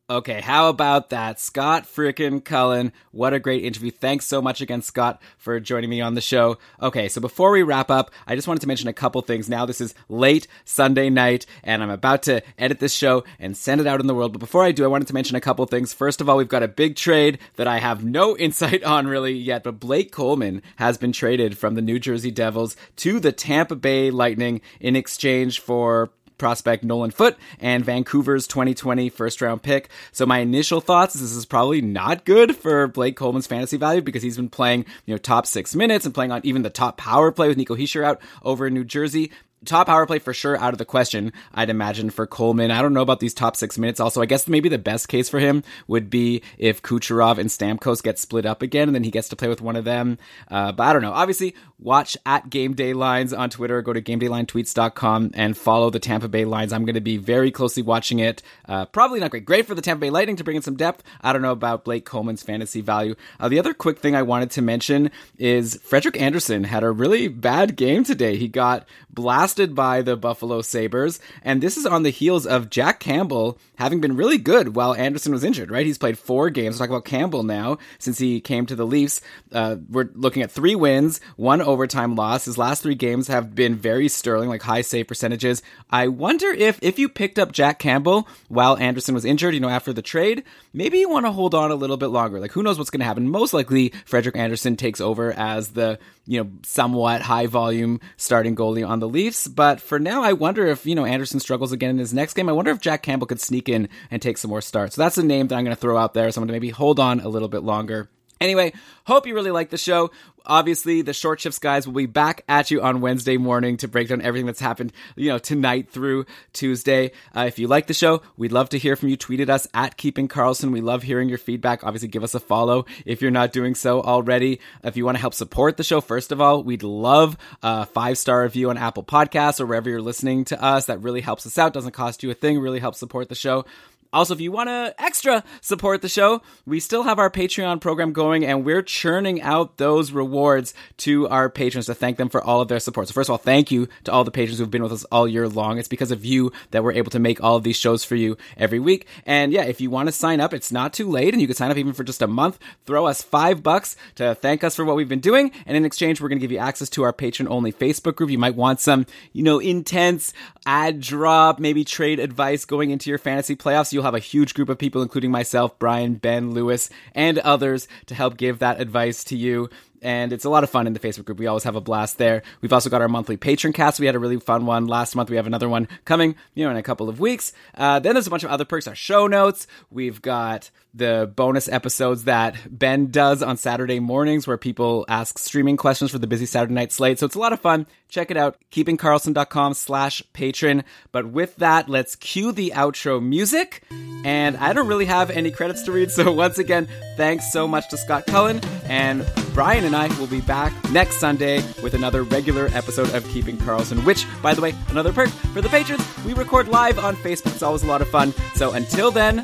[0.09, 1.39] Okay, how about that?
[1.39, 2.91] Scott freaking Cullen.
[3.11, 3.89] What a great interview.
[3.89, 6.57] Thanks so much again, Scott, for joining me on the show.
[6.81, 9.47] Okay, so before we wrap up, I just wanted to mention a couple things.
[9.47, 13.79] Now, this is late Sunday night, and I'm about to edit this show and send
[13.79, 14.33] it out in the world.
[14.33, 15.93] But before I do, I wanted to mention a couple things.
[15.93, 19.31] First of all, we've got a big trade that I have no insight on really
[19.33, 23.77] yet, but Blake Coleman has been traded from the New Jersey Devils to the Tampa
[23.77, 29.89] Bay Lightning in exchange for prospect Nolan Foote and Vancouver's 2020 first round pick.
[30.11, 34.01] So my initial thoughts is this is probably not good for Blake Coleman's fantasy value
[34.01, 36.97] because he's been playing, you know, top six minutes and playing on even the top
[36.97, 39.31] power play with Nico Hischier out over in New Jersey
[39.65, 42.71] top power play for sure out of the question, I'd imagine for Coleman.
[42.71, 43.99] I don't know about these top six minutes.
[43.99, 48.03] Also, I guess maybe the best case for him would be if Kucherov and Stamkos
[48.03, 50.17] get split up again and then he gets to play with one of them.
[50.49, 51.13] Uh, but I don't know.
[51.13, 53.81] Obviously, watch at Game Day Lines on Twitter.
[53.81, 56.73] Go to GameDayLineTweets.com and follow the Tampa Bay Lines.
[56.73, 58.41] I'm going to be very closely watching it.
[58.67, 59.45] Uh, probably not great.
[59.45, 61.03] Great for the Tampa Bay Lightning to bring in some depth.
[61.21, 63.15] I don't know about Blake Coleman's fantasy value.
[63.39, 67.27] Uh, the other quick thing I wanted to mention is Frederik Andersen had a really
[67.27, 68.37] bad game today.
[68.37, 71.19] He got blasted by the Buffalo Sabres.
[71.43, 75.33] And this is on the heels of Jack Campbell having been really good while Andersen
[75.33, 75.85] was injured, right?
[75.85, 76.77] He's played four games.
[76.77, 79.21] Talk about Campbell now since he came to the Leafs.
[79.51, 82.45] Uh, we're looking at three wins, one overtime loss.
[82.45, 85.61] His last three games have been very sterling, like high save percentages.
[85.89, 89.69] I wonder if, if you picked up Jack Campbell while Andersen was injured, you know,
[89.69, 90.43] after the trade,
[90.73, 92.39] maybe you want to hold on a little bit longer.
[92.39, 93.29] Like, who knows what's going to happen?
[93.29, 98.87] Most likely, Frederik Andersen takes over as the, you know, somewhat high volume starting goalie
[98.87, 99.47] on the Leafs.
[99.47, 102.49] But for now, I wonder if, you know, Andersen struggles again in his next game.
[102.49, 104.95] I wonder if Jack Campbell could sneak in and take some more starts.
[104.95, 106.31] So that's a name that I'm going to throw out there.
[106.31, 108.09] So I'm going to maybe hold on a little bit longer.
[108.39, 108.73] Anyway,
[109.05, 110.11] hope you really like the show.
[110.45, 114.09] Obviously, the short shifts guys will be back at you on Wednesday morning to break
[114.09, 117.11] down everything that's happened, you know, tonight through Tuesday.
[117.35, 119.17] Uh, if you like the show, we'd love to hear from you.
[119.17, 120.71] Tweet at us at Keeping Karlsson.
[120.71, 121.83] We love hearing your feedback.
[121.83, 124.59] Obviously, give us a follow if you're not doing so already.
[124.83, 128.17] If you want to help support the show, first of all, we'd love a five
[128.17, 130.85] star review on Apple Podcasts or wherever you're listening to us.
[130.87, 131.73] That really helps us out.
[131.73, 132.59] Doesn't cost you a thing.
[132.59, 133.65] Really helps support the show.
[134.13, 138.13] Also, if you want to extra support the show, we still have our Patreon program
[138.13, 142.61] going and we're churning out those rewards to our patrons to thank them for all
[142.61, 143.07] of their support.
[143.07, 145.27] So first of all, thank you to all the patrons who've been with us all
[145.27, 145.79] year long.
[145.79, 148.37] It's because of you that we're able to make all of these shows for you
[148.55, 149.07] every week.
[149.25, 151.55] And yeah, if you want to sign up, it's not too late and you can
[151.55, 152.59] sign up even for just a month.
[152.85, 155.51] Throw us five bucks to thank us for what we've been doing.
[155.65, 158.29] And in exchange, we're going to give you access to our patron only Facebook group.
[158.29, 160.33] You might want some, you know, intense
[160.65, 163.91] ad drop, maybe trade advice going into your fantasy playoffs.
[164.03, 168.15] You'll have a huge group of people, including myself, Brian, Ben, Lewis, and others to
[168.15, 169.69] help give that advice to you.
[170.01, 171.39] And it's a lot of fun in the Facebook group.
[171.39, 172.43] We always have a blast there.
[172.59, 174.01] We've also got our monthly patron cast.
[174.01, 175.29] We had a really fun one last month.
[175.29, 177.53] We have another one coming, you know, in a couple of weeks.
[177.75, 178.89] Uh, then there's a bunch of other perks.
[178.89, 179.67] Our show notes.
[179.89, 185.75] We've got the bonus episodes that Ben does on Saturday mornings where people ask streaming
[185.75, 187.19] questions for the busy Saturday night slate.
[187.19, 187.87] So it's a lot of fun.
[188.09, 188.57] Check it out.
[188.71, 190.83] keepingkarlsson.com slash patron.
[191.11, 193.81] But with that, let's cue the outro music.
[194.23, 196.03] And I don't really have any credits to read.
[196.13, 196.87] So once again,
[197.17, 201.63] thanks so much to Scott Cullen and Brian and I will be back next Sunday
[201.81, 205.69] with another regular episode of Keeping Karlsson, which, by the way, another perk for the
[205.69, 207.53] patrons, we record live on Facebook.
[207.53, 208.31] It's always a lot of fun.
[208.53, 209.39] So until then,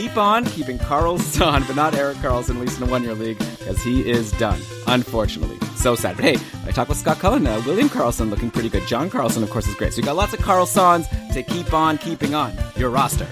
[0.00, 3.38] keep on keeping Karlsson, but not Erik Karlsson, at least in a one year league,
[3.38, 5.58] because he is done, unfortunately.
[5.76, 6.16] So sad.
[6.16, 8.86] But hey, I talked with Scott Cullen, uh, William Karlsson looking pretty good.
[8.86, 9.92] John Carlson, of course, is great.
[9.92, 13.26] So you got lots of Carlsons to keep on keeping on your roster.